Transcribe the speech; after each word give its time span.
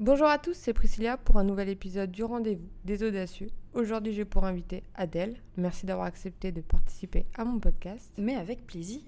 Bonjour 0.00 0.28
à 0.28 0.38
tous, 0.38 0.54
c'est 0.54 0.72
Priscilla 0.72 1.18
pour 1.18 1.36
un 1.36 1.44
nouvel 1.44 1.68
épisode 1.68 2.10
du 2.10 2.24
rendez-vous 2.24 2.70
des 2.86 3.02
audacieux. 3.02 3.48
Aujourd'hui, 3.74 4.14
j'ai 4.14 4.24
pour 4.24 4.46
inviter 4.46 4.82
Adèle. 4.94 5.36
Merci 5.58 5.84
d'avoir 5.84 6.06
accepté 6.06 6.52
de 6.52 6.62
participer 6.62 7.26
à 7.36 7.44
mon 7.44 7.58
podcast. 7.58 8.10
Mais 8.16 8.34
avec 8.34 8.66
plaisir. 8.66 9.02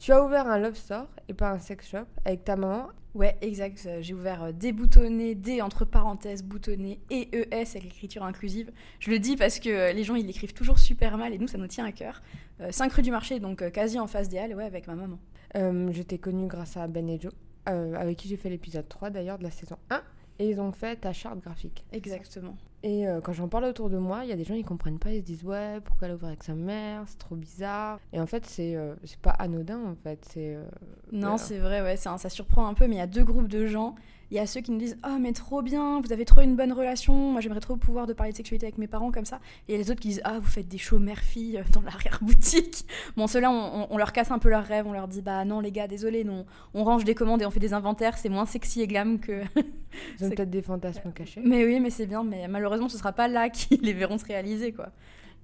Tu 0.00 0.10
as 0.10 0.24
ouvert 0.24 0.48
un 0.48 0.58
love 0.58 0.74
store 0.74 1.06
et 1.28 1.34
pas 1.34 1.52
un 1.52 1.60
sex 1.60 1.88
shop 1.88 2.06
avec 2.24 2.42
ta 2.42 2.56
maman. 2.56 2.88
Ouais, 3.14 3.36
exact. 3.42 3.88
J'ai 4.00 4.12
ouvert 4.12 4.42
euh, 4.42 4.50
des 4.50 4.72
boutonnés, 4.72 5.36
des 5.36 5.62
entre 5.62 5.84
parenthèses 5.84 6.42
boutonnés 6.42 6.98
et 7.10 7.28
ES 7.32 7.76
avec 7.76 7.84
l'écriture 7.84 8.24
inclusive. 8.24 8.72
Je 8.98 9.12
le 9.12 9.20
dis 9.20 9.36
parce 9.36 9.60
que 9.60 9.68
euh, 9.68 9.92
les 9.92 10.02
gens 10.02 10.16
ils 10.16 10.26
l'écrivent 10.26 10.52
toujours 10.52 10.80
super 10.80 11.16
mal 11.16 11.32
et 11.32 11.38
nous 11.38 11.46
ça 11.46 11.58
nous 11.58 11.68
tient 11.68 11.84
à 11.84 11.92
cœur. 11.92 12.22
5 12.70 12.92
rue 12.92 13.02
du 13.02 13.12
marché, 13.12 13.38
donc 13.38 13.62
euh, 13.62 13.70
quasi 13.70 14.00
en 14.00 14.08
face 14.08 14.28
des 14.28 14.38
halles, 14.38 14.56
ouais, 14.56 14.64
avec 14.64 14.88
ma 14.88 14.96
maman. 14.96 15.20
je 15.54 16.02
t'ai 16.02 16.18
connue 16.18 16.48
grâce 16.48 16.76
à 16.76 16.88
Ben 16.88 17.08
et 17.08 17.20
Joe, 17.20 17.32
avec 17.66 18.16
qui 18.16 18.26
j'ai 18.26 18.36
fait 18.36 18.50
l'épisode 18.50 18.88
3 18.88 19.10
d'ailleurs 19.10 19.38
de 19.38 19.44
la 19.44 19.52
saison 19.52 19.76
1. 19.90 20.02
Et 20.38 20.50
ils 20.50 20.60
ont 20.60 20.72
fait 20.72 20.96
ta 20.96 21.12
charte 21.12 21.40
graphique. 21.40 21.84
Exactement. 21.92 22.56
Et 22.82 23.08
euh, 23.08 23.22
quand 23.22 23.32
j'en 23.32 23.48
parle 23.48 23.64
autour 23.64 23.88
de 23.88 23.96
moi, 23.96 24.24
il 24.24 24.28
y 24.28 24.32
a 24.32 24.36
des 24.36 24.44
gens 24.44 24.54
qui 24.54 24.62
comprennent 24.62 24.98
pas, 24.98 25.10
ils 25.10 25.20
se 25.20 25.24
disent 25.24 25.44
ouais, 25.44 25.80
pourquoi 25.82 26.08
ouvert 26.08 26.28
avec 26.28 26.42
sa 26.42 26.54
mère, 26.54 27.04
c'est 27.06 27.16
trop 27.16 27.34
bizarre. 27.34 27.98
Et 28.12 28.20
en 28.20 28.26
fait, 28.26 28.44
c'est 28.44 28.76
euh, 28.76 28.94
c'est 29.04 29.18
pas 29.20 29.30
anodin 29.30 29.80
en 29.86 29.94
fait, 29.94 30.22
c'est 30.30 30.54
euh, 30.54 30.64
Non, 31.10 31.38
c'est 31.38 31.56
vrai 31.56 31.80
ouais, 31.80 31.96
ça, 31.96 32.18
ça 32.18 32.28
surprend 32.28 32.66
un 32.66 32.74
peu 32.74 32.86
mais 32.86 32.96
il 32.96 32.98
y 32.98 33.02
a 33.02 33.06
deux 33.06 33.24
groupes 33.24 33.48
de 33.48 33.66
gens 33.66 33.94
il 34.30 34.36
y 34.36 34.40
a 34.40 34.46
ceux 34.46 34.60
qui 34.60 34.70
nous 34.70 34.78
disent 34.78 34.96
Oh, 35.06 35.16
mais 35.20 35.32
trop 35.32 35.62
bien, 35.62 36.00
vous 36.00 36.12
avez 36.12 36.24
trop 36.24 36.40
une 36.40 36.56
bonne 36.56 36.72
relation, 36.72 37.32
moi 37.32 37.40
j'aimerais 37.40 37.60
trop 37.60 37.76
pouvoir 37.76 38.06
de 38.06 38.12
parler 38.12 38.32
de 38.32 38.36
sexualité 38.36 38.66
avec 38.66 38.78
mes 38.78 38.86
parents 38.86 39.10
comme 39.10 39.24
ça. 39.24 39.40
Et 39.68 39.76
les 39.76 39.90
autres 39.90 40.00
qui 40.00 40.08
disent 40.08 40.22
Ah, 40.24 40.38
vous 40.38 40.48
faites 40.48 40.68
des 40.68 40.78
shows 40.78 40.98
mère-fille 40.98 41.62
dans 41.72 41.80
l'arrière-boutique. 41.82 42.86
Bon, 43.16 43.26
ceux-là, 43.26 43.50
on, 43.50 43.96
leur 43.96 44.12
casse 44.12 44.30
un 44.30 44.38
peu 44.38 44.48
leurs 44.48 44.64
rêves, 44.64 44.86
on 44.86 44.92
leur 44.92 45.08
dit 45.08 45.22
Bah 45.22 45.44
non, 45.44 45.60
les 45.60 45.70
gars, 45.70 45.86
désolé, 45.86 46.24
non, 46.24 46.46
on 46.72 46.84
range 46.84 47.04
des 47.04 47.14
commandes 47.14 47.42
et 47.42 47.46
on 47.46 47.50
fait 47.50 47.60
des 47.60 47.74
inventaires, 47.74 48.18
c'est 48.18 48.28
moins 48.28 48.46
sexy 48.46 48.82
et 48.82 48.86
glam 48.86 49.18
que. 49.18 49.42
Ils 50.18 50.26
ont 50.26 50.30
peut-être 50.30 50.50
des 50.50 50.62
fantasmes 50.62 51.12
cachés. 51.12 51.40
Mais 51.44 51.64
oui, 51.64 51.78
mais 51.80 51.90
c'est 51.90 52.06
bien, 52.06 52.24
mais 52.24 52.48
malheureusement, 52.48 52.88
ce 52.88 52.98
sera 52.98 53.12
pas 53.12 53.28
là 53.28 53.48
qu'ils 53.48 53.80
les 53.82 53.92
verront 53.92 54.18
se 54.18 54.24
réaliser, 54.24 54.72
quoi. 54.72 54.90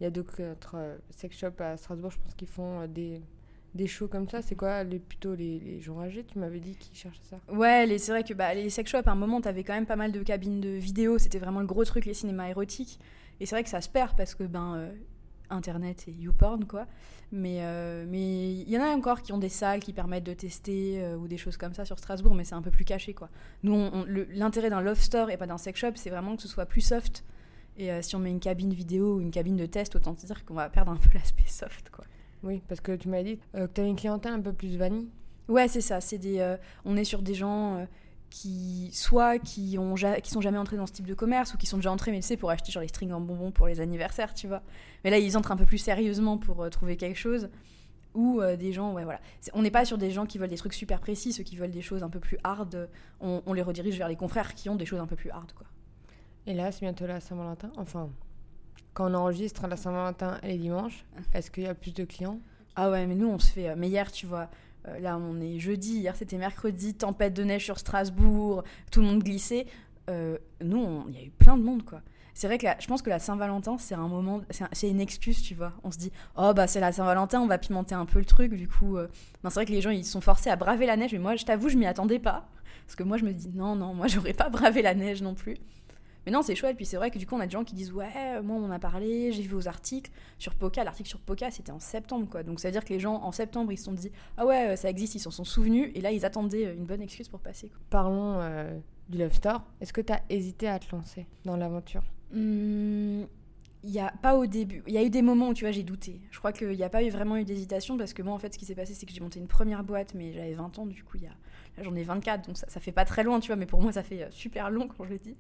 Il 0.01 0.05
y 0.05 0.06
a 0.06 0.11
d'autres 0.11 0.41
euh, 0.75 0.97
sex 1.11 1.36
shops 1.39 1.61
à 1.61 1.77
Strasbourg, 1.77 2.11
je 2.11 2.19
pense, 2.19 2.34
qu'ils 2.34 2.48
font 2.48 2.81
euh, 2.81 2.86
des 2.86 3.20
des 3.75 3.87
shows 3.87 4.09
comme 4.09 4.29
ça 4.29 4.43
C'est 4.43 4.57
quoi 4.57 4.85
les, 4.85 4.99
plutôt 4.99 5.35
les, 5.35 5.81
gens 5.81 6.01
âgés 6.01 6.25
Tu 6.25 6.39
m'avais 6.39 6.61
dit 6.61 6.77
qui 6.77 6.95
cherchaient 6.95 7.21
ça? 7.29 7.39
Ouais, 7.53 7.87
c'est 7.99 8.13
vrai 8.13 8.25
que 8.25 8.35
bah, 8.35 8.55
les 8.55 8.71
sex 8.71 8.91
shops, 8.91 9.07
à 9.07 9.13
un 9.13 9.17
moment, 9.17 9.41
t'avais 9.41 9.65
quand 9.65 9.75
même 9.75 9.87
pas 9.87 9.97
mal 9.97 10.13
de 10.13 10.23
cabines 10.23 10.61
de 10.61 10.71
vidéo. 10.71 11.19
C'était 11.19 11.39
vraiment 11.39 11.61
le 11.61 11.67
gros 11.67 11.85
truc, 11.85 12.05
les 12.05 12.15
cinémas 12.15 12.48
érotiques. 12.48 12.98
Et 13.41 13.47
c'est 13.47 13.55
vrai 13.55 13.65
que 13.65 13.71
ça 13.71 13.81
se 13.81 13.89
perd 13.89 14.17
parce 14.17 14.35
que, 14.35 14.45
ben, 14.45 14.75
euh, 14.77 14.93
Internet 15.51 16.05
et 16.09 16.13
YouPorn, 16.13 16.65
quoi. 16.67 16.87
Mais 17.33 17.59
euh, 17.61 18.05
mais 18.09 18.53
il 18.55 18.69
y 18.69 18.77
en 18.77 18.83
a 18.83 18.89
encore 18.89 19.23
qui 19.23 19.33
ont 19.33 19.39
des 19.39 19.48
salles 19.48 19.81
qui 19.81 19.93
permettent 19.93 20.25
de 20.25 20.33
tester 20.33 21.01
euh, 21.01 21.17
ou 21.17 21.29
des 21.29 21.39
choses 21.39 21.57
comme 21.57 21.75
ça 21.75 21.85
sur 21.85 21.98
Strasbourg, 21.98 22.35
mais 22.35 22.45
c'est 22.45 22.57
un 22.57 22.63
peu 22.63 22.73
plus 22.73 22.85
caché, 22.85 23.15
quoi. 23.15 23.31
Nous, 23.63 23.89
l'intérêt 24.31 24.71
d'un 24.71 24.81
love 24.81 25.01
store 25.01 25.31
et 25.31 25.37
pas 25.37 25.47
d'un 25.47 25.59
sex 25.59 25.79
shop, 25.79 25.93
c'est 25.95 26.11
vraiment 26.11 26.37
que 26.37 26.43
ce 26.43 26.48
soit 26.48 26.67
plus 26.67 26.81
soft. 26.81 27.25
Et 27.77 27.91
si 28.03 28.15
on 28.15 28.19
met 28.19 28.31
une 28.31 28.41
cabine 28.41 28.75
vidéo 28.75 29.17
ou 29.17 29.21
une 29.21 29.31
cabine 29.31 29.57
de 29.57 29.65
test, 29.65 29.97
autant 29.97 30.13
dire 30.13 30.45
qu'on 30.45 30.55
va 30.55 30.69
perdre 30.69 30.93
un 30.93 30.97
peu 30.97 31.09
l'aspect 31.15 31.47
soft, 31.47 31.89
quoi. 31.91 32.05
Oui, 32.42 32.62
parce 32.69 32.80
que 32.80 32.92
tu 32.92 33.08
m'as 33.08 33.22
dit 33.22 33.38
euh, 33.55 33.66
que 33.66 33.72
tu 33.72 33.80
avais 33.80 33.91
une 33.91 33.96
clientèle 33.96 34.33
un 34.33 34.41
peu 34.41 34.52
plus 34.52 34.77
vanille. 34.77 35.08
Ouais, 35.48 35.69
c'est 35.69 35.80
ça. 35.80 36.00
C'est 36.00 36.19
des, 36.19 36.41
euh, 36.41 36.56
on 36.84 36.96
est 36.96 37.05
sur 37.05 37.22
des 37.22 37.34
gens 37.34 37.77
euh, 37.77 37.84
qui, 38.30 38.91
soit 38.92 39.38
qui, 39.38 39.77
ont 39.78 39.94
qui 39.94 40.30
sont 40.30 40.41
jamais 40.41 40.58
entrés 40.58 40.77
dans 40.77 40.86
ce 40.86 40.92
type 40.92 41.06
de 41.06 41.14
commerce, 41.14 41.55
ou 41.55 41.58
qui 41.58 41.66
sont 41.66 41.77
déjà 41.77 41.92
entrés, 41.92 42.12
mais 42.12 42.20
tu 42.20 42.27
sais, 42.27 42.36
pour 42.36 42.50
acheter 42.50 42.72
genre 42.72 42.83
les 42.83 42.88
strings 42.88 43.12
en 43.12 43.20
bonbons 43.20 43.50
pour 43.50 43.66
les 43.66 43.80
anniversaires, 43.80 44.34
tu 44.34 44.46
vois. 44.46 44.62
Mais 45.05 45.11
là, 45.11 45.18
ils 45.18 45.36
entrent 45.36 45.52
un 45.52 45.56
peu 45.56 45.66
plus 45.66 45.78
sérieusement 45.78 46.38
pour 46.38 46.68
trouver 46.70 46.96
quelque 46.96 47.18
chose. 47.18 47.50
Ou 48.14 48.41
des 48.58 48.72
gens, 48.72 48.92
ouais, 48.92 49.05
voilà. 49.05 49.20
on 49.55 49.62
n'est 49.62 49.70
pas 49.70 49.84
sur 49.84 49.96
des 49.96 50.11
gens 50.11 50.27
qui 50.27 50.38
veulent 50.38 50.48
des 50.48 50.56
trucs 50.56 50.74
super 50.74 50.98
précis, 50.98 51.33
ceux 51.33 51.44
qui 51.44 51.55
veulent 51.55 51.70
des 51.70 51.80
choses 51.80 52.02
un 52.02 52.11
peu 52.11 52.18
plus 52.18 52.38
hard, 52.42 52.88
on, 53.20 53.41
on 53.46 53.52
les 53.52 53.62
redirige 53.62 53.96
vers 53.96 54.08
les 54.08 54.16
confrères 54.16 54.55
qui 54.55 54.68
ont 54.68 54.74
des 54.74 54.84
choses 54.84 54.98
un 54.98 55.06
peu 55.06 55.14
plus 55.14 55.30
hard, 55.30 55.52
quoi. 55.52 55.68
Et 56.46 56.55
là, 56.55 56.72
c'est 56.72 56.80
bientôt 56.80 57.06
la 57.06 57.20
Saint-Valentin. 57.20 57.70
Enfin, 57.77 58.11
quand 58.94 59.10
on 59.10 59.14
enregistre 59.14 59.66
la 59.66 59.77
Saint-Valentin 59.77 60.38
et 60.42 60.48
les 60.48 60.58
dimanches, 60.58 61.05
est-ce 61.33 61.50
qu'il 61.50 61.64
y 61.64 61.66
a 61.66 61.74
plus 61.74 61.94
de 61.94 62.05
clients? 62.05 62.41
Ah 62.77 62.90
ouais, 62.90 63.06
mais 63.06 63.14
nous, 63.14 63.28
on 63.28 63.39
se 63.39 63.51
fait. 63.51 63.68
Euh, 63.68 63.74
mais 63.77 63.89
hier, 63.89 64.11
tu 64.11 64.27
vois, 64.27 64.48
euh, 64.89 64.98
là, 65.01 65.18
on 65.18 65.40
est 65.40 65.58
jeudi, 65.58 65.98
hier, 65.98 66.17
c'était 66.17 66.39
mercredi, 66.39 66.95
tempête 66.95 67.34
de 67.34 67.45
neige 67.45 67.64
sur 67.64 67.79
Strasbourg, 67.79 68.62
tout 68.90 69.00
le 69.00 69.06
monde 69.06 69.23
glissait. 69.23 69.67
Euh, 70.08 70.39
nous, 70.62 71.05
il 71.08 71.14
y 71.14 71.18
a 71.18 71.24
eu 71.24 71.30
plein 71.30 71.56
de 71.56 71.62
monde, 71.62 71.84
quoi. 71.84 72.00
C'est 72.33 72.46
vrai 72.46 72.58
que 72.58 72.67
je 72.79 72.86
pense 72.86 73.02
que 73.02 73.11
la 73.11 73.18
Saint-Valentin, 73.18 73.77
c'est 73.77 73.95
un 73.95 74.08
moment, 74.08 74.40
c'est 74.73 74.89
une 74.89 75.00
excuse, 75.00 75.42
tu 75.42 75.55
vois. 75.55 75.73
On 75.83 75.90
se 75.90 75.98
dit, 75.98 76.11
oh 76.36 76.55
bah 76.55 76.67
c'est 76.67 76.80
la 76.80 76.90
Saint-Valentin, 76.90 77.40
on 77.40 77.46
va 77.46 77.58
pimenter 77.58 77.95
un 77.95 78.06
peu 78.06 78.18
le 78.18 78.24
truc. 78.24 78.55
Du 78.55 78.67
coup, 78.67 78.96
c'est 79.42 79.52
vrai 79.52 79.67
que 79.67 79.73
les 79.73 79.83
gens 79.83 79.90
ils 79.90 80.06
sont 80.06 80.23
forcés 80.23 80.48
à 80.48 80.56
braver 80.56 80.86
la 80.86 80.96
neige, 80.96 81.12
mais 81.12 81.18
moi, 81.18 81.36
je 81.36 81.45
t'avoue, 81.45 81.68
je 81.68 81.77
m'y 81.77 81.86
attendais 81.86 82.20
pas, 82.20 82.48
parce 82.86 82.96
que 82.96 83.02
moi, 83.02 83.18
je 83.18 83.24
me 83.24 83.33
dis, 83.33 83.50
non, 83.52 83.74
non, 83.74 83.92
moi, 83.92 84.06
j'aurais 84.06 84.33
pas 84.33 84.48
bravé 84.48 84.80
la 84.80 84.95
neige 84.95 85.20
non 85.20 85.34
plus. 85.34 85.56
Mais 86.27 86.33
non, 86.33 86.42
c'est 86.42 86.55
chouette. 86.55 86.77
Puis 86.77 86.86
c'est 86.86 86.97
vrai 86.97 87.11
que 87.11 87.19
du 87.19 87.27
coup, 87.27 87.35
on 87.35 87.41
a 87.41 87.47
des 87.47 87.53
gens 87.53 87.64
qui 87.64 87.75
disent 87.75 87.92
Ouais, 87.92 88.41
moi, 88.42 88.57
on 88.57 88.64
en 88.64 88.70
a 88.70 88.79
parlé, 88.79 89.33
j'ai 89.33 89.42
vu 89.42 89.48
vos 89.48 89.69
articles 89.69 90.11
sur 90.39 90.55
Poca. 90.55 90.85
L'article 90.85 91.08
sur 91.08 91.20
Poca, 91.20 91.51
c'était 91.51 91.73
en 91.73 91.81
septembre, 91.81 92.29
quoi. 92.31 92.42
Donc 92.42 92.61
ça 92.61 92.69
veut 92.69 92.73
dire 92.73 92.85
que 92.85 92.92
les 92.92 93.01
gens, 93.01 93.23
en 93.23 93.33
septembre, 93.33 93.73
ils 93.73 93.79
se 93.79 93.85
sont 93.85 93.92
dit 93.92 94.11
Ah 94.36 94.47
ouais, 94.47 94.77
ça 94.77 94.91
existe, 94.91 95.14
ils 95.14 95.20
s'en 95.20 95.30
sont 95.30 95.45
souvenus. 95.45 95.91
Et 95.95 96.01
là, 96.01 96.13
ils 96.13 96.25
attendaient 96.25 96.75
une 96.75 96.85
bonne 96.85 97.03
excuse 97.03 97.29
pour 97.29 97.41
passer. 97.41 97.70
Parlons 97.91 98.41
euh, 98.41 98.79
du 99.09 99.19
Love 99.19 99.35
Store. 99.35 99.63
Est-ce 99.80 99.92
que 99.92 100.01
tu 100.01 100.13
as 100.13 100.23
hésité 100.29 100.69
à 100.69 100.79
te 100.79 100.95
lancer 100.95 101.27
dans 101.45 101.57
l'aventure? 101.57 102.03
Mmh, 102.33 103.25
il 103.83 103.91
y 103.91 103.98
a 103.98 104.13
pas 104.23 104.36
au 104.36 104.47
début. 104.47 104.83
Il 104.86 104.95
y 104.95 104.98
a 104.98 105.03
eu 105.03 105.11
des 105.11 105.23
moments 105.23 105.48
où 105.48 105.55
tu 105.55 105.64
vois, 105.64 105.73
j'ai 105.73 105.83
douté. 105.83 106.20
Je 106.30 106.39
crois 106.39 106.53
qu'il 106.53 106.70
n'y 106.70 106.83
a 106.83 106.91
pas 106.91 107.03
eu 107.03 107.11
vraiment 107.11 107.36
eu 107.36 107.45
d'hésitation 107.45 107.97
parce 107.97 108.13
que 108.13 108.23
moi, 108.23 108.35
en 108.35 108.39
fait, 108.39 108.53
ce 108.53 108.59
qui 108.59 108.67
s'est 108.67 108.75
passé, 108.75 108.95
c'est 108.95 109.07
que 109.07 109.13
j'ai 109.13 109.20
monté 109.20 109.39
une 109.39 109.48
première 109.48 109.85
boîte, 109.85 110.14
mais 110.14 110.33
j'avais 110.33 110.55
20 110.55 110.79
ans, 110.79 110.86
du 110.86 111.03
coup, 111.03 111.17
il 111.17 111.25
y 111.25 111.27
a... 111.27 111.30
là 111.30 111.83
j'en 111.83 111.95
ai 111.95 112.03
24, 112.03 112.47
donc 112.47 112.59
ça, 112.59 112.69
ça, 112.69 112.80
fait 112.80 112.92
pas 112.92 113.05
très 113.05 113.25
loin, 113.25 113.41
tu 113.41 113.48
vois, 113.48 113.57
mais 113.57 113.67
pour 113.67 113.80
moi, 113.80 113.92
ça 113.92 114.03
fait 114.03 114.25
euh, 114.25 114.30
super 114.30 114.70
long 114.70 114.89
quand 114.89 115.05
je 115.05 115.11
le 115.11 115.19
dis. 115.19 115.36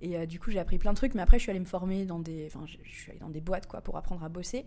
Et 0.00 0.16
euh, 0.16 0.26
du 0.26 0.38
coup, 0.38 0.50
j'ai 0.50 0.58
appris 0.58 0.78
plein 0.78 0.92
de 0.92 0.96
trucs, 0.96 1.14
mais 1.14 1.22
après, 1.22 1.38
je 1.38 1.42
suis 1.42 1.50
allée 1.50 1.60
me 1.60 1.64
former 1.64 2.04
dans 2.04 2.18
des, 2.18 2.46
enfin, 2.46 2.64
je, 2.66 2.76
suis 2.90 3.10
allée 3.10 3.20
dans 3.20 3.30
des 3.30 3.40
boîtes 3.40 3.66
quoi, 3.66 3.80
pour 3.80 3.96
apprendre 3.96 4.22
à 4.24 4.28
bosser. 4.28 4.64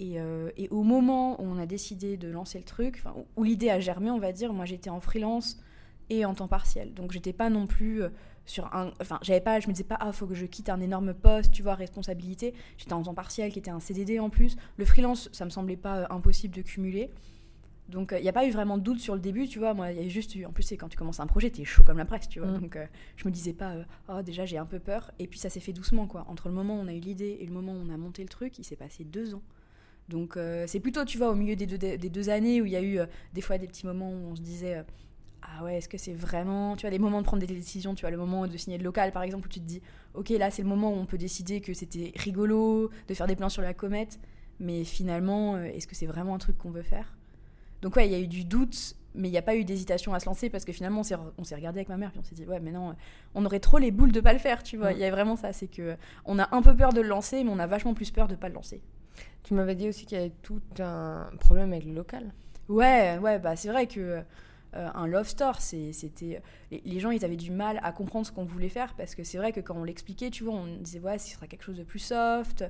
Et, 0.00 0.18
euh, 0.18 0.50
et, 0.56 0.68
au 0.70 0.82
moment 0.82 1.40
où 1.40 1.44
on 1.44 1.58
a 1.58 1.66
décidé 1.66 2.16
de 2.16 2.28
lancer 2.28 2.58
le 2.58 2.64
truc, 2.64 3.02
où, 3.36 3.44
l'idée 3.44 3.70
a 3.70 3.78
germé, 3.78 4.10
on 4.10 4.18
va 4.18 4.32
dire, 4.32 4.52
moi 4.52 4.64
j'étais 4.64 4.90
en 4.90 5.00
freelance 5.00 5.60
et 6.10 6.24
en 6.24 6.34
temps 6.34 6.48
partiel. 6.48 6.94
Donc 6.94 7.12
j'étais 7.12 7.32
pas 7.32 7.50
non 7.50 7.66
plus 7.66 8.02
euh, 8.02 8.08
sur 8.44 8.74
un. 8.74 8.92
Enfin, 9.00 9.18
j'avais 9.22 9.40
pas, 9.40 9.60
je 9.60 9.68
me 9.68 9.72
disais 9.72 9.84
pas, 9.84 9.98
ah, 10.00 10.12
faut 10.12 10.26
que 10.26 10.34
je 10.34 10.46
quitte 10.46 10.68
un 10.68 10.80
énorme 10.80 11.14
poste, 11.14 11.52
tu 11.52 11.62
vois, 11.62 11.74
responsabilité. 11.74 12.54
J'étais 12.76 12.92
en 12.92 13.02
temps 13.02 13.14
partiel 13.14 13.52
qui 13.52 13.58
était 13.58 13.70
un 13.70 13.80
CDD 13.80 14.18
en 14.18 14.30
plus. 14.30 14.56
Le 14.76 14.84
freelance, 14.84 15.28
ça 15.32 15.44
me 15.44 15.50
semblait 15.50 15.76
pas 15.76 16.06
impossible 16.10 16.54
de 16.54 16.62
cumuler. 16.62 17.10
Donc 17.88 18.10
il 18.12 18.16
euh, 18.16 18.20
n'y 18.20 18.28
a 18.28 18.32
pas 18.32 18.46
eu 18.46 18.50
vraiment 18.50 18.78
de 18.78 18.82
doute 18.82 18.98
sur 18.98 19.14
le 19.14 19.20
début, 19.20 19.46
tu 19.46 19.58
vois. 19.58 19.74
Moi, 19.74 19.92
il 19.92 20.02
y 20.02 20.04
a 20.04 20.08
juste 20.08 20.34
eu. 20.34 20.46
En 20.46 20.52
plus, 20.52 20.62
c'est 20.62 20.76
quand 20.76 20.88
tu 20.88 20.96
commences 20.96 21.20
un 21.20 21.26
projet, 21.26 21.50
t'es 21.50 21.64
chaud 21.64 21.84
comme 21.84 21.98
la 21.98 22.04
presse, 22.04 22.28
tu 22.28 22.40
vois. 22.40 22.52
Mm. 22.52 22.60
Donc 22.60 22.76
euh, 22.76 22.86
je 23.16 23.26
me 23.28 23.32
disais 23.32 23.52
pas, 23.52 23.72
euh, 23.72 23.84
oh, 24.08 24.22
déjà 24.22 24.46
j'ai 24.46 24.58
un 24.58 24.66
peu 24.66 24.78
peur. 24.78 25.10
Et 25.18 25.26
puis 25.26 25.38
ça 25.38 25.50
s'est 25.50 25.60
fait 25.60 25.72
doucement, 25.72 26.06
quoi. 26.06 26.24
Entre 26.28 26.48
le 26.48 26.54
moment 26.54 26.76
où 26.76 26.80
on 26.80 26.88
a 26.88 26.94
eu 26.94 27.00
l'idée 27.00 27.38
et 27.40 27.46
le 27.46 27.52
moment 27.52 27.72
où 27.72 27.80
on 27.84 27.92
a 27.92 27.96
monté 27.96 28.22
le 28.22 28.28
truc, 28.28 28.58
il 28.58 28.64
s'est 28.64 28.76
passé 28.76 29.04
deux 29.04 29.34
ans. 29.34 29.42
Donc 30.08 30.38
c'est 30.66 30.80
plutôt, 30.80 31.04
tu 31.06 31.16
vois, 31.16 31.30
au 31.30 31.34
milieu 31.34 31.56
des 31.56 31.66
deux, 31.66 31.78
des 31.78 31.96
deux 31.96 32.28
années 32.28 32.60
où 32.60 32.66
il 32.66 32.72
y 32.72 32.76
a 32.76 32.82
eu 32.82 32.98
des 33.32 33.40
fois 33.40 33.56
des 33.56 33.66
petits 33.66 33.86
moments 33.86 34.10
où 34.10 34.32
on 34.32 34.36
se 34.36 34.42
disait. 34.42 34.84
ah 35.40 35.64
ouais, 35.64 35.78
est-ce 35.78 35.88
que 35.88 35.96
c'est 35.96 36.12
vraiment. 36.12 36.76
Tu 36.76 36.82
vois, 36.82 36.90
des 36.90 36.98
moments 36.98 37.20
de 37.20 37.26
prendre 37.26 37.40
des 37.40 37.46
décisions, 37.46 37.94
tu 37.94 38.02
vois, 38.02 38.10
le 38.10 38.18
moment 38.18 38.46
de 38.46 38.56
signer 38.58 38.76
le 38.76 38.84
local 38.84 39.12
par 39.12 39.22
exemple, 39.22 39.46
où 39.46 39.48
tu 39.48 39.60
te 39.60 39.64
dis, 39.64 39.80
ok, 40.12 40.28
là 40.30 40.50
c'est 40.50 40.60
le 40.60 40.68
moment 40.68 40.90
où 40.92 40.96
on 40.96 41.06
peut 41.06 41.16
décider 41.16 41.62
que 41.62 41.72
c'était 41.72 42.12
rigolo 42.16 42.90
de 43.08 43.14
faire 43.14 43.26
des 43.26 43.36
plans 43.36 43.48
sur 43.48 43.62
la 43.62 43.72
comète, 43.72 44.20
mais 44.60 44.84
finalement, 44.84 45.56
est-ce 45.58 45.86
que 45.86 45.94
c'est 45.94 46.06
vraiment 46.06 46.34
un 46.34 46.38
truc 46.38 46.58
qu'on 46.58 46.70
veut 46.70 46.82
faire? 46.82 47.14
Donc 47.84 47.96
ouais, 47.96 48.08
il 48.08 48.12
y 48.12 48.14
a 48.14 48.18
eu 48.18 48.26
du 48.26 48.44
doute, 48.44 48.96
mais 49.14 49.28
il 49.28 49.30
n'y 49.30 49.36
a 49.36 49.42
pas 49.42 49.56
eu 49.56 49.62
d'hésitation 49.62 50.14
à 50.14 50.18
se 50.18 50.24
lancer 50.24 50.48
parce 50.48 50.64
que 50.64 50.72
finalement 50.72 51.02
on 51.02 51.44
s'est 51.44 51.54
regardé 51.54 51.80
avec 51.80 51.90
ma 51.90 51.98
mère 51.98 52.12
puis 52.12 52.18
on 52.18 52.24
s'est 52.24 52.34
dit 52.34 52.46
ouais 52.46 52.58
mais 52.58 52.72
non 52.72 52.96
on 53.34 53.44
aurait 53.44 53.60
trop 53.60 53.76
les 53.76 53.90
boules 53.90 54.10
de 54.10 54.20
pas 54.20 54.32
le 54.32 54.38
faire 54.38 54.62
tu 54.62 54.78
vois. 54.78 54.92
Il 54.92 54.98
y 54.98 55.04
a 55.04 55.10
vraiment 55.10 55.36
ça 55.36 55.52
c'est 55.52 55.66
que 55.66 55.94
on 56.24 56.38
a 56.38 56.48
un 56.56 56.62
peu 56.62 56.74
peur 56.74 56.94
de 56.94 57.02
le 57.02 57.08
lancer 57.08 57.44
mais 57.44 57.50
on 57.52 57.58
a 57.58 57.66
vachement 57.66 57.92
plus 57.92 58.10
peur 58.10 58.26
de 58.26 58.36
pas 58.36 58.48
le 58.48 58.54
lancer. 58.54 58.80
Tu 59.42 59.52
m'avais 59.52 59.74
dit 59.74 59.86
aussi 59.86 60.06
qu'il 60.06 60.16
y 60.16 60.20
avait 60.22 60.32
tout 60.42 60.62
un 60.78 61.28
problème 61.40 61.74
avec 61.74 61.84
le 61.84 61.92
local. 61.92 62.32
Ouais 62.70 63.18
ouais 63.18 63.38
bah 63.38 63.54
c'est 63.54 63.68
vrai 63.68 63.86
que 63.86 64.24
euh, 64.76 64.88
un 64.94 65.06
love 65.06 65.28
store. 65.28 65.60
C'était 65.60 66.42
les, 66.70 67.00
gens, 67.00 67.10
ils 67.10 67.24
avaient 67.24 67.36
du 67.36 67.50
mal 67.50 67.78
à 67.82 67.92
comprendre 67.92 68.26
ce 68.26 68.32
qu'on 68.32 68.44
voulait 68.44 68.68
faire 68.68 68.94
parce 68.94 69.14
que 69.14 69.22
c'est 69.22 69.38
vrai 69.38 69.52
que 69.52 69.60
quand 69.60 69.76
on 69.76 69.84
l'expliquait, 69.84 70.30
tu 70.30 70.44
vois, 70.44 70.54
on 70.54 70.66
disait 70.80 70.98
ouais, 70.98 71.18
ce 71.18 71.32
sera 71.32 71.46
quelque 71.46 71.62
chose 71.62 71.78
de 71.78 71.84
plus 71.84 72.00
soft, 72.00 72.62
euh, 72.62 72.68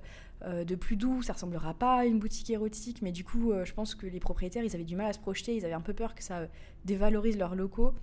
de 0.65 0.75
plus 0.75 0.97
doux, 0.97 1.23
ça 1.23 1.33
ressemblera 1.33 1.75
pas 1.75 2.01
à 2.01 2.05
une 2.05 2.19
boutique 2.19 2.51
érotique. 2.51 3.03
Mais 3.03 3.13
du 3.13 3.25
coup, 3.25 3.53
euh, 3.53 3.65
je 3.65 3.73
pense 3.75 3.95
que 3.95 4.07
les 4.07 4.21
propriétaires, 4.21 4.65
ils 4.65 4.75
avaient 4.75 4.85
du 4.85 4.97
mal 4.97 5.07
à 5.07 5.13
se 5.13 5.19
projeter, 5.19 5.57
ils 5.57 5.65
avaient 5.65 5.75
un 5.75 5.81
peu 5.81 5.95
peur 5.95 6.15
que 6.15 6.23
ça 6.23 6.49
dévalorise 6.85 7.39
leurs 7.39 7.55
locaux. 7.55 7.95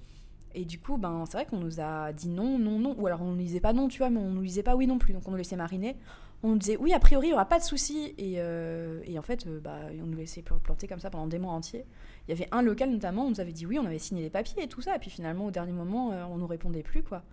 Et 0.54 0.66
du 0.66 0.80
coup, 0.80 0.98
ben, 0.98 1.24
c'est 1.26 1.38
vrai 1.38 1.46
qu'on 1.46 1.60
nous 1.60 1.80
a 1.80 2.12
dit 2.12 2.28
non, 2.28 2.60
non, 2.60 2.80
non. 2.80 2.96
Ou 2.98 3.08
alors 3.08 3.22
on 3.22 3.32
nous 3.32 3.38
disait 3.38 3.62
pas 3.62 3.74
non, 3.74 3.88
tu 3.88 4.00
vois, 4.00 4.10
mais 4.10 4.20
on 4.20 4.32
nous 4.32 4.44
disait 4.44 4.64
pas 4.64 4.76
oui 4.76 4.88
non 4.88 4.98
plus. 4.98 5.14
Donc 5.14 5.28
on 5.28 5.32
nous 5.32 5.38
laissait 5.38 5.56
mariner. 5.56 5.96
On 6.44 6.50
nous 6.50 6.58
disait 6.58 6.78
oui, 6.78 6.94
a 6.94 7.00
priori, 7.00 7.28
il 7.28 7.30
n'y 7.30 7.34
aura 7.34 7.46
pas 7.46 7.60
de 7.60 7.64
souci. 7.64 8.14
Et, 8.18 8.34
et, 8.34 9.20
en 9.20 9.22
fait, 9.22 9.48
bah, 9.48 9.78
on 10.02 10.08
nous 10.08 10.18
laissait 10.18 10.42
planter 10.42 10.88
comme 10.88 11.00
ça 11.00 11.10
pendant 11.10 11.28
des 11.28 11.40
mois 11.40 11.54
entiers 11.54 11.86
il 12.28 12.32
y 12.32 12.34
avait 12.34 12.48
un 12.52 12.62
local 12.62 12.90
notamment, 12.90 13.26
on 13.26 13.30
nous 13.30 13.40
avait 13.40 13.52
dit 13.52 13.66
oui, 13.66 13.80
on 13.80 13.86
avait 13.86 14.00
signé 14.00 14.22
les 14.22 14.30
papiers 14.30 14.64
et 14.64 14.68
tout 14.68 14.82
ça, 14.82 14.96
et 14.96 15.00
puis 15.00 15.10
finalement 15.10 15.46
au 15.46 15.52
dernier 15.52 15.72
moment, 15.72 16.12
euh, 16.12 16.24
on 16.30 16.38
nous 16.38 16.48
répondait 16.48 16.84
plus 16.84 17.04
quoi. 17.04 17.24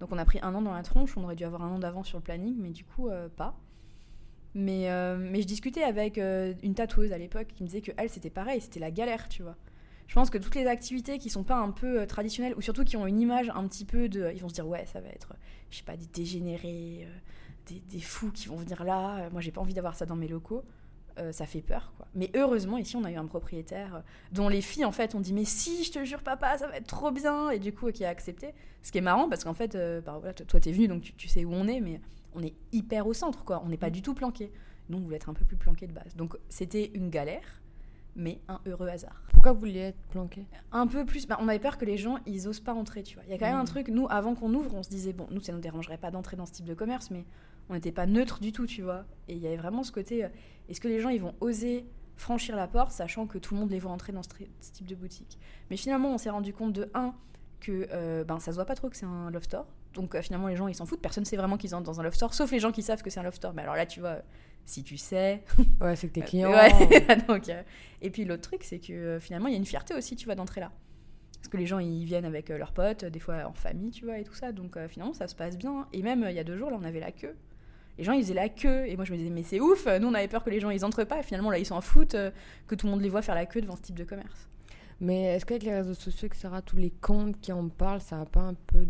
Donc 0.00 0.10
on 0.12 0.18
a 0.18 0.24
pris 0.24 0.38
un 0.42 0.54
an 0.54 0.62
dans 0.62 0.72
la 0.72 0.82
tronche, 0.82 1.16
on 1.16 1.24
aurait 1.24 1.36
dû 1.36 1.44
avoir 1.44 1.62
un 1.62 1.70
an 1.70 1.78
d'avance 1.78 2.06
sur 2.06 2.18
le 2.18 2.24
planning, 2.24 2.56
mais 2.58 2.70
du 2.70 2.84
coup 2.84 3.08
euh, 3.08 3.28
pas. 3.28 3.56
Mais, 4.54 4.90
euh, 4.90 5.16
mais 5.18 5.42
je 5.42 5.46
discutais 5.46 5.82
avec 5.82 6.18
une 6.18 6.74
tatoueuse 6.74 7.12
à 7.12 7.18
l'époque 7.18 7.48
qui 7.54 7.62
me 7.62 7.68
disait 7.68 7.82
que 7.82 7.92
elle 7.96 8.10
c'était 8.10 8.30
pareil, 8.30 8.60
c'était 8.60 8.80
la 8.80 8.90
galère, 8.90 9.28
tu 9.28 9.42
vois. 9.42 9.56
je 10.06 10.14
pense 10.14 10.30
que 10.30 10.38
toutes 10.38 10.54
les 10.54 10.66
activités 10.66 11.18
qui 11.18 11.30
sont 11.30 11.44
pas 11.44 11.56
un 11.56 11.70
peu 11.70 12.00
euh, 12.00 12.06
traditionnelles, 12.06 12.54
ou 12.56 12.62
surtout 12.62 12.84
qui 12.84 12.96
ont 12.96 13.06
une 13.06 13.20
image 13.20 13.50
un 13.54 13.66
petit 13.68 13.84
peu 13.84 14.08
de. 14.08 14.30
Ils 14.34 14.40
vont 14.40 14.48
se 14.48 14.54
dire, 14.54 14.66
ouais, 14.66 14.86
ça 14.86 15.00
va 15.00 15.08
être, 15.08 15.34
je 15.70 15.78
sais 15.78 15.84
pas, 15.84 15.96
des 15.96 16.06
dégénérés, 16.06 17.06
euh, 17.06 17.74
des, 17.90 18.00
fous 18.00 18.30
qui 18.32 18.48
vont 18.48 18.56
venir 18.56 18.84
là. 18.84 19.18
Euh, 19.18 19.30
Moi, 19.30 19.40
j'ai 19.40 19.52
pas 19.52 19.60
envie 19.60 19.74
d'avoir 19.74 19.94
ça 19.94 20.06
dans 20.06 20.16
mes 20.16 20.28
locaux. 20.28 20.64
Euh, 21.18 21.32
ça 21.32 21.46
fait 21.46 21.62
peur, 21.62 21.92
quoi. 21.96 22.06
Mais 22.14 22.30
heureusement, 22.36 22.78
ici, 22.78 22.94
on 22.94 23.02
a 23.02 23.10
eu 23.10 23.16
un 23.16 23.26
propriétaire 23.26 23.96
euh, 23.96 24.00
dont 24.30 24.48
les 24.48 24.60
filles, 24.60 24.84
en 24.84 24.92
fait, 24.92 25.14
ont 25.16 25.20
dit, 25.20 25.32
mais 25.32 25.44
si, 25.44 25.82
je 25.82 25.90
te 25.90 26.04
jure, 26.04 26.22
papa, 26.22 26.56
ça 26.58 26.68
va 26.68 26.76
être 26.76 26.86
trop 26.86 27.10
bien. 27.10 27.50
Et 27.50 27.58
du 27.58 27.72
coup, 27.72 27.88
euh, 27.88 27.92
qui 27.92 28.04
a 28.04 28.08
accepté. 28.08 28.54
Ce 28.82 28.92
qui 28.92 28.98
est 28.98 29.02
marrant, 29.02 29.28
parce 29.28 29.42
qu'en 29.42 29.54
fait, 29.54 29.74
euh, 29.74 30.00
bah, 30.00 30.16
voilà, 30.18 30.32
toi, 30.32 30.46
toi, 30.46 30.60
t'es 30.60 30.70
venu, 30.70 30.86
donc 30.86 31.02
tu, 31.02 31.12
tu 31.14 31.26
sais 31.26 31.44
où 31.44 31.52
on 31.52 31.66
est, 31.66 31.80
mais 31.80 32.00
on 32.34 32.42
est 32.42 32.54
hyper 32.72 33.06
au 33.06 33.12
centre, 33.14 33.44
quoi. 33.44 33.62
On 33.64 33.68
n'est 33.68 33.76
pas 33.78 33.90
du 33.90 34.02
tout 34.02 34.14
planqué. 34.14 34.52
Nous, 34.88 34.98
on 34.98 35.00
voulait 35.00 35.16
être 35.16 35.28
un 35.28 35.34
peu 35.34 35.44
plus 35.44 35.56
planqué 35.56 35.86
de 35.86 35.92
base. 35.92 36.16
Donc, 36.16 36.36
c'était 36.48 36.90
une 36.94 37.10
galère, 37.10 37.62
mais 38.16 38.40
un 38.48 38.60
heureux 38.66 38.88
hasard 38.88 39.22
Pourquoi 39.32 39.52
vous 39.52 39.60
vouliez 39.60 39.80
être 39.80 39.98
planqué? 40.10 40.46
Un 40.72 40.86
peu 40.86 41.04
plus. 41.04 41.26
bah, 41.26 41.38
on 41.40 41.48
avait 41.48 41.58
peur 41.58 41.78
que 41.78 41.84
les 41.84 41.96
gens, 41.98 42.18
ils 42.26 42.48
osent 42.48 42.60
pas 42.60 42.74
entrer, 42.74 43.02
tu 43.02 43.14
vois. 43.16 43.24
Il 43.26 43.30
y 43.30 43.34
a 43.34 43.38
quand 43.38 43.46
même 43.46 43.56
un 43.56 43.60
Mhm. 43.60 43.66
truc, 43.68 43.88
nous, 43.88 44.06
avant 44.10 44.34
qu'on 44.34 44.52
ouvre, 44.54 44.74
on 44.74 44.82
se 44.82 44.88
disait, 44.90 45.12
bon, 45.12 45.26
nous, 45.30 45.40
ça 45.40 45.52
nous 45.52 45.60
dérangerait 45.60 45.98
pas 45.98 46.10
d'entrer 46.10 46.36
dans 46.36 46.46
ce 46.46 46.52
type 46.52 46.64
de 46.66 46.74
commerce, 46.74 47.10
mais 47.10 47.24
on 47.68 47.74
n'était 47.74 47.92
pas 47.92 48.06
neutre 48.06 48.40
du 48.40 48.52
tout, 48.52 48.66
tu 48.66 48.82
vois. 48.82 49.04
Et 49.28 49.34
il 49.34 49.38
y 49.42 49.46
avait 49.46 49.56
vraiment 49.56 49.82
ce 49.82 49.92
côté, 49.92 50.24
euh, 50.24 50.28
est-ce 50.68 50.80
que 50.80 50.88
les 50.88 51.00
gens, 51.00 51.10
ils 51.10 51.20
vont 51.20 51.34
oser 51.40 51.86
franchir 52.16 52.56
la 52.56 52.66
porte, 52.66 52.90
sachant 52.90 53.26
que 53.26 53.38
tout 53.38 53.54
le 53.54 53.60
monde 53.60 53.70
les 53.70 53.78
voit 53.78 53.92
entrer 53.92 54.12
dans 54.12 54.22
ce 54.22 54.28
type 54.72 54.86
de 54.86 54.94
boutique? 54.94 55.38
Mais 55.70 55.76
finalement, 55.76 56.12
on 56.12 56.18
s'est 56.18 56.30
rendu 56.30 56.52
compte 56.52 56.72
de, 56.72 56.90
un, 56.94 57.14
que 57.60 57.86
euh, 57.92 58.24
ben, 58.24 58.40
ça 58.40 58.52
se 58.52 58.56
voit 58.56 58.64
pas 58.64 58.74
trop 58.74 58.88
que 58.88 58.96
c'est 58.96 59.06
un 59.06 59.30
love 59.30 59.44
store. 59.44 59.66
Donc 59.94 60.14
euh, 60.14 60.22
finalement, 60.22 60.48
les 60.48 60.56
gens, 60.56 60.68
ils 60.68 60.74
s'en 60.74 60.86
foutent. 60.86 61.00
Personne 61.00 61.24
sait 61.24 61.36
vraiment 61.36 61.56
qu'ils 61.56 61.74
entrent 61.74 61.86
dans 61.86 62.00
un 62.00 62.02
love 62.02 62.14
store, 62.14 62.34
sauf 62.34 62.50
les 62.50 62.60
gens 62.60 62.72
qui 62.72 62.82
savent 62.82 63.02
que 63.02 63.10
c'est 63.10 63.20
un 63.20 63.24
love 63.24 63.34
store. 63.34 63.54
Mais 63.54 63.62
alors 63.62 63.76
là, 63.76 63.86
tu 63.86 64.00
vois, 64.00 64.10
euh, 64.10 64.20
si 64.64 64.82
tu 64.82 64.96
sais, 64.96 65.42
Ouais, 65.80 65.96
c'est 65.96 66.08
que 66.08 66.14
tes 66.14 66.22
clients. 66.22 66.52
Ouais, 66.52 66.70
donc, 67.28 67.48
euh, 67.48 67.62
et 68.02 68.10
puis 68.10 68.24
l'autre 68.24 68.42
truc, 68.42 68.64
c'est 68.64 68.78
que 68.78 69.18
finalement, 69.20 69.48
il 69.48 69.52
y 69.52 69.54
a 69.54 69.58
une 69.58 69.66
fierté 69.66 69.94
aussi, 69.94 70.16
tu 70.16 70.26
vois, 70.26 70.34
d'entrer 70.34 70.60
là. 70.60 70.72
Parce 71.36 71.48
que 71.48 71.56
les 71.56 71.66
gens, 71.66 71.78
ils 71.78 72.04
viennent 72.04 72.24
avec 72.24 72.48
leurs 72.48 72.72
potes, 72.72 73.04
des 73.04 73.20
fois 73.20 73.44
en 73.46 73.54
famille, 73.54 73.90
tu 73.90 74.04
vois, 74.04 74.18
et 74.18 74.24
tout 74.24 74.34
ça. 74.34 74.50
Donc 74.50 74.76
finalement, 74.88 75.14
ça 75.14 75.28
se 75.28 75.36
passe 75.36 75.56
bien. 75.56 75.86
Et 75.92 76.02
même, 76.02 76.26
il 76.28 76.34
y 76.34 76.40
a 76.40 76.44
deux 76.44 76.58
jours, 76.58 76.70
là, 76.70 76.76
on 76.80 76.84
avait 76.84 76.98
la 76.98 77.12
queue. 77.12 77.36
Les 77.96 78.02
gens, 78.02 78.12
ils 78.12 78.22
faisaient 78.22 78.34
la 78.34 78.48
queue. 78.48 78.88
Et 78.88 78.96
moi, 78.96 79.04
je 79.04 79.12
me 79.12 79.16
disais, 79.16 79.30
mais 79.30 79.44
c'est 79.44 79.60
ouf. 79.60 79.86
Nous, 79.86 80.08
on 80.08 80.14
avait 80.14 80.26
peur 80.26 80.42
que 80.42 80.50
les 80.50 80.58
gens, 80.58 80.70
ils 80.70 80.84
entrent 80.84 81.04
pas. 81.04 81.20
Et 81.20 81.22
finalement, 81.22 81.50
là, 81.50 81.58
ils 81.58 81.66
s'en 81.66 81.80
foutent 81.80 82.16
que 82.66 82.74
tout 82.74 82.86
le 82.86 82.90
monde 82.90 83.02
les 83.02 83.08
voit 83.08 83.22
faire 83.22 83.36
la 83.36 83.46
queue 83.46 83.60
devant 83.60 83.76
ce 83.76 83.82
type 83.82 83.96
de 83.96 84.04
commerce. 84.04 84.48
Mais 85.00 85.36
est-ce 85.36 85.46
qu'avec 85.46 85.62
les 85.62 85.74
réseaux 85.74 85.94
sociaux, 85.94 86.26
etc., 86.26 86.48
tous 86.66 86.76
les 86.76 86.90
comptes 86.90 87.40
qui 87.40 87.52
en 87.52 87.68
parlent, 87.68 88.00
ça 88.00 88.20
a 88.20 88.24
pas 88.24 88.40
un 88.40 88.54
peu 88.54 88.86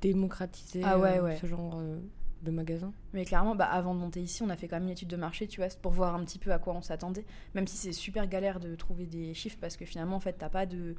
démocratisé 0.00 0.82
Ah 0.84 0.98
ouais, 0.98 1.18
euh, 1.18 1.24
ouais. 1.24 1.38
ce 1.40 1.46
genre 1.46 1.76
euh, 1.78 1.98
de 2.42 2.50
magasin 2.50 2.92
Mais 3.12 3.24
clairement, 3.24 3.54
bah, 3.54 3.66
avant 3.66 3.94
de 3.94 4.00
monter 4.00 4.20
ici, 4.20 4.42
on 4.42 4.48
a 4.50 4.56
fait 4.56 4.68
quand 4.68 4.76
même 4.76 4.84
une 4.84 4.90
étude 4.90 5.08
de 5.08 5.16
marché, 5.16 5.46
tu 5.46 5.60
vois, 5.60 5.68
pour 5.82 5.92
voir 5.92 6.14
un 6.14 6.24
petit 6.24 6.38
peu 6.38 6.52
à 6.52 6.58
quoi 6.58 6.74
on 6.74 6.82
s'attendait. 6.82 7.24
Même 7.54 7.66
si 7.66 7.76
c'est 7.76 7.92
super 7.92 8.26
galère 8.26 8.60
de 8.60 8.74
trouver 8.74 9.06
des 9.06 9.34
chiffres, 9.34 9.58
parce 9.60 9.76
que 9.76 9.84
finalement, 9.84 10.16
en 10.16 10.20
fait, 10.20 10.34
t'as 10.38 10.48
pas 10.48 10.66
de, 10.66 10.94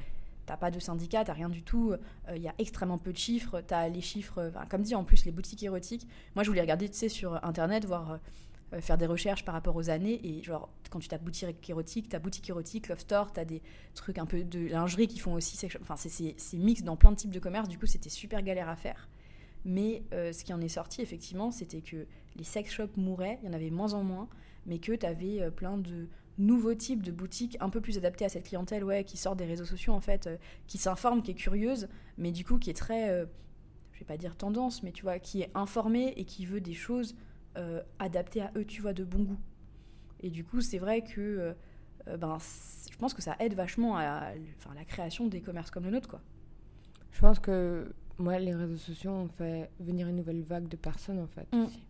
t'as 0.46 0.58
pas 0.58 0.72
de 0.72 0.80
syndicat, 0.80 1.24
t'as 1.24 1.34
rien 1.34 1.50
du 1.50 1.64
tout. 1.64 1.94
Il 2.36 2.42
y 2.42 2.48
a 2.48 2.54
extrêmement 2.60 2.98
peu 2.98 3.12
de 3.12 3.18
chiffres. 3.18 3.62
T'as 3.66 3.88
les 3.90 4.02
chiffres, 4.02 4.38
euh, 4.40 4.52
comme 4.70 4.84
dit, 4.84 4.96
en 4.96 5.04
plus, 5.04 5.26
les 5.26 5.32
boutiques 5.32 5.64
érotiques. 5.64 6.08
Moi, 6.36 6.44
je 6.44 6.50
voulais 6.50 6.62
regarder, 6.62 6.90
tu 6.90 6.98
sais, 6.98 7.10
sur 7.10 7.44
Internet, 7.44 7.86
voir. 7.86 8.20
Euh, 8.74 8.78
euh, 8.78 8.82
faire 8.82 8.98
des 8.98 9.06
recherches 9.06 9.44
par 9.46 9.54
rapport 9.54 9.76
aux 9.76 9.90
années 9.90 10.20
et 10.24 10.44
genre 10.44 10.70
quand 10.90 11.00
tu 11.00 11.08
tapes 11.08 11.24
boutique 11.24 11.70
érotique 11.70 12.10
t'as 12.10 12.20
boutique 12.20 12.50
érotique 12.50 12.88
love 12.88 13.00
store 13.00 13.32
t'as 13.32 13.46
des 13.46 13.62
trucs 13.94 14.18
un 14.18 14.26
peu 14.26 14.44
de 14.44 14.60
lingerie 14.68 15.08
qui 15.08 15.20
font 15.20 15.34
aussi 15.34 15.60
enfin 15.82 15.96
c'est- 15.96 16.36
mix 16.54 16.84
dans 16.84 16.96
plein 16.96 17.12
de 17.12 17.16
types 17.18 17.32
de 17.32 17.40
commerces 17.40 17.68
du 17.70 17.78
coup 17.78 17.86
c'était 17.86 18.10
super 18.10 18.42
galère 18.42 18.70
à 18.70 18.76
faire. 18.76 19.10
Mais 19.64 20.04
euh, 20.12 20.34
ce 20.34 20.44
qui 20.44 20.54
en 20.54 20.60
est 20.62 20.70
sorti, 20.70 21.04
effectivement, 21.04 21.52
c'était 21.52 21.82
que 21.82 22.08
les 22.36 22.44
sex 22.44 22.72
shops 22.72 22.98
mouraient, 22.98 23.38
il 23.44 23.46
y 23.46 23.50
en 23.50 23.54
avait 23.54 23.70
moins 23.70 23.94
en 23.94 24.04
moins, 24.04 24.28
mais 24.66 24.80
que 24.80 24.92
tu 24.94 25.06
avais 25.06 25.52
plein 25.52 25.78
de 25.78 26.08
nouveaux 26.40 26.74
types 26.74 27.04
de 27.04 27.12
boutiques 27.12 27.58
un 27.60 27.70
peu 27.70 27.80
plus 27.80 27.98
adaptées 27.98 28.26
à 28.26 28.30
cette 28.30 28.46
clientèle, 28.48 28.84
ouais, 28.84 29.04
qui 29.04 29.18
sort 29.18 29.36
des 29.36 29.46
réseaux 29.46 29.66
sociaux, 29.66 29.94
en 29.94 30.02
fait, 30.02 30.26
euh, 30.28 30.38
qui 30.66 30.80
s'informe, 30.80 31.22
qui 31.22 31.32
est 31.32 31.36
curieuse, 31.36 31.88
mais 32.18 32.32
du 32.32 32.44
coup, 32.44 32.58
qui 32.58 32.72
est 32.72 32.74
très, 32.76 33.10
euh, 33.12 33.26
je 33.94 34.00
vais 34.00 34.06
pas 34.06 34.18
dire 34.18 34.36
tendance, 34.36 34.82
mais 34.82 34.92
tu 34.92 35.04
vois, 35.04 35.20
qui 35.20 35.42
est 35.42 35.52
informée 35.54 36.14
et 36.18 36.26
qui 36.26 36.46
veut 36.48 36.62
des 36.62 36.74
choses 36.74 37.16
euh, 37.58 37.82
adaptées 38.00 38.42
à 38.42 38.52
eux, 38.56 38.66
tu 38.66 38.82
vois, 38.82 38.94
de 38.94 39.04
bon 39.04 39.24
goût. 39.24 39.40
Et 40.22 40.30
du 40.30 40.44
coup, 40.44 40.62
c'est 40.62 40.78
vrai 40.78 41.02
que 41.02 41.54
euh, 42.08 42.18
ben, 42.18 42.38
je 42.92 42.98
pense 42.98 43.14
que 43.14 43.22
ça 43.22 43.36
aide 43.40 43.54
vachement 43.54 43.98
à, 43.98 44.32
enfin, 44.58 44.74
la 44.76 44.86
création 44.86 45.28
des 45.28 45.42
commerces 45.42 45.72
comme 45.72 45.84
le 45.86 45.92
nôtre, 45.92 46.10
quoi. 46.10 46.22
Je 47.12 47.20
pense 47.20 47.40
que 47.40 47.94
moi, 48.18 48.40
les 48.40 48.54
réseaux 48.54 48.78
sociaux 48.78 49.12
ont 49.12 49.28
fait 49.28 49.70
venir 49.80 50.08
une 50.08 50.16
nouvelle 50.16 50.44
vague 50.44 50.68
de 50.68 50.78
personnes, 50.78 51.20
en 51.20 51.28
fait. 51.28 51.48
Mm. 51.54 51.64
aussi. 51.64 51.84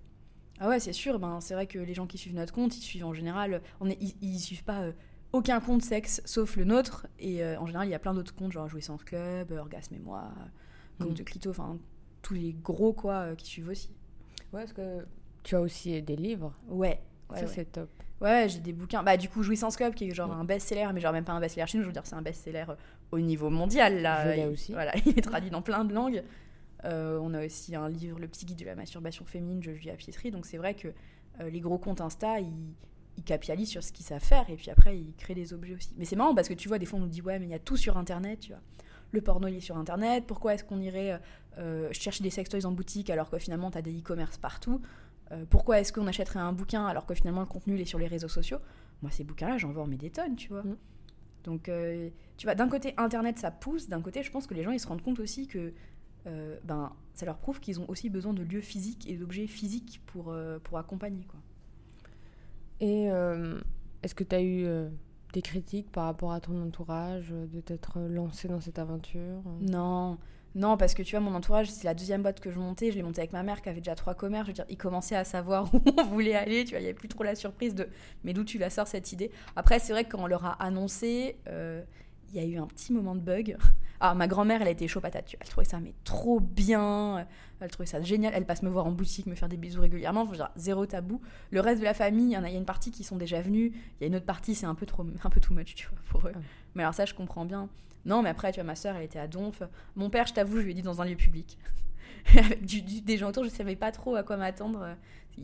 Ah 0.60 0.70
ouais, 0.70 0.80
c'est 0.80 0.94
sûr. 0.94 1.20
Ben, 1.20 1.40
c'est 1.42 1.54
vrai 1.54 1.68
que 1.68 1.80
les 1.80 1.94
gens 1.94 2.08
qui 2.08 2.18
suivent 2.18 2.36
notre 2.36 2.54
compte, 2.54 2.76
ils 2.78 2.82
suivent 2.82 3.06
en 3.06 3.14
général. 3.14 3.62
On 3.80 3.90
est, 3.90 3.98
ils, 4.02 4.16
ils 4.22 4.40
suivent 4.40 4.64
pas 4.64 4.82
euh, 4.82 4.92
aucun 5.34 5.60
compte 5.60 5.82
sexe 5.82 6.22
sauf 6.26 6.56
le 6.56 6.64
nôtre. 6.66 7.08
Et 7.20 7.44
euh, 7.44 7.60
en 7.60 7.66
général, 7.66 7.88
il 7.88 7.92
y 7.92 7.96
a 7.96 8.00
plein 8.00 8.14
d'autres 8.14 8.36
comptes, 8.36 8.52
genre 8.52 8.68
Jouissance 8.68 9.04
Club, 9.04 9.52
euh, 9.52 9.60
Orgasme 9.60 9.96
et 9.96 10.00
moi, 10.00 10.32
Compte 11.00 11.12
Mm. 11.12 11.16
de 11.16 11.24
Clito, 11.24 11.50
enfin 11.50 11.78
tous 12.22 12.36
les 12.36 12.54
gros 12.54 12.94
quoi 12.94 13.14
euh, 13.22 13.36
qui 13.36 13.48
suivent 13.48 13.70
aussi. 13.70 13.90
Ouais, 14.54 14.62
parce 14.62 14.74
que 14.74 15.06
tu 15.44 15.56
as 15.56 15.62
aussi 15.62 16.02
des 16.02 16.16
livres. 16.16 16.54
Ouais. 16.68 17.00
Ouais, 17.30 17.38
ça, 17.38 17.46
ouais. 17.46 17.52
c'est 17.54 17.66
top. 17.72 17.90
Ouais, 18.20 18.48
j'ai 18.50 18.60
des 18.60 18.74
bouquins. 18.74 19.02
Bah, 19.02 19.18
du 19.18 19.30
coup, 19.30 19.42
Jouissance 19.42 19.76
Club, 19.76 19.96
qui 19.96 20.08
est 20.10 20.14
genre 20.14 20.32
un 20.32 20.44
best-seller, 20.46 20.90
mais 20.94 21.00
genre 21.02 21.12
même 21.14 21.24
pas 21.24 21.32
un 21.34 21.40
best-seller 21.40 21.66
chez 21.68 21.78
nous, 21.78 21.84
je 21.84 21.88
veux 21.88 21.94
dire, 21.94 22.06
c'est 22.06 22.14
un 22.16 22.22
best-seller 22.22 22.66
euh, 22.70 22.76
au 23.12 23.20
niveau 23.20 23.50
mondial, 23.50 24.02
là. 24.02 24.36
Je 24.36 24.42
Il- 24.42 24.48
aussi. 24.48 24.74
Voilà, 24.74 24.96
il 25.06 25.18
est 25.18 25.22
traduit 25.22 25.50
dans 25.50 25.62
plein 25.64 25.86
de 25.86 25.94
langues. 25.94 26.24
Euh, 26.86 27.20
on 27.22 27.34
a 27.34 27.46
aussi 27.46 27.76
un 27.76 27.90
livre, 27.90 28.20
Le 28.20 28.28
petit 28.28 28.46
guide 28.46 28.60
de 28.60 28.66
la 28.66 28.76
masturbation 28.76 29.26
féminine 29.26 29.60
de 29.60 29.74
Julia 29.74 29.94
Pietri. 29.96 30.30
Donc, 30.32 30.46
c'est 30.46 30.58
vrai 30.58 30.76
que 30.76 30.90
euh, 31.40 31.50
les 31.50 31.60
gros 31.62 31.78
comptes 31.80 32.02
Insta, 32.02 32.40
ils, 32.40 32.52
ils 33.18 33.24
capitalisent 33.24 33.70
sur 33.70 33.84
ce 33.84 33.92
qu'ils 33.92 34.06
savent 34.06 34.24
faire, 34.24 34.48
et 34.50 34.56
puis 34.56 34.70
après, 34.70 34.98
ils 34.98 35.14
créent 35.16 35.34
des 35.36 35.54
objets 35.54 35.76
aussi. 35.76 35.94
Mais 35.98 36.06
c'est 36.06 36.16
marrant 36.16 36.36
parce 36.36 36.48
que 36.48 36.54
tu 36.54 36.68
vois, 36.68 36.78
des 36.78 36.86
fois, 36.86 37.00
on 37.00 37.04
nous 37.04 37.08
dit, 37.08 37.22
ouais, 37.22 37.40
mais 37.40 37.46
il 37.48 37.52
y 37.52 37.56
a 37.56 37.60
tout 37.60 37.78
sur 37.78 37.98
Internet, 37.98 38.40
tu 38.42 38.52
vois. 38.52 38.62
Le 39.12 39.22
porno, 39.22 39.48
il 39.48 39.56
est 39.56 39.62
sur 39.62 39.78
Internet. 39.78 40.26
Pourquoi 40.28 40.54
est-ce 40.54 40.64
qu'on 40.64 40.80
irait 40.80 41.12
euh, 41.14 41.18
euh, 41.58 41.90
chercher 41.92 42.24
des 42.24 42.30
sextoys 42.30 42.66
en 42.66 42.72
boutique 42.72 43.10
alors 43.10 43.30
que 43.30 43.38
finalement, 43.40 43.70
tu 43.72 43.78
as 43.78 43.82
des 43.82 43.98
e-commerce 43.98 44.38
partout? 44.38 44.82
Euh, 45.32 45.46
Pourquoi 45.50 45.80
est-ce 45.80 45.94
qu'on 45.94 46.08
achèterait 46.08 46.40
un 46.40 46.54
bouquin 46.54 46.86
alors 46.86 47.06
que 47.06 47.14
finalement, 47.14 47.42
le 47.42 47.48
contenu, 47.48 47.76
il 47.76 47.82
est 47.82 47.86
sur 47.86 48.00
les 48.00 48.08
réseaux 48.08 48.28
sociaux? 48.28 48.58
Moi, 49.02 49.12
ces 49.12 49.24
bouquins-là, 49.24 49.58
j'en 49.58 49.72
vends 49.72 49.88
mais 49.88 49.98
des 49.98 50.10
tonnes, 50.10 50.36
tu 50.36 50.50
vois. 50.50 50.64
Mm. 50.64 50.78
Donc, 51.44 51.70
euh, 51.70 52.10
tu 52.38 52.46
vois, 52.46 52.56
d'un 52.56 52.70
côté, 52.70 52.94
Internet, 52.98 53.40
ça 53.40 53.52
pousse. 53.52 53.88
D'un 53.88 54.02
côté, 54.02 54.24
je 54.24 54.32
pense 54.32 54.46
que 54.48 54.54
les 54.54 54.64
gens, 54.64 54.72
ils 54.72 54.80
se 54.80 54.88
rendent 54.88 55.02
compte 55.02 55.20
aussi 55.20 55.48
que 55.48 55.74
euh, 56.28 56.60
ben, 56.64 56.94
ça 57.14 57.26
leur 57.26 57.38
prouve 57.38 57.60
qu'ils 57.60 57.80
ont 57.80 57.90
aussi 57.90 58.10
besoin 58.10 58.34
de 58.34 58.44
lieux 58.44 58.62
physiques 58.62 59.10
et 59.10 59.16
d'objets 59.16 59.48
physiques 59.48 60.02
pour, 60.06 60.36
pour 60.64 60.78
accompagner, 60.78 61.26
quoi. 61.26 61.40
Et 62.80 63.10
est-ce 64.02 64.16
que 64.16 64.24
tu 64.24 64.36
as 64.36 64.42
eu 64.42 64.66
des 65.34 65.42
critiques 65.44 65.92
par 65.92 66.06
rapport 66.06 66.32
à 66.32 66.40
ton 66.40 66.60
entourage, 66.64 67.30
de 67.30 67.62
t'être 67.62 68.00
lancé 68.00 68.48
dans 68.48 68.60
cette 68.60 68.80
aventure? 68.80 69.44
Non, 69.62 70.18
non, 70.54 70.76
parce 70.76 70.94
que 70.94 71.02
tu 71.02 71.16
vois, 71.16 71.22
mon 71.22 71.34
entourage, 71.34 71.70
c'est 71.70 71.86
la 71.86 71.94
deuxième 71.94 72.24
boîte 72.24 72.42
que 72.42 72.52
je 72.52 72.60
montais. 72.60 72.92
Je 72.92 72.98
l'ai 72.98 73.04
montée 73.04 73.22
avec 73.22 73.32
ma 73.32 73.44
mère 73.44 73.62
qui 73.62 73.70
avait 73.70 73.80
déjà 73.80 73.96
trois 73.96 74.16
commerces. 74.16 74.48
Je 74.48 74.52
veux 74.52 74.56
dire, 74.56 74.66
ils 74.70 74.78
commençaient 74.78 75.16
à 75.16 75.24
savoir 75.24 75.74
où 75.74 75.82
on 75.98 76.04
voulait 76.04 76.36
aller. 76.36 76.66
Tu 76.66 76.72
vois, 76.72 76.80
il 76.80 76.84
n'y 76.84 76.88
avait 76.90 76.94
plus 76.94 77.08
trop 77.08 77.24
la 77.24 77.36
surprise 77.36 77.74
de 77.74 77.88
mais 78.24 78.34
d'où 78.34 78.44
tu 78.44 78.58
la 78.58 78.70
sors 78.70 78.88
cette 78.88 79.12
idée? 79.14 79.32
Après, 79.56 79.80
c'est 79.80 79.94
vrai 79.94 80.04
que 80.04 80.12
quand 80.12 80.24
on 80.24 80.28
leur 80.28 80.46
a 80.46 80.62
annoncé, 80.64 81.38
euh, 81.48 81.82
il 82.34 82.42
y 82.42 82.44
a 82.44 82.46
eu 82.46 82.58
un 82.58 82.68
petit 82.68 82.92
moment 82.94 83.16
de 83.16 83.22
bug. 83.22 83.58
Ah, 84.04 84.16
ma 84.16 84.28
grand-mère, 84.28 84.64
elle 84.64 84.68
a 84.68 84.72
été 84.72 84.88
chaud 84.88 85.00
patate. 85.00 85.28
tu 85.28 85.38
vois. 85.38 85.44
Elle 85.44 85.50
trouvait 85.52 85.64
ça 85.68 85.80
mais 85.80 85.94
trop 86.04 86.40
bien. 86.40 87.28
Elle 87.60 87.70
trouvait 87.70 87.86
ça 87.86 88.02
génial. 88.02 88.34
Elle 88.36 88.48
passe 88.48 88.64
me 88.64 88.70
voir 88.72 88.88
en 88.88 88.92
boutique, 88.92 89.28
me 89.28 89.36
faire 89.36 89.48
des 89.48 89.58
bisous 89.58 89.80
régulièrement. 89.80 90.26
Faut 90.26 90.34
dire, 90.34 90.50
zéro 90.56 90.88
tabou. 90.88 91.22
Le 91.52 91.62
reste 91.62 91.82
de 91.82 91.86
la 91.86 91.94
famille, 91.94 92.26
il 92.26 92.32
y 92.32 92.38
en 92.38 92.44
a, 92.44 92.50
y 92.50 92.56
a 92.56 92.58
une 92.58 92.66
partie 92.66 92.90
qui 92.90 93.04
sont 93.04 93.16
déjà 93.16 93.42
venus. 93.42 93.72
Il 93.76 94.02
y 94.02 94.04
a 94.06 94.08
une 94.08 94.16
autre 94.16 94.26
partie, 94.26 94.56
c'est 94.56 94.66
un 94.66 94.74
peu 94.74 94.88
trop, 94.88 95.06
un 95.24 95.30
peu 95.30 95.40
too 95.40 95.54
much, 95.54 95.76
tu 95.76 95.88
vois, 95.88 96.00
pour 96.10 96.28
eux. 96.28 96.34
Mais 96.74 96.82
alors 96.82 96.96
ça, 96.96 97.06
je 97.06 97.14
comprends 97.14 97.46
bien. 97.46 97.70
Non, 98.06 98.22
mais 98.22 98.30
après, 98.30 98.52
tu 98.52 98.56
vois, 98.60 98.64
ma 98.66 98.76
soeur, 98.76 98.96
elle 98.96 99.04
était 99.04 99.20
à 99.20 99.28
Donf. 99.28 99.62
Mon 99.96 100.10
père, 100.10 100.26
je 100.28 100.34
t'avoue, 100.34 100.58
je 100.58 100.64
lui 100.64 100.72
ai 100.72 100.74
dit 100.76 100.82
dans 100.82 101.02
un 101.02 101.06
lieu 101.06 101.16
public. 101.16 101.58
Avec 102.38 102.66
du- 102.66 102.82
du- 102.82 103.02
des 103.02 103.18
gens 103.18 103.30
autour, 103.30 103.44
je 103.44 103.50
savais 103.50 103.76
pas 103.76 103.92
trop 103.92 104.16
à 104.16 104.24
quoi 104.24 104.38
m'attendre. 104.38 104.96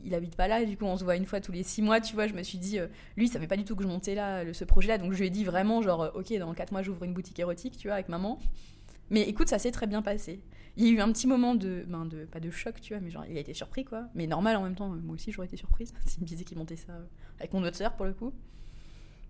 Il 0.04 0.14
habite 0.14 0.36
pas 0.36 0.48
là, 0.48 0.64
du 0.66 0.78
coup, 0.78 0.86
on 0.86 0.98
se 0.98 1.04
voit 1.04 1.16
une 1.16 1.26
fois 1.26 1.40
tous 1.40 1.52
les 1.52 1.64
six 1.64 1.82
mois, 1.82 2.02
tu 2.02 2.14
vois. 2.14 2.28
Je 2.28 2.34
me 2.34 2.44
suis 2.44 2.58
dit, 2.58 2.78
euh, 2.80 2.88
lui, 3.16 3.26
il 3.26 3.30
savait 3.30 3.48
pas 3.48 3.58
du 3.58 3.64
tout 3.64 3.76
que 3.76 3.84
je 3.84 3.88
montais 3.88 4.16
là, 4.16 4.44
le- 4.44 4.54
ce 4.54 4.66
projet-là. 4.66 4.98
Donc, 4.98 5.14
je 5.14 5.20
lui 5.20 5.28
ai 5.28 5.30
dit 5.30 5.44
vraiment, 5.46 5.82
genre, 5.82 6.02
euh, 6.04 6.10
ok, 6.16 6.34
dans 6.38 6.54
quatre 6.54 6.72
mois, 6.72 6.82
j'ouvre 6.84 7.04
une 7.04 7.14
boutique 7.14 7.40
érotique, 7.40 7.78
tu 7.78 7.88
vois, 7.88 7.96
avec 7.96 8.10
maman. 8.10 8.40
Mais 9.10 9.22
écoute, 9.22 9.48
ça 9.48 9.58
s'est 9.60 9.72
très 9.72 9.88
bien 9.88 10.02
passé. 10.02 10.42
Il 10.76 10.86
y 10.86 10.90
a 10.90 10.92
eu 10.92 11.00
un 11.00 11.12
petit 11.12 11.26
moment 11.26 11.56
de, 11.56 11.86
ben 11.88 12.06
de, 12.06 12.26
pas 12.26 12.40
de 12.40 12.52
choc, 12.52 12.80
tu 12.82 12.94
vois, 12.94 13.02
mais 13.02 13.10
genre, 13.10 13.26
il 13.28 13.38
a 13.38 13.40
été 13.40 13.54
surpris, 13.54 13.86
quoi. 13.86 14.10
Mais 14.14 14.28
normal 14.28 14.58
en 14.58 14.64
même 14.64 14.76
temps, 14.76 14.90
moi 14.90 15.16
aussi, 15.16 15.32
j'aurais 15.32 15.48
été 15.48 15.58
surprise 15.58 15.94
s'il 16.06 16.22
me 16.22 16.28
disait 16.28 16.44
qu'il 16.44 16.58
montait 16.58 16.76
ça 16.76 16.92
euh, 16.92 17.06
avec 17.40 17.54
mon 17.54 17.64
autre 17.64 17.78
sœur, 17.78 17.94
pour 17.96 18.06
le 18.06 18.14
coup. 18.14 18.34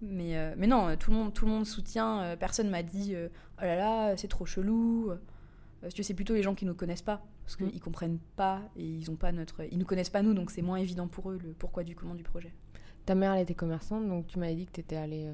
Mais, 0.02 0.38
euh, 0.38 0.54
mais 0.58 0.68
non, 0.68 0.90
euh, 0.90 0.96
tout 0.96 1.10
le 1.12 1.18
monde, 1.18 1.34
tout 1.34 1.46
le 1.46 1.52
monde 1.52 1.66
soutient. 1.66 2.22
euh, 2.22 2.36
personne 2.36 2.70
m'a 2.70 2.84
dit 2.84 3.16
euh, 3.16 3.30
oh 3.60 3.66
là 3.66 3.76
là, 3.76 4.18
c'est 4.18 4.28
trop 4.28 4.46
chelou. 4.46 5.12
Parce 5.82 5.94
que 5.94 6.02
c'est 6.04 6.14
plutôt 6.16 6.34
les 6.34 6.42
gens 6.44 6.56
qui 6.56 6.66
nous 6.66 6.74
connaissent 6.74 7.02
pas, 7.04 7.22
parce 7.46 7.60
Mm. 7.60 7.70
qu'ils 7.70 7.82
comprennent 7.82 8.20
pas 8.36 8.62
et 8.76 8.84
ils 8.84 9.12
ont 9.12 9.16
pas 9.16 9.32
notre, 9.32 9.64
ils 9.72 9.78
nous 9.78 9.86
connaissent 9.86 10.10
pas 10.10 10.24
nous, 10.24 10.34
donc 10.34 10.50
c'est 10.52 10.64
moins 10.64 10.78
évident 10.78 11.08
pour 11.08 11.30
eux 11.32 11.38
le 11.42 11.54
pourquoi 11.54 11.84
du 11.84 11.96
comment 11.96 12.16
du 12.16 12.24
projet. 12.24 12.52
Ta 13.06 13.14
mère, 13.16 13.34
elle 13.34 13.44
était 13.44 13.54
commerçante, 13.54 14.08
donc 14.08 14.26
tu 14.28 14.40
m'avais 14.40 14.56
dit 14.56 14.66
que 14.66 14.72
tu 14.72 14.82
étais 14.82 14.96
allée. 14.96 15.30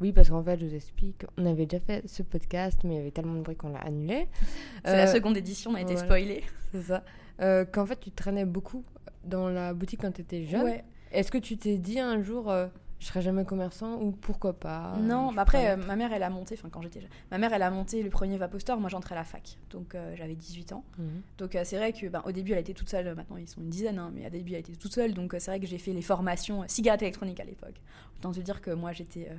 Oui, 0.00 0.12
parce 0.12 0.28
qu'en 0.30 0.42
fait, 0.42 0.58
je 0.58 0.66
vous 0.66 0.74
explique, 0.74 1.24
on 1.38 1.46
avait 1.46 1.64
déjà 1.66 1.78
fait 1.82 2.06
ce 2.08 2.24
podcast, 2.24 2.80
mais 2.82 2.94
il 2.94 2.96
y 2.96 3.00
avait 3.00 3.12
tellement 3.12 3.34
de 3.36 3.40
bruit 3.42 3.54
qu'on 3.56 3.68
l'a 3.70 3.78
annulé. 3.78 4.26
C'est 4.84 4.96
la 4.96 5.06
seconde 5.06 5.36
édition, 5.36 5.70
on 5.70 5.74
a 5.74 5.80
été 5.80 5.92
voilà. 5.94 6.06
spoilé. 6.08 6.42
C'est 6.72 6.82
ça. 6.82 7.04
Qu'en 7.72 7.86
fait, 7.86 8.00
tu 8.00 8.10
traînais 8.10 8.44
beaucoup 8.44 8.84
dans 9.24 9.48
la 9.48 9.72
boutique 9.74 10.00
quand 10.02 10.10
tu 10.12 10.22
étais 10.22 10.44
jeune. 10.44 10.64
Ouais. 10.64 10.84
Est-ce 11.12 11.30
que 11.30 11.38
tu 11.38 11.56
t'es 11.56 11.78
dit 11.78 12.00
un 12.00 12.20
jour, 12.20 12.52
je 13.00 13.06
serai 13.06 13.22
jamais 13.22 13.44
commerçant 13.44 14.00
ou 14.00 14.12
pourquoi 14.12 14.54
pas 14.54 14.94
Non, 14.98 15.30
je 15.30 15.36
bah 15.36 15.42
après, 15.42 15.70
euh, 15.70 15.76
ma 15.76 15.96
mère, 15.96 16.12
elle 16.12 16.22
a 16.22 16.30
monté, 16.30 16.56
enfin 16.58 16.68
quand 16.70 16.80
j'étais 16.80 17.00
ma 17.30 17.38
mère, 17.38 17.52
elle 17.52 17.62
a 17.62 17.70
monté 17.70 18.02
le 18.02 18.10
premier 18.10 18.38
Vapostor, 18.38 18.80
moi 18.80 18.88
j'entrais 18.88 19.14
à 19.14 19.18
la 19.18 19.24
fac, 19.24 19.58
donc 19.70 19.94
euh, 19.94 20.14
j'avais 20.16 20.34
18 20.34 20.72
ans. 20.72 20.84
Mhm. 20.98 21.22
Donc 21.38 21.54
euh, 21.54 21.62
c'est 21.64 21.76
vrai 21.76 21.92
que 21.92 22.06
ben, 22.06 22.22
au 22.24 22.32
début 22.32 22.52
elle 22.52 22.58
était 22.58 22.72
toute 22.72 22.88
seule, 22.88 23.14
maintenant 23.14 23.36
ils 23.36 23.48
sont 23.48 23.60
une 23.60 23.68
dizaine, 23.70 23.98
hein, 23.98 24.10
mais 24.14 24.26
au 24.26 24.30
début 24.30 24.52
elle 24.52 24.60
était 24.60 24.76
toute 24.76 24.92
seule, 24.92 25.12
donc 25.12 25.34
euh, 25.34 25.38
c'est 25.38 25.50
vrai 25.50 25.60
que 25.60 25.66
j'ai 25.66 25.78
fait 25.78 25.92
les 25.92 26.02
formations 26.02 26.62
euh, 26.62 26.66
cigarettes 26.68 27.02
électroniques 27.02 27.40
à 27.40 27.44
l'époque. 27.44 27.80
Autant 28.18 28.32
te 28.32 28.40
dire 28.40 28.60
que 28.60 28.70
moi 28.70 28.92
j'étais, 28.92 29.28
euh, 29.30 29.34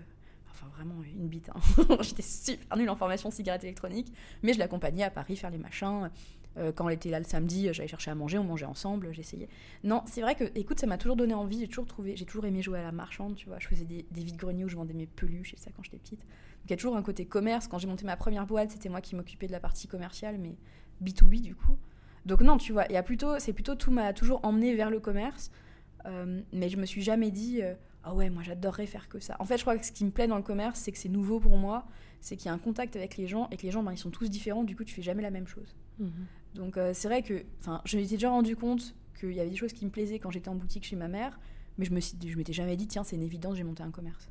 enfin 0.52 0.68
vraiment 0.76 1.02
une 1.04 1.28
bite, 1.28 1.50
hein. 1.50 1.96
j'étais 2.02 2.22
super 2.22 2.78
nulle 2.78 2.90
en 2.90 2.96
formation 2.96 3.32
cigarettes 3.32 3.64
électroniques, 3.64 4.14
mais 4.44 4.54
je 4.54 4.60
l'accompagnais 4.60 5.04
à 5.04 5.10
Paris 5.10 5.36
faire 5.36 5.50
les 5.50 5.58
machins. 5.58 6.10
Euh, 6.58 6.72
quand 6.72 6.88
elle 6.88 6.96
était 6.96 7.10
là 7.10 7.20
le 7.20 7.26
samedi, 7.26 7.68
euh, 7.68 7.74
j'allais 7.74 7.88
chercher 7.88 8.12
à 8.12 8.16
manger, 8.16 8.38
on 8.38 8.44
mangeait 8.44 8.66
ensemble, 8.66 9.14
j'essayais. 9.14 9.50
Non, 9.84 10.04
c'est 10.06 10.22
vrai 10.22 10.36
que, 10.36 10.46
écoute, 10.56 10.80
ça 10.80 10.88
m'a 10.88 10.98
toujours 10.98 11.18
donné 11.18 11.34
envie, 11.34 11.60
j'ai 11.60 11.68
toujours 11.68 11.86
trouvé, 11.86 12.16
j'ai 12.16 12.26
toujours 12.26 12.46
aimé 12.46 12.62
jouer 12.62 12.80
à 12.80 12.84
la 12.84 12.92
marchande, 12.92 13.36
tu 13.36 13.48
vois, 13.48 13.60
je 13.60 13.68
faisais 13.68 13.84
des, 13.84 14.06
des 14.12 14.24
vides-greniers 14.24 14.64
où 14.64 14.70
je 14.70 14.76
vendais 14.76 14.94
mes 14.94 15.06
peluches 15.06 15.54
et 15.54 15.58
ça 15.58 15.72
quand 15.76 15.84
j'étais 15.84 15.98
petite. 15.98 16.22
Donc 16.22 16.66
il 16.66 16.70
y 16.72 16.74
a 16.74 16.78
toujours 16.78 16.96
un 16.96 17.04
côté 17.04 17.26
commerce, 17.26 17.68
quand 17.68 17.78
j'ai 17.78 17.88
monté 17.88 18.06
ma 18.06 18.16
première 18.16 18.46
boîte, 18.46 18.72
c'était 18.72 18.90
moi 18.90 19.02
qui 19.02 19.16
m'occupais 19.16 19.48
de 19.48 19.52
la 19.52 19.60
partie 19.60 19.88
commerciale, 19.88 20.38
mais 20.38 20.56
B2B 21.04 21.42
du 21.42 21.56
coup. 21.56 21.78
Donc 22.26 22.42
non, 22.42 22.58
tu 22.58 22.72
vois, 22.72 22.86
c'est 23.40 23.54
plutôt 23.54 23.76
tout 23.76 23.92
m'a 23.92 24.14
toujours 24.14 24.40
emmené 24.44 24.76
vers 24.76 24.90
le 24.90 25.00
commerce, 25.00 25.52
euh, 26.06 26.42
mais 26.54 26.70
je 26.70 26.78
me 26.78 26.86
suis 26.86 27.02
jamais 27.02 27.32
dit 27.32 27.62
ah 28.06 28.14
ouais 28.14 28.30
moi 28.30 28.44
j'adorerais 28.44 28.86
faire 28.86 29.10
que 29.10 29.20
ça. 29.20 29.36
En 29.40 29.46
fait, 29.46 29.58
je 29.58 29.64
crois 29.64 29.78
que 29.78 29.86
ce 29.86 29.92
qui 29.92 30.06
me 30.06 30.12
plaît 30.12 30.28
dans 30.28 30.38
le 30.38 30.44
commerce, 30.44 30.80
c'est 30.80 30.92
que 30.92 30.98
c'est 30.98 31.10
nouveau 31.10 31.40
pour 31.40 31.58
moi, 31.58 31.86
c'est 32.22 32.38
qu'il 32.38 32.48
y 32.48 32.50
a 32.50 32.54
un 32.54 32.60
contact 32.60 32.96
avec 32.96 33.18
les 33.18 33.28
gens 33.28 33.48
et 33.52 33.58
que 33.58 33.64
les 33.64 33.72
gens 33.72 33.84
ben, 33.84 33.92
ils 33.92 33.98
sont 33.98 34.12
tous 34.12 34.30
différents, 34.30 34.64
du 34.64 34.76
coup 34.76 34.84
tu 34.84 34.94
fais 34.94 35.02
jamais 35.02 35.22
la 35.22 35.32
même 35.32 35.48
chose. 35.48 35.76
Mhm. 36.00 36.26
Donc 36.56 36.78
euh, 36.78 36.92
c'est 36.94 37.08
vrai 37.08 37.22
que, 37.22 37.44
enfin, 37.60 37.82
je 37.86 37.98
m'étais 37.98 38.16
déjà 38.16 38.30
rendu 38.30 38.56
compte 38.56 38.96
qu'il 39.20 39.34
y 39.34 39.40
avait 39.40 39.50
des 39.50 39.56
choses 39.56 39.74
qui 39.74 39.86
me 39.86 39.92
plaisaient 39.92 40.20
quand 40.20 40.32
j'étais 40.32 40.50
en 40.50 40.56
boutique 40.56 40.86
chez 40.86 40.96
ma 40.96 41.08
mère, 41.08 41.40
mais 41.78 41.86
je 41.86 41.94
me 41.94 42.00
suis, 42.00 42.18
je 42.26 42.38
m'étais 42.38 42.54
jamais 42.54 42.76
dit 42.76 42.88
tiens 42.88 43.04
c'est 43.04 43.16
une 43.16 43.24
évidence, 43.24 43.58
j'ai 43.58 43.64
monté 43.64 43.84
un 43.84 43.92
commerce. 43.92 44.30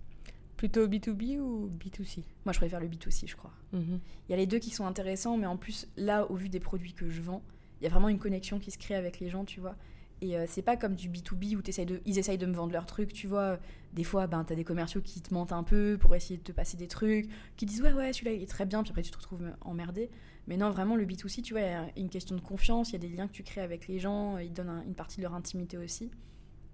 Plutôt 0.57 0.87
B2B 0.87 1.38
ou 1.38 1.69
B2C 1.69 2.25
Moi 2.45 2.52
je 2.52 2.59
préfère 2.59 2.81
le 2.81 2.88
B2C, 2.88 3.28
je 3.28 3.37
crois. 3.37 3.52
Mhm. 3.73 4.00
Il 4.28 4.33
y 4.33 4.35
a 4.35 4.37
les 4.37 4.47
deux 4.47 4.59
qui 4.59 4.71
sont 4.71 4.87
intéressants, 4.87 5.37
mais 5.37 5.47
en 5.47 5.57
plus, 5.57 5.87
là, 5.97 6.31
au 6.31 6.35
vu 6.35 6.49
des 6.49 6.61
produits 6.61 6.95
que 6.95 7.09
je 7.09 7.21
vends, 7.21 7.43
il 7.81 7.85
y 7.85 7.87
a 7.87 7.90
vraiment 7.90 8.09
une 8.09 8.19
connexion 8.19 8.59
qui 8.59 8.71
se 8.71 8.78
crée 8.78 8.95
avec 8.95 9.21
les 9.21 9.28
gens, 9.28 9.45
tu 9.45 9.61
vois. 9.61 9.76
Et 10.21 10.38
euh, 10.38 10.47
c'est 10.49 10.62
pas 10.62 10.76
comme 10.76 10.95
du 10.95 11.11
B2B 11.11 11.57
où 11.57 11.61
de, 11.61 12.00
ils 12.07 12.19
essayent 12.19 12.38
de 12.38 12.47
me 12.47 12.54
vendre 12.54 12.73
leurs 12.73 12.87
trucs, 12.87 13.12
tu 13.12 13.26
vois. 13.26 13.59
Des 13.93 14.04
fois, 14.04 14.26
ben, 14.26 14.45
t'as 14.45 14.54
des 14.54 14.64
commerciaux 14.64 15.02
qui 15.02 15.21
te 15.21 15.35
mentent 15.35 15.52
un 15.52 15.64
peu 15.64 15.99
pour 16.00 16.14
essayer 16.14 16.38
de 16.38 16.43
te 16.43 16.52
passer 16.52 16.76
des 16.76 16.88
trucs, 16.88 17.28
qui 17.57 17.66
disent 17.66 17.83
ouais, 17.83 17.93
ouais, 17.93 18.12
celui-là 18.12 18.33
il 18.33 18.43
est 18.43 18.47
très 18.47 18.64
bien, 18.64 18.83
puis 18.83 18.90
après 18.90 19.02
tu 19.02 19.11
te 19.11 19.16
retrouves 19.16 19.45
emmerdé. 19.61 20.09
Mais 20.47 20.57
non, 20.57 20.71
vraiment, 20.71 20.97
le 20.97 21.05
B2C, 21.07 21.43
tu 21.43 21.55
vois, 21.55 21.63
il 21.63 21.67
y 21.69 21.73
a 21.75 21.87
une 21.97 22.11
question 22.11 22.37
de 22.37 22.41
confiance, 22.41 22.91
il 22.91 22.93
y 22.93 22.97
a 22.97 22.99
des 22.99 23.09
liens 23.09 23.27
que 23.27 23.33
tu 23.33 23.43
crées 23.43 23.63
avec 23.63 23.89
les 23.89 23.99
gens, 23.99 24.37
ils 24.39 24.51
te 24.51 24.57
donnent 24.57 24.69
un- 24.69 24.83
une 24.83 24.95
partie 24.95 25.17
de 25.19 25.23
leur 25.23 25.35
intimité 25.35 25.79
aussi. 25.79 26.11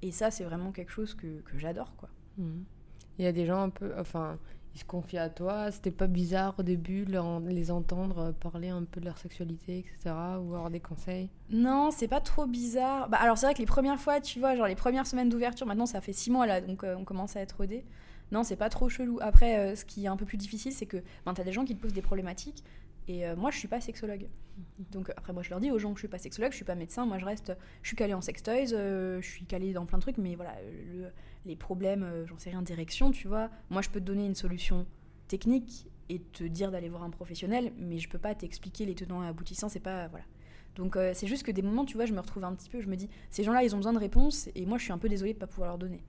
Et 0.03 0.13
ça, 0.13 0.31
c'est 0.31 0.45
vraiment 0.45 0.73
quelque 0.73 0.91
chose 0.93 1.15
que, 1.15 1.41
que 1.43 1.59
j'adore, 1.59 1.95
quoi. 1.97 2.09
Mhm. 2.39 2.65
Il 3.19 3.25
y 3.25 3.29
a 3.29 3.33
des 3.33 3.45
gens 3.47 3.61
un 3.63 3.69
peu, 3.71 3.93
enfin, 3.99 4.39
ils 4.75 4.81
se 4.81 4.85
confient 4.85 5.19
à 5.19 5.29
toi. 5.29 5.71
C'était 5.71 5.91
pas 5.91 6.07
bizarre 6.07 6.55
au 6.59 6.63
début 6.63 7.05
leur- 7.05 7.39
les 7.41 7.71
entendre 7.71 8.33
parler 8.33 8.69
un 8.71 8.85
peu 8.85 8.99
de 9.01 9.05
leur 9.05 9.19
sexualité, 9.19 9.81
etc. 9.81 10.15
Ou 10.41 10.55
avoir 10.55 10.71
des 10.71 10.81
conseils? 10.81 11.29
Non, 11.51 11.91
c'est 11.91 12.09
pas 12.09 12.21
trop 12.21 12.47
bizarre. 12.47 13.09
Bah, 13.11 13.19
alors, 13.21 13.37
c'est 13.37 13.47
vrai 13.47 13.55
que 13.55 13.59
les 13.61 13.67
premières 13.67 14.01
fois, 14.01 14.21
tu 14.21 14.39
vois, 14.41 14.57
genre 14.57 14.67
les 14.67 14.75
premières 14.77 15.07
semaines 15.07 15.29
d'ouverture, 15.29 15.67
maintenant 15.67 15.87
ça 15.87 16.01
fait 16.01 16.13
six 16.15 16.31
mois 16.31 16.47
là, 16.47 16.61
donc 16.61 16.83
euh, 16.83 16.97
on 16.97 17.05
commence 17.05 17.37
à 17.37 17.41
être 17.41 17.59
rodé. 17.59 17.85
Non, 18.33 18.43
c'est 18.43 18.57
pas 18.57 18.71
trop 18.71 18.89
chelou. 18.89 19.19
Après, 19.21 19.59
euh, 19.59 19.77
ce 19.77 19.85
qui 19.85 20.05
est 20.05 20.09
un 20.09 20.17
peu 20.17 20.25
plus 20.25 20.39
difficile, 20.39 20.73
c'est 20.73 20.87
que 20.87 21.03
ben, 21.27 21.35
t'as 21.35 21.45
des 21.45 21.53
gens 21.53 21.65
qui 21.65 21.77
te 21.77 21.81
posent 21.83 21.93
des 21.93 22.01
problématiques. 22.03 22.65
Et 23.11 23.27
euh, 23.27 23.35
moi, 23.35 23.51
je 23.51 23.59
suis 23.59 23.67
pas 23.67 23.81
sexologue. 23.81 24.29
Donc, 24.93 25.11
après, 25.17 25.33
moi, 25.33 25.43
je 25.43 25.51
leur 25.51 25.59
dis 25.59 25.71
aux 25.73 25.79
gens 25.79 25.91
que 25.91 25.97
je 25.97 26.03
suis 26.03 26.09
pas 26.09 26.19
sexologue, 26.19 26.53
je 26.53 26.57
suis 26.57 26.65
pas 26.65 26.75
médecin. 26.77 27.07
Moi, 27.07 27.19
je 27.19 27.25
reste. 27.25 27.53
Je 27.83 27.89
suis 27.89 27.97
calée 27.97 28.15
en 28.15 28.21
sextoys, 28.21 28.73
euh, 28.73 29.21
je 29.21 29.27
suis 29.29 29.45
calée 29.47 29.73
dans 29.73 29.85
plein 29.87 29.99
de 29.99 30.03
trucs, 30.03 30.19
mais 30.19 30.37
voilà, 30.37 30.55
le- 30.93 31.09
les 31.47 31.57
problèmes, 31.57 32.05
euh, 32.05 32.27
j'en 32.27 32.39
sais 32.39 32.51
rien, 32.51 32.63
d'érection, 32.63 33.11
tu 33.11 33.27
vois. 33.27 33.51
Moi, 33.71 33.83
je 33.83 33.89
peux 33.91 33.99
te 34.01 34.05
donner 34.05 34.27
une 34.27 34.35
solution 34.37 34.87
technique 35.27 35.89
et 36.09 36.21
te 36.21 36.45
dire 36.45 36.71
d'aller 36.71 36.89
voir 36.89 37.03
un 37.03 37.11
professionnel, 37.11 37.73
mais 37.79 37.99
je 37.99 38.09
peux 38.09 38.19
pas 38.19 38.35
t'expliquer 38.35 38.85
les 38.87 38.95
tenants 38.95 39.25
et 39.25 39.29
aboutissants, 39.29 39.69
c'est 39.69 39.81
pas. 39.81 40.07
Voilà. 40.09 40.25
Donc 40.77 40.97
euh, 40.97 41.13
c'est 41.15 41.27
juste 41.27 41.43
que 41.45 41.51
des 41.53 41.63
moments, 41.63 41.85
tu 41.85 41.97
vois, 41.97 42.07
je 42.07 42.13
me 42.13 42.21
retrouve 42.21 42.45
un 42.45 42.55
petit 42.55 42.71
peu, 42.71 42.81
je 42.81 42.89
me 42.89 42.95
dis, 42.97 43.09
ces 43.31 43.43
gens-là, 43.43 43.65
ils 43.65 43.75
ont 43.75 43.79
besoin 43.79 43.93
de 43.93 43.99
réponses, 43.99 44.49
et 44.55 44.67
moi, 44.67 44.79
je 44.79 44.85
suis 44.85 44.93
un 44.93 44.99
peu 44.99 45.09
désolée 45.09 45.35
de 45.35 45.39
pas 45.39 45.47
pouvoir 45.49 45.69
leur 45.71 45.79
donner. 45.79 46.01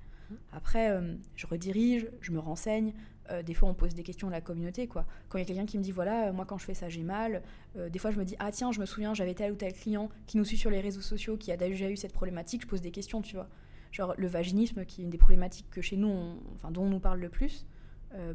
Après, 0.53 0.89
euh, 0.91 1.15
je 1.35 1.45
redirige, 1.45 2.07
je 2.21 2.31
me 2.31 2.39
renseigne. 2.39 2.93
Euh, 3.29 3.43
des 3.43 3.53
fois, 3.53 3.69
on 3.69 3.73
pose 3.73 3.93
des 3.93 4.03
questions 4.03 4.27
à 4.27 4.31
la 4.31 4.41
communauté, 4.41 4.87
quoi. 4.87 5.05
Quand 5.29 5.37
il 5.37 5.41
y 5.41 5.43
a 5.43 5.47
quelqu'un 5.47 5.65
qui 5.65 5.77
me 5.77 5.83
dit, 5.83 5.91
voilà, 5.91 6.29
euh, 6.29 6.33
moi, 6.33 6.45
quand 6.45 6.57
je 6.57 6.65
fais 6.65 6.73
ça, 6.73 6.89
j'ai 6.89 7.03
mal. 7.03 7.43
euh, 7.77 7.89
des 7.89 7.99
fois, 7.99 8.11
je 8.11 8.17
me 8.19 8.25
dis, 8.25 8.35
ah 8.39 8.51
tiens, 8.51 8.71
je 8.71 8.79
me 8.79 8.85
souviens, 8.85 9.13
j'avais 9.13 9.33
tel 9.33 9.51
ou 9.51 9.55
tel 9.55 9.73
client 9.73 10.09
qui 10.27 10.37
nous 10.37 10.45
suit 10.45 10.57
sur 10.57 10.69
les 10.71 10.79
réseaux 10.81 11.01
sociaux, 11.01 11.37
qui 11.37 11.51
a 11.51 11.57
déjà 11.57 11.89
eu 11.89 11.97
cette 11.97 12.13
problématique. 12.13 12.61
Je 12.63 12.67
pose 12.67 12.81
des 12.81 12.91
questions, 12.91 13.21
tu 13.21 13.35
vois. 13.35 13.47
Genre 13.91 14.13
le 14.17 14.27
vaginisme, 14.27 14.85
qui 14.85 15.01
est 15.01 15.03
une 15.03 15.09
des 15.09 15.17
problématiques 15.17 15.69
que 15.69 15.81
chez 15.81 15.97
nous, 15.97 16.07
on- 16.07 16.37
enfin, 16.55 16.71
dont 16.71 16.83
on 16.83 16.89
nous 16.89 16.99
parle 16.99 17.19
le 17.19 17.29
plus. 17.29 17.65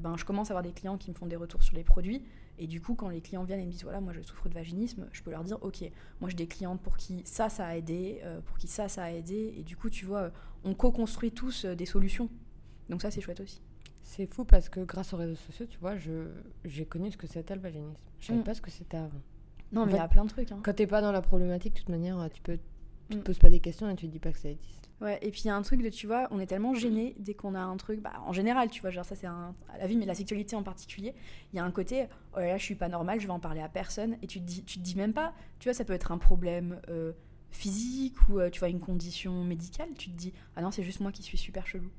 ben, 0.01 0.17
je 0.17 0.25
commence 0.25 0.51
à 0.51 0.53
avoir 0.55 0.63
des 0.63 0.73
clients 0.73 0.97
qui 0.97 1.11
me 1.11 1.15
font 1.15 1.27
des 1.27 1.37
retours 1.37 1.63
sur 1.63 1.77
les 1.77 1.85
produits. 1.85 2.23
Et 2.59 2.67
du 2.67 2.81
coup, 2.81 2.95
quand 2.95 3.11
les 3.11 3.21
clients 3.21 3.45
viennent 3.45 3.61
et 3.61 3.67
me 3.67 3.71
disent 3.71 3.83
voilà, 3.83 4.01
moi 4.01 4.15
je 4.15 4.23
souffre 4.23 4.49
de 4.49 4.55
vaginisme, 4.55 5.07
je 5.13 5.23
peux 5.23 5.31
leur 5.31 5.45
dire 5.45 5.59
ok, 5.61 5.91
moi 6.23 6.31
j'ai 6.31 6.37
des 6.37 6.47
clientes 6.47 6.81
pour 6.81 6.97
qui 6.97 7.21
ça, 7.27 7.51
ça 7.51 7.67
a 7.67 7.77
aidé, 7.77 8.23
pour 8.47 8.57
qui 8.57 8.69
ça, 8.69 8.89
ça 8.89 9.03
a 9.05 9.11
aidé. 9.11 9.53
Et 9.59 9.63
du 9.65 9.77
coup, 9.77 9.91
tu 9.91 10.07
vois, 10.07 10.31
on 10.65 10.73
co-construit 10.75 11.31
tous 11.31 11.67
des 11.67 11.85
solutions. 11.85 12.31
Donc 12.89 13.03
ça, 13.03 13.11
c'est 13.11 13.21
chouette 13.21 13.41
aussi. 13.41 13.61
C'est 14.09 14.33
fou 14.33 14.45
parce 14.45 14.69
que 14.69 14.81
grâce 14.81 15.13
aux 15.13 15.17
réseaux 15.17 15.35
sociaux, 15.35 15.67
tu 15.67 15.79
vois, 15.79 15.97
je 15.97 16.29
j'ai 16.65 16.87
connu 16.87 17.11
ce 17.11 17.17
que 17.17 17.27
c'était 17.27 17.55
le 17.57 17.61
vaginisme. 17.61 17.99
Je 18.21 18.27
savais 18.29 18.39
Mm. 18.39 18.45
pas 18.45 18.55
ce 18.55 18.61
que 18.63 18.71
c'était 18.71 18.97
avant. 18.97 19.21
Non, 19.73 19.85
mais 19.85 19.93
il 19.93 19.97
y 19.97 19.99
a 19.99 20.07
plein 20.07 20.25
de 20.25 20.31
trucs. 20.31 20.53
hein. 20.53 20.61
Quand 20.63 20.73
t'es 20.75 20.87
pas 20.87 21.01
dans 21.03 21.11
la 21.11 21.21
problématique, 21.23 21.75
de 21.75 21.79
toute 21.81 21.89
manière, 21.89 22.29
tu 22.33 22.41
peux 22.41 22.59
tu 23.09 23.15
te 23.17 23.21
Mm. 23.21 23.23
poses 23.25 23.39
pas 23.39 23.51
des 23.51 23.61
questions 23.61 23.89
et 23.91 23.95
tu 23.95 24.07
te 24.07 24.13
dis 24.13 24.19
pas 24.19 24.33
que 24.33 24.39
ça 24.39 24.49
existe. 24.49 24.89
Ouais, 25.01 25.17
et 25.23 25.31
puis 25.31 25.43
il 25.45 25.47
y 25.47 25.51
a 25.51 25.55
un 25.57 25.63
truc 25.63 25.81
de, 25.83 25.89
tu 25.91 26.07
vois, 26.09 26.27
on 26.33 26.41
est 26.41 26.47
tellement 26.47 26.75
gêné 26.75 27.15
dès 27.21 27.35
qu'on 27.35 27.55
a 27.55 27.61
un 27.61 27.77
truc, 27.77 28.01
bah, 28.01 28.15
en 28.27 28.33
général, 28.33 28.69
tu 28.71 28.81
vois, 28.81 28.91
genre 28.91 29.05
ça 29.05 29.15
c'est 29.15 29.27
la 29.29 29.87
vie, 29.87 29.97
mais 29.97 30.07
la 30.07 30.15
sexualité 30.17 30.57
en 30.57 30.63
particulier, 30.65 31.15
il 31.53 31.57
y 31.57 31.61
a 31.61 31.65
un 31.65 31.71
côté, 31.71 32.07
oh 32.35 32.39
là 32.41 32.47
là, 32.47 32.57
je 32.59 32.65
suis 32.65 32.75
pas 32.75 32.89
normale, 32.89 33.21
je 33.21 33.27
vais 33.27 33.33
en 33.33 33.39
parler 33.39 33.61
à 33.61 33.69
personne, 33.69 34.17
et 34.23 34.27
tu 34.27 34.41
te 34.41 34.45
dis, 34.45 34.65
tu 34.65 34.79
te 34.79 34.83
dis 34.85 34.97
même 34.97 35.13
pas, 35.13 35.35
tu 35.61 35.69
vois, 35.69 35.75
ça 35.75 35.85
peut 35.85 35.93
être 35.93 36.11
un 36.11 36.19
problème 36.19 36.81
euh, 36.89 37.13
physique 37.53 38.17
ou 38.29 38.41
euh, 38.41 38.51
tu 38.51 38.59
vois, 38.59 38.69
une 38.71 38.81
condition 38.81 39.45
médicale, 39.45 39.91
tu 39.97 40.11
te 40.11 40.17
dis, 40.17 40.33
ah 40.57 40.63
non, 40.63 40.71
c'est 40.73 40.83
juste 40.83 40.99
moi 41.01 41.13
qui 41.13 41.23
suis 41.23 41.39
super 41.39 41.67
chelou. 41.67 41.91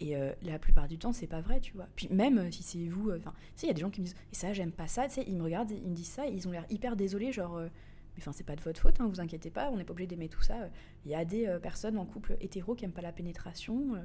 Et 0.00 0.16
euh, 0.16 0.32
la 0.42 0.58
plupart 0.58 0.88
du 0.88 0.98
temps, 0.98 1.12
c'est 1.12 1.26
pas 1.28 1.40
vrai, 1.40 1.60
tu 1.60 1.72
vois. 1.74 1.86
Puis 1.94 2.08
même 2.10 2.38
euh, 2.38 2.50
si 2.50 2.62
c'est 2.64 2.86
vous, 2.88 3.10
enfin, 3.12 3.32
tu 3.32 3.60
sais, 3.60 3.66
il 3.66 3.68
y 3.68 3.70
a 3.70 3.74
des 3.74 3.80
gens 3.80 3.90
qui 3.90 4.00
me 4.00 4.06
disent, 4.06 4.16
et 4.32 4.34
ça, 4.34 4.52
j'aime 4.52 4.72
pas 4.72 4.88
ça, 4.88 5.06
tu 5.08 5.14
sais, 5.14 5.24
ils 5.26 5.36
me 5.36 5.42
regardent, 5.42 5.70
ils 5.70 5.88
me 5.88 5.94
disent 5.94 6.08
ça, 6.08 6.26
et 6.26 6.32
ils 6.32 6.48
ont 6.48 6.50
l'air 6.50 6.66
hyper 6.68 6.96
désolés, 6.96 7.30
genre, 7.32 7.56
euh, 7.56 7.68
mais 8.16 8.22
enfin, 8.22 8.32
c'est 8.32 8.44
pas 8.44 8.56
de 8.56 8.60
votre 8.60 8.80
faute, 8.80 9.00
hein, 9.00 9.06
vous 9.08 9.20
inquiétez 9.20 9.50
pas, 9.50 9.70
on 9.70 9.76
n'est 9.76 9.84
pas 9.84 9.92
obligé 9.92 10.08
d'aimer 10.08 10.28
tout 10.28 10.42
ça. 10.42 10.56
Il 11.04 11.10
y 11.12 11.14
a 11.14 11.24
des 11.24 11.46
euh, 11.46 11.58
personnes 11.60 11.96
en 11.96 12.04
couple 12.06 12.36
hétéro 12.40 12.74
qui 12.74 12.84
aiment 12.84 12.92
pas 12.92 13.02
la 13.02 13.12
pénétration, 13.12 13.94
euh, 13.94 13.98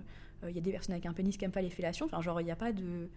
euh, 0.44 0.50
il 0.52 0.56
y 0.56 0.60
a 0.60 0.62
des 0.62 0.72
personnes 0.72 0.94
avec 0.94 1.06
un 1.08 1.14
pénis 1.14 1.36
qui 1.38 1.44
aiment 1.46 1.52
pas 1.52 1.62
les 1.64 1.70
fellations, 1.72 2.06
enfin, 2.06 2.22
genre, 2.22 2.40
il 2.40 2.46
n'y 2.46 2.52
a 2.52 2.56
pas 2.56 2.72
de, 2.72 3.10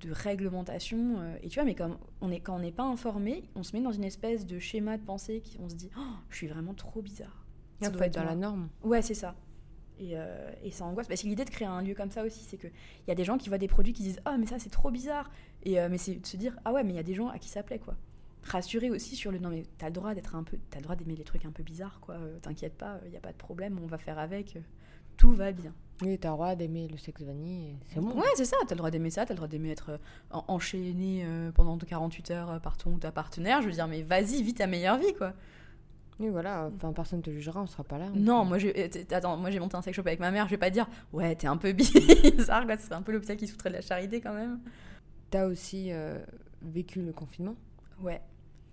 de 0.00 0.10
réglementation. 0.12 1.16
euh, 1.18 1.36
et 1.42 1.48
tu 1.48 1.54
vois, 1.58 1.64
mais 1.64 1.74
comme 1.74 1.96
on 2.20 2.30
est, 2.30 2.40
quand 2.40 2.56
on 2.56 2.60
n'est 2.60 2.72
pas 2.72 2.84
informé, 2.84 3.48
on 3.54 3.62
se 3.62 3.74
met 3.74 3.82
dans 3.82 3.92
une 3.92 4.04
espèce 4.04 4.44
de 4.46 4.58
schéma 4.58 4.98
de 4.98 5.02
pensée, 5.02 5.40
qui, 5.40 5.58
on 5.60 5.68
se 5.70 5.74
dit, 5.74 5.90
oh, 5.98 6.02
je 6.28 6.36
suis 6.36 6.46
vraiment 6.46 6.74
trop 6.74 7.00
bizarre. 7.00 7.46
Ça 7.80 7.88
Il 7.88 7.90
doit 7.92 7.98
faut 7.98 8.04
être 8.04 8.08
être 8.08 8.14
dans 8.16 8.22
moi. 8.22 8.30
la 8.30 8.36
norme. 8.36 8.68
Ouais, 8.84 9.02
c'est 9.02 9.14
ça. 9.14 9.34
Et, 9.98 10.10
euh, 10.18 10.50
et 10.62 10.70
ça 10.70 10.84
angoisse. 10.84 11.08
Bah, 11.08 11.16
c'est 11.16 11.26
l'idée 11.26 11.44
de 11.44 11.50
créer 11.50 11.66
un 11.68 11.80
lieu 11.82 11.94
comme 11.94 12.10
ça 12.10 12.22
aussi. 12.24 12.40
C'est 12.44 12.58
qu'il 12.58 12.70
y 13.08 13.10
a 13.10 13.14
des 13.14 13.24
gens 13.24 13.38
qui 13.38 13.48
voient 13.48 13.58
des 13.58 13.68
produits 13.68 13.92
qui 13.92 14.02
disent 14.02 14.20
Ah, 14.24 14.36
mais 14.38 14.46
ça, 14.46 14.58
c'est 14.58 14.70
trop 14.70 14.90
bizarre. 14.90 15.30
Et, 15.64 15.80
euh, 15.80 15.88
mais 15.90 15.98
c'est 15.98 16.16
de 16.16 16.26
se 16.26 16.36
dire 16.36 16.56
Ah, 16.64 16.72
ouais, 16.72 16.84
mais 16.84 16.92
il 16.92 16.96
y 16.96 17.00
a 17.00 17.02
des 17.04 17.14
gens 17.14 17.28
à 17.28 17.38
qui 17.38 17.48
ça 17.48 17.62
plaît, 17.62 17.78
quoi. 17.78 17.94
Rassurer 18.42 18.90
aussi 18.90 19.16
sur 19.16 19.32
le 19.32 19.38
non, 19.38 19.48
mais 19.50 19.64
t'as 19.78 19.86
le 19.86 19.92
droit 19.92 20.14
d'être 20.14 20.36
un 20.36 20.44
peu. 20.44 20.56
T'as 20.70 20.78
le 20.78 20.84
droit 20.84 20.94
d'aimer 20.96 21.16
les 21.16 21.24
trucs 21.24 21.44
un 21.44 21.50
peu 21.50 21.62
bizarres, 21.62 21.98
quoi. 22.00 22.14
Euh, 22.16 22.38
T'inquiète 22.40 22.74
pas, 22.74 23.00
il 23.06 23.10
n'y 23.10 23.16
a 23.16 23.20
pas 23.20 23.32
de 23.32 23.36
problème, 23.38 23.78
on 23.82 23.86
va 23.86 23.98
faire 23.98 24.18
avec. 24.18 24.56
euh, 24.56 24.60
tout 25.16 25.32
va 25.32 25.50
bien. 25.50 25.72
Oui, 26.02 26.18
t'as 26.18 26.28
le 26.28 26.34
droit 26.34 26.54
d'aimer 26.54 26.88
le 26.88 26.98
sexe 26.98 27.22
vanille, 27.22 27.74
c'est 27.88 28.00
bon. 28.00 28.12
Ouais, 28.12 28.26
c'est 28.36 28.44
ça. 28.44 28.56
T'as 28.68 28.74
le 28.74 28.78
droit 28.78 28.90
d'aimer 28.90 29.08
ça. 29.08 29.24
T'as 29.24 29.32
le 29.32 29.36
droit 29.36 29.48
d'aimer 29.48 29.70
être 29.70 29.92
euh, 29.92 29.98
en- 30.30 30.44
enchaîné 30.48 31.22
euh, 31.24 31.50
pendant 31.52 31.78
48 31.78 32.30
heures 32.32 32.50
euh, 32.50 32.58
par 32.58 32.76
ton 32.76 32.92
ou 32.92 32.98
ta 32.98 33.10
partenaire. 33.10 33.62
Je 33.62 33.68
veux 33.68 33.72
dire, 33.72 33.88
mais 33.88 34.02
vas-y, 34.02 34.42
vis 34.42 34.52
ta 34.52 34.66
meilleure 34.66 34.98
vie, 34.98 35.14
quoi. 35.16 35.32
Oui, 36.18 36.28
voilà, 36.30 36.70
enfin, 36.74 36.92
personne 36.94 37.20
te 37.20 37.30
jugera, 37.30 37.60
on 37.62 37.66
sera 37.66 37.84
pas 37.84 37.98
là. 37.98 38.08
Non, 38.14 38.44
moi 38.46 38.58
j'ai 38.58 38.72
euh, 38.84 38.88
attends, 39.10 39.36
moi 39.36 39.50
j'ai 39.50 39.58
monté 39.60 39.76
un 39.76 39.82
sex 39.82 39.94
shop 39.94 40.02
avec 40.06 40.18
ma 40.18 40.30
mère, 40.30 40.46
je 40.46 40.50
vais 40.52 40.56
pas 40.58 40.70
dire 40.70 40.88
ouais, 41.12 41.34
t'es 41.36 41.46
un 41.46 41.58
peu 41.58 41.72
bizarre 41.72 42.64
quoi, 42.64 42.76
c'est 42.78 42.92
un 42.94 43.02
peu 43.02 43.12
l'hôpital 43.12 43.36
qui 43.36 43.46
foutrait 43.46 43.68
de 43.68 43.74
la 43.74 43.80
charité 43.82 44.20
quand 44.22 44.32
même. 44.34 44.58
T'as 45.30 45.46
aussi 45.46 45.92
euh, 45.92 46.18
vécu 46.62 47.02
le 47.02 47.12
confinement? 47.12 47.54
Ouais. 48.00 48.20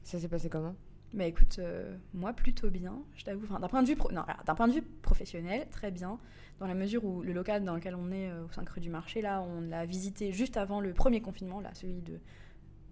Ça 0.03 0.19
s'est 0.19 0.27
passé 0.29 0.49
comment? 0.49 0.75
Bah 1.13 1.25
écoute, 1.25 1.57
euh, 1.59 1.95
moi 2.13 2.31
plutôt 2.33 2.69
bien, 2.69 2.97
je 3.15 3.23
t'avoue. 3.25 3.43
Enfin, 3.45 3.59
d'un 3.59 3.67
point 3.67 3.83
de 3.83 3.87
vue 3.87 3.95
pro- 3.95 4.11
non, 4.11 4.21
alors, 4.21 4.43
d'un 4.45 4.55
point 4.55 4.67
de 4.67 4.73
vue 4.73 4.81
professionnel, 4.81 5.67
très 5.69 5.91
bien, 5.91 6.17
dans 6.59 6.65
la 6.67 6.73
mesure 6.75 7.03
où 7.05 7.21
le 7.23 7.33
local 7.33 7.63
dans 7.65 7.75
lequel 7.75 7.93
on 7.95 8.09
est 8.11 8.29
euh, 8.29 8.45
au 8.45 8.51
5 8.51 8.67
rue 8.69 8.81
du 8.81 8.89
Marché, 8.89 9.21
là, 9.21 9.41
on 9.43 9.61
l'a 9.61 9.85
visité 9.85 10.31
juste 10.31 10.55
avant 10.57 10.79
le 10.79 10.93
premier 10.93 11.21
confinement, 11.21 11.59
là, 11.61 11.69
celui 11.73 12.01
de 12.01 12.19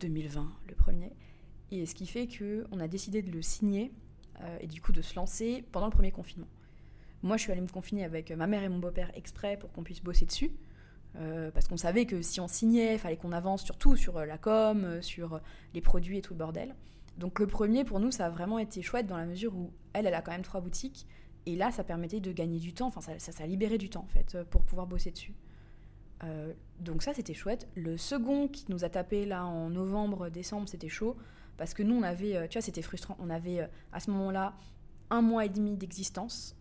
2020, 0.01 0.51
le 0.67 0.75
premier. 0.75 1.11
Et 1.71 1.85
ce 1.85 1.95
qui 1.95 2.05
fait 2.05 2.27
que 2.27 2.65
on 2.71 2.79
a 2.79 2.87
décidé 2.87 3.21
de 3.21 3.31
le 3.31 3.41
signer 3.41 3.91
euh, 4.41 4.57
et 4.59 4.67
du 4.67 4.81
coup 4.81 4.91
de 4.91 5.01
se 5.01 5.15
lancer 5.15 5.63
pendant 5.71 5.87
le 5.87 5.91
premier 5.91 6.11
confinement. 6.11 6.47
Moi, 7.23 7.37
je 7.37 7.43
suis 7.43 7.51
allée 7.51 7.61
me 7.61 7.67
confiner 7.67 8.03
avec 8.03 8.31
ma 8.31 8.47
mère 8.47 8.63
et 8.63 8.69
mon 8.69 8.79
beau-père 8.79 9.11
exprès 9.15 9.57
pour 9.57 9.71
qu'on 9.71 9.83
puisse 9.83 10.01
bosser 10.01 10.25
dessus. 10.25 10.51
Euh, 11.17 11.51
parce 11.51 11.67
qu'on 11.67 11.77
savait 11.77 12.05
que 12.05 12.21
si 12.21 12.39
on 12.39 12.47
signait, 12.47 12.93
il 12.93 12.99
fallait 12.99 13.17
qu'on 13.17 13.33
avance 13.33 13.63
surtout 13.63 13.95
sur 13.95 14.17
euh, 14.17 14.25
la 14.25 14.37
com, 14.37 15.01
sur 15.01 15.41
les 15.73 15.81
produits 15.81 16.17
et 16.17 16.21
tout 16.21 16.33
le 16.33 16.39
bordel. 16.39 16.73
Donc 17.17 17.39
le 17.39 17.47
premier, 17.47 17.83
pour 17.83 17.99
nous, 17.99 18.11
ça 18.11 18.27
a 18.27 18.29
vraiment 18.29 18.57
été 18.57 18.81
chouette 18.81 19.07
dans 19.07 19.17
la 19.17 19.25
mesure 19.25 19.55
où 19.55 19.71
elle, 19.93 20.07
elle 20.07 20.13
a 20.13 20.21
quand 20.21 20.31
même 20.31 20.41
trois 20.41 20.61
boutiques. 20.61 21.05
Et 21.45 21.55
là, 21.55 21.71
ça 21.71 21.83
permettait 21.83 22.21
de 22.21 22.31
gagner 22.31 22.59
du 22.59 22.73
temps. 22.73 22.87
Enfin, 22.87 23.01
ça, 23.01 23.19
ça, 23.19 23.31
ça 23.31 23.43
a 23.43 23.47
libéré 23.47 23.77
du 23.77 23.89
temps, 23.89 24.05
en 24.05 24.13
fait, 24.13 24.37
pour 24.49 24.63
pouvoir 24.63 24.87
bosser 24.87 25.11
dessus. 25.11 25.33
Donc 26.79 27.01
ça, 27.01 27.15
c'était 27.15 27.33
chouette. 27.33 27.67
Le 27.75 27.97
second 27.97 28.47
qui 28.47 28.65
nous 28.69 28.83
a 28.85 28.89
tapé 28.89 29.25
là 29.25 29.43
en 29.43 29.71
novembre, 29.71 30.29
décembre, 30.29 30.69
c'était 30.69 30.87
chaud. 30.87 31.17
Parce 31.57 31.73
que 31.73 31.83
nous, 31.83 31.95
on 31.95 32.03
avait, 32.03 32.35
euh, 32.35 32.47
tu 32.47 32.57
vois, 32.57 32.61
c'était 32.61 32.81
frustrant. 32.81 33.15
On 33.19 33.29
avait 33.29 33.61
euh, 33.61 33.67
à 33.91 33.99
ce 33.99 34.09
moment-là 34.11 34.55
un 35.09 35.21
mois 35.21 35.45
et 35.45 35.49
demi 35.49 35.75
d'existence. 35.75 36.55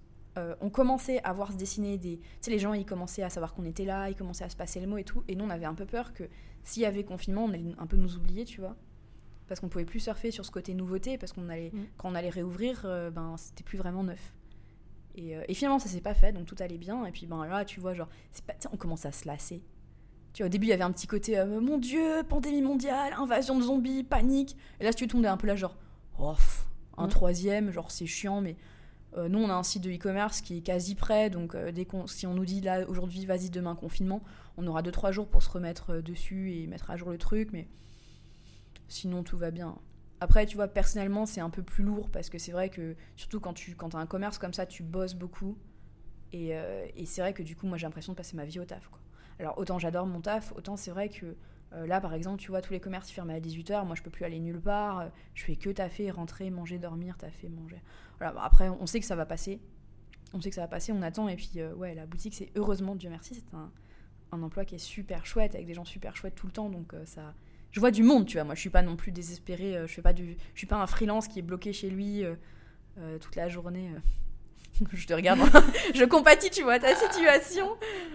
on 0.60 0.70
commençait 0.70 1.22
à 1.22 1.32
voir 1.32 1.52
se 1.52 1.56
dessiner 1.56 1.98
des. 1.98 2.18
Tu 2.18 2.26
sais, 2.40 2.50
les 2.50 2.58
gens, 2.58 2.72
ils 2.72 2.86
commençaient 2.86 3.22
à 3.22 3.30
savoir 3.30 3.54
qu'on 3.54 3.64
était 3.64 3.84
là, 3.84 4.08
ils 4.08 4.16
commençaient 4.16 4.44
à 4.44 4.48
se 4.48 4.56
passer 4.56 4.80
le 4.80 4.86
mot 4.86 4.96
et 4.96 5.04
tout. 5.04 5.22
Et 5.28 5.36
nous, 5.36 5.44
on 5.44 5.50
avait 5.50 5.66
un 5.66 5.74
peu 5.74 5.86
peur 5.86 6.12
que 6.12 6.24
s'il 6.62 6.82
y 6.82 6.86
avait 6.86 7.04
confinement, 7.04 7.44
on 7.44 7.52
allait 7.52 7.74
un 7.78 7.86
peu 7.86 7.96
nous 7.96 8.16
oublier, 8.16 8.44
tu 8.44 8.60
vois. 8.60 8.76
Parce 9.46 9.60
qu'on 9.60 9.68
pouvait 9.68 9.84
plus 9.84 10.00
surfer 10.00 10.30
sur 10.30 10.44
ce 10.44 10.50
côté 10.50 10.74
nouveauté, 10.74 11.18
parce 11.18 11.32
qu'on 11.32 11.48
allait, 11.48 11.70
mm. 11.72 11.86
quand 11.96 12.10
on 12.10 12.14
allait 12.14 12.30
réouvrir, 12.30 12.82
ben, 13.12 13.36
c'était 13.36 13.64
plus 13.64 13.78
vraiment 13.78 14.02
neuf. 14.02 14.32
Euh, 15.18 15.42
et, 15.48 15.54
finalement, 15.54 15.78
ça 15.78 15.88
s'est 15.88 16.00
pas 16.00 16.14
fait, 16.14 16.32
donc 16.32 16.46
tout 16.46 16.56
allait 16.60 16.78
bien. 16.78 17.04
Et 17.04 17.12
puis 17.12 17.26
ben 17.26 17.44
là, 17.46 17.64
tu 17.64 17.80
vois, 17.80 17.94
genre, 17.94 18.08
pas, 18.46 18.54
on 18.72 18.76
commence 18.76 19.06
à 19.06 19.12
se 19.12 19.26
lasser. 19.26 19.62
Tu 20.32 20.42
vois, 20.42 20.46
au 20.46 20.50
début, 20.50 20.66
il 20.66 20.70
y 20.70 20.72
avait 20.72 20.84
un 20.84 20.92
petit 20.92 21.06
côté, 21.06 21.38
euh, 21.38 21.60
mon 21.60 21.78
Dieu, 21.78 22.22
pandémie 22.28 22.62
mondiale, 22.62 23.14
invasion 23.18 23.58
de 23.58 23.64
zombies, 23.64 24.04
panique. 24.04 24.56
Et 24.78 24.84
là, 24.84 24.92
si 24.92 24.98
tu 24.98 25.08
tombais 25.08 25.28
un 25.28 25.36
peu 25.36 25.46
là, 25.46 25.56
genre, 25.56 25.76
oh, 26.18 26.34
un 26.96 27.08
troisième, 27.08 27.70
genre, 27.72 27.90
c'est 27.90 28.06
chiant, 28.06 28.40
mais 28.40 28.56
euh, 29.16 29.28
nous, 29.28 29.40
on 29.40 29.48
a 29.48 29.54
un 29.54 29.62
site 29.62 29.82
de 29.82 29.90
e-commerce 29.90 30.40
qui 30.40 30.58
est 30.58 30.60
quasi 30.60 30.94
prêt, 30.94 31.30
donc 31.30 31.56
dès 31.56 31.84
qu'on, 31.84 32.06
si 32.06 32.26
on 32.26 32.34
nous 32.34 32.44
dit 32.44 32.60
là, 32.60 32.88
aujourd'hui, 32.88 33.26
vas-y, 33.26 33.50
demain, 33.50 33.74
confinement, 33.74 34.22
on 34.56 34.66
aura 34.66 34.82
2-3 34.82 35.12
jours 35.12 35.26
pour 35.26 35.42
se 35.42 35.50
remettre 35.50 36.00
dessus 36.00 36.52
et 36.52 36.66
mettre 36.68 36.90
à 36.90 36.96
jour 36.96 37.10
le 37.10 37.18
truc, 37.18 37.48
mais 37.52 37.66
sinon, 38.86 39.22
tout 39.24 39.36
va 39.36 39.50
bien. 39.50 39.78
Après, 40.20 40.44
tu 40.44 40.56
vois, 40.56 40.68
personnellement, 40.68 41.24
c'est 41.24 41.40
un 41.40 41.48
peu 41.48 41.62
plus 41.62 41.82
lourd 41.82 42.10
parce 42.10 42.28
que 42.28 42.38
c'est 42.38 42.52
vrai 42.52 42.68
que, 42.68 42.94
surtout 43.16 43.40
quand 43.40 43.54
tu 43.54 43.74
quand 43.74 43.94
as 43.94 43.98
un 43.98 44.06
commerce 44.06 44.36
comme 44.38 44.52
ça, 44.52 44.66
tu 44.66 44.82
bosses 44.82 45.14
beaucoup. 45.14 45.56
Et, 46.32 46.50
euh, 46.52 46.86
et 46.94 47.06
c'est 47.06 47.22
vrai 47.22 47.32
que 47.32 47.42
du 47.42 47.56
coup, 47.56 47.66
moi, 47.66 47.78
j'ai 47.78 47.86
l'impression 47.86 48.12
de 48.12 48.18
passer 48.18 48.36
ma 48.36 48.44
vie 48.44 48.60
au 48.60 48.64
taf. 48.64 48.86
Quoi. 48.88 49.00
Alors, 49.40 49.58
autant 49.58 49.78
j'adore 49.78 50.06
mon 50.06 50.20
taf, 50.20 50.52
autant 50.56 50.76
c'est 50.76 50.90
vrai 50.90 51.08
que 51.08 51.36
euh, 51.72 51.86
là, 51.86 52.00
par 52.00 52.14
exemple, 52.14 52.40
tu 52.40 52.50
vois, 52.50 52.60
tous 52.62 52.72
les 52.72 52.80
commerces 52.80 53.10
ferment 53.10 53.32
à 53.32 53.40
18h. 53.40 53.86
Moi, 53.86 53.94
je 53.94 54.02
peux 54.02 54.10
plus 54.10 54.24
aller 54.24 54.40
nulle 54.40 54.60
part. 54.60 55.08
je 55.34 55.44
fais 55.44 55.56
que 55.56 55.70
taffer, 55.70 56.10
rentrer, 56.10 56.50
manger, 56.50 56.78
dormir, 56.78 57.16
taffer, 57.16 57.48
manger. 57.48 57.80
Voilà, 58.18 58.40
après, 58.42 58.68
on 58.68 58.86
sait 58.86 59.00
que 59.00 59.06
ça 59.06 59.16
va 59.16 59.26
passer. 59.26 59.60
On 60.32 60.40
sait 60.40 60.50
que 60.50 60.54
ça 60.54 60.62
va 60.62 60.68
passer, 60.68 60.92
on 60.92 61.02
attend. 61.02 61.28
Et 61.28 61.36
puis, 61.36 61.52
euh, 61.56 61.74
ouais, 61.74 61.94
la 61.94 62.06
boutique, 62.06 62.34
c'est 62.34 62.50
heureusement, 62.56 62.94
Dieu 62.94 63.08
merci, 63.08 63.34
c'est 63.34 63.56
un, 63.56 63.70
un 64.32 64.42
emploi 64.42 64.64
qui 64.64 64.76
est 64.76 64.78
super 64.78 65.26
chouette, 65.26 65.54
avec 65.54 65.66
des 65.66 65.74
gens 65.74 65.84
super 65.84 66.16
chouettes 66.16 66.34
tout 66.34 66.46
le 66.46 66.52
temps. 66.52 66.68
Donc, 66.68 66.94
ça 67.04 67.34
je 67.72 67.78
vois 67.78 67.90
du 67.90 68.02
monde, 68.02 68.26
tu 68.26 68.36
vois. 68.36 68.44
Moi, 68.44 68.54
je 68.54 68.60
suis 68.60 68.70
pas 68.70 68.82
non 68.82 68.96
plus 68.96 69.12
désespérée. 69.12 69.76
Euh, 69.76 69.86
je 69.86 69.94
fais 69.94 70.02
pas 70.02 70.12
du, 70.12 70.36
je 70.54 70.58
suis 70.58 70.66
pas 70.66 70.76
un 70.76 70.86
freelance 70.86 71.28
qui 71.28 71.38
est 71.38 71.42
bloqué 71.42 71.72
chez 71.72 71.90
lui 71.90 72.24
euh, 72.24 72.34
euh, 72.98 73.18
toute 73.18 73.36
la 73.36 73.48
journée. 73.48 73.90
je 74.92 75.06
te 75.06 75.14
regarde, 75.14 75.40
je 75.94 76.04
compatis, 76.04 76.50
tu 76.50 76.62
vois, 76.62 76.78
ta 76.78 76.94
situation. 76.94 77.66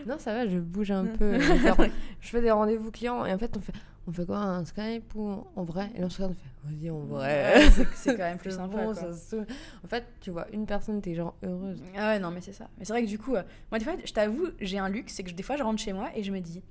Non, 0.06 0.18
ça 0.18 0.34
va, 0.34 0.48
je 0.48 0.58
bouge 0.58 0.92
un 0.92 1.06
peu. 1.06 1.40
je 2.22 2.30
fais 2.30 2.42
des 2.42 2.52
rendez-vous 2.52 2.92
clients 2.92 3.26
et 3.26 3.34
en 3.34 3.38
fait, 3.38 3.56
on 3.58 3.62
fait, 3.62 3.74
on 4.08 4.12
fait 4.12 4.26
quoi 4.26 4.38
Un 4.38 4.66
Skype 4.66 5.16
ou 5.16 5.44
en 5.56 5.64
vrai? 5.64 5.90
Et 5.96 6.00
là, 6.00 6.08
on 6.08 6.10
se 6.10 6.18
regarde, 6.22 6.36
on 6.66 6.70
fait, 6.70 6.76
vas-y, 6.76 6.90
en 6.90 7.00
vrai. 7.00 7.70
c'est 7.96 8.16
quand 8.16 8.24
même 8.24 8.38
plus 8.38 8.52
sympa. 8.52 8.88
en 8.88 9.88
fait, 9.88 10.06
tu 10.22 10.32
vois, 10.32 10.48
une 10.52 10.66
personne, 10.66 11.02
t'es 11.02 11.16
genre 11.16 11.36
heureuse. 11.44 11.82
Ah 11.98 12.10
ouais, 12.10 12.20
non, 12.20 12.32
mais 12.32 12.42
c'est 12.42 12.54
ça. 12.54 12.70
Mais 12.78 12.86
c'est 12.86 12.94
vrai 12.94 13.04
que 13.04 13.10
du 13.10 13.20
coup, 13.20 13.32
moi, 13.32 13.80
des 13.80 13.86
fois, 13.86 13.94
je 14.04 14.14
t'avoue, 14.14 14.48
j'ai 14.60 14.80
un 14.80 14.90
luxe, 14.90 15.14
c'est 15.14 15.24
que 15.24 15.32
des 15.32 15.44
fois, 15.44 15.58
je 15.58 15.64
rentre 15.64 15.82
chez 15.82 15.94
moi 15.94 16.10
et 16.16 16.24
je 16.24 16.32
me 16.32 16.40
dis, 16.40 16.62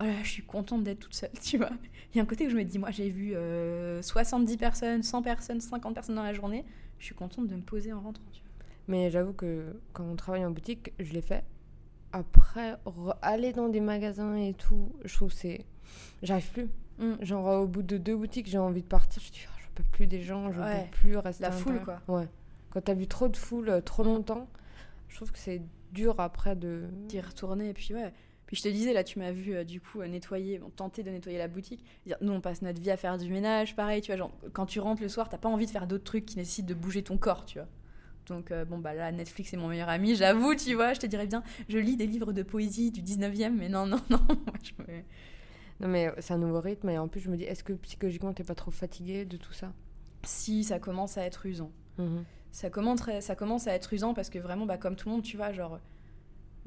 oh 0.00 0.04
là, 0.04 0.22
je 0.22 0.28
suis 0.28 0.42
contente 0.42 0.84
d'être 0.84 1.00
toute 1.00 1.14
seule, 1.14 1.30
tu 1.42 1.58
vois. 1.58 1.70
Il 2.12 2.16
y 2.16 2.20
a 2.20 2.22
un 2.22 2.26
côté 2.26 2.46
où 2.46 2.50
je 2.50 2.56
me 2.56 2.64
dis, 2.64 2.78
moi 2.78 2.90
j'ai 2.90 3.10
vu 3.10 3.32
70 3.32 3.34
euh, 3.36 4.56
personnes, 4.56 5.02
100 5.02 5.22
personnes, 5.22 5.60
50 5.60 5.94
personnes 5.94 6.14
dans 6.14 6.22
la 6.22 6.32
journée, 6.32 6.64
je 6.98 7.04
suis 7.04 7.14
contente 7.14 7.46
de 7.46 7.54
me 7.54 7.62
poser 7.62 7.92
en 7.92 8.00
rentrant, 8.00 8.24
tu 8.32 8.40
vois. 8.40 8.47
Mais 8.88 9.10
j'avoue 9.10 9.34
que 9.34 9.80
quand 9.92 10.04
on 10.04 10.16
travaille 10.16 10.44
en 10.44 10.50
boutique, 10.50 10.92
je 10.98 11.12
l'ai 11.12 11.20
fait. 11.20 11.44
Après, 12.12 12.76
aller 13.20 13.52
dans 13.52 13.68
des 13.68 13.80
magasins 13.80 14.34
et 14.34 14.54
tout, 14.54 14.92
je 15.04 15.14
trouve 15.14 15.30
c'est. 15.30 15.66
J'arrive 16.22 16.50
plus. 16.52 16.68
Mm. 16.98 17.22
Genre, 17.22 17.62
au 17.62 17.66
bout 17.66 17.82
de 17.82 17.98
deux 17.98 18.16
boutiques, 18.16 18.48
j'ai 18.48 18.58
envie 18.58 18.82
de 18.82 18.86
partir. 18.86 19.22
Je 19.22 19.30
dis, 19.30 19.46
oh, 19.46 19.58
je 19.60 19.66
peux 19.74 19.88
plus 19.92 20.06
des 20.06 20.22
gens, 20.22 20.50
je 20.50 20.58
peux 20.58 20.90
plus 20.90 21.16
rester. 21.18 21.42
La 21.42 21.52
foule, 21.52 21.82
quoi. 21.84 22.00
Ouais. 22.08 22.26
Quand 22.70 22.80
t'as 22.80 22.94
vu 22.94 23.06
trop 23.06 23.28
de 23.28 23.36
foule 23.36 23.68
euh, 23.68 23.80
trop 23.80 24.02
longtemps, 24.02 24.48
je 25.08 25.16
trouve 25.16 25.32
que 25.32 25.38
c'est 25.38 25.62
dur 25.92 26.18
après 26.18 26.56
de. 26.56 26.84
D'y 27.08 27.20
retourner. 27.20 27.68
Et 27.68 27.74
puis, 27.74 27.94
ouais. 27.94 28.12
Puis 28.46 28.56
je 28.56 28.62
te 28.62 28.68
disais, 28.68 28.94
là, 28.94 29.04
tu 29.04 29.18
m'as 29.18 29.30
vu 29.30 29.54
euh, 29.54 29.64
du 29.64 29.78
coup 29.78 30.00
euh, 30.00 30.08
nettoyer, 30.08 30.58
tenter 30.76 31.02
de 31.02 31.10
nettoyer 31.10 31.36
la 31.36 31.48
boutique. 31.48 31.84
nous, 32.22 32.32
on 32.32 32.40
passe 32.40 32.62
notre 32.62 32.80
vie 32.80 32.90
à 32.90 32.96
faire 32.96 33.18
du 33.18 33.30
ménage, 33.30 33.76
pareil, 33.76 34.00
tu 34.00 34.10
vois. 34.10 34.16
Genre, 34.16 34.32
quand 34.54 34.64
tu 34.64 34.80
rentres 34.80 35.02
le 35.02 35.10
soir, 35.10 35.28
t'as 35.28 35.36
pas 35.36 35.50
envie 35.50 35.66
de 35.66 35.70
faire 35.70 35.86
d'autres 35.86 36.04
trucs 36.04 36.24
qui 36.24 36.38
nécessitent 36.38 36.64
de 36.64 36.72
bouger 36.72 37.02
ton 37.02 37.18
corps, 37.18 37.44
tu 37.44 37.58
vois. 37.58 37.68
Donc, 38.28 38.50
euh, 38.50 38.64
bon, 38.64 38.78
bah 38.78 38.94
là, 38.94 39.10
Netflix 39.12 39.52
est 39.52 39.56
mon 39.56 39.68
meilleur 39.68 39.88
ami, 39.88 40.14
j'avoue, 40.14 40.54
tu 40.54 40.74
vois. 40.74 40.92
Je 40.94 41.00
te 41.00 41.06
dirais 41.06 41.26
bien, 41.26 41.42
je 41.68 41.78
lis 41.78 41.96
des 41.96 42.06
livres 42.06 42.32
de 42.32 42.42
poésie 42.42 42.90
du 42.90 43.02
19e, 43.02 43.54
mais 43.56 43.68
non, 43.68 43.86
non, 43.86 44.00
non. 44.10 44.20
Non, 45.80 45.88
mais 45.88 46.12
c'est 46.18 46.34
un 46.34 46.38
nouveau 46.38 46.60
rythme, 46.60 46.90
et 46.90 46.98
en 46.98 47.08
plus, 47.08 47.20
je 47.20 47.30
me 47.30 47.36
dis, 47.36 47.44
est-ce 47.44 47.62
que 47.62 47.72
psychologiquement, 47.72 48.32
t'es 48.32 48.44
pas 48.44 48.54
trop 48.54 48.70
fatigué 48.70 49.24
de 49.24 49.36
tout 49.36 49.52
ça? 49.52 49.72
Si, 50.24 50.64
ça 50.64 50.78
commence 50.78 51.16
à 51.18 51.24
être 51.24 51.46
usant. 51.46 51.70
Mmh 51.98 52.18
ça, 52.50 52.70
commence, 52.70 53.00
ça 53.20 53.36
commence 53.36 53.66
à 53.66 53.74
être 53.74 53.92
usant 53.92 54.14
parce 54.14 54.30
que 54.30 54.38
vraiment, 54.38 54.66
bah, 54.66 54.78
comme 54.78 54.96
tout 54.96 55.08
le 55.08 55.14
monde, 55.14 55.22
tu 55.22 55.36
vois, 55.36 55.52
genre. 55.52 55.78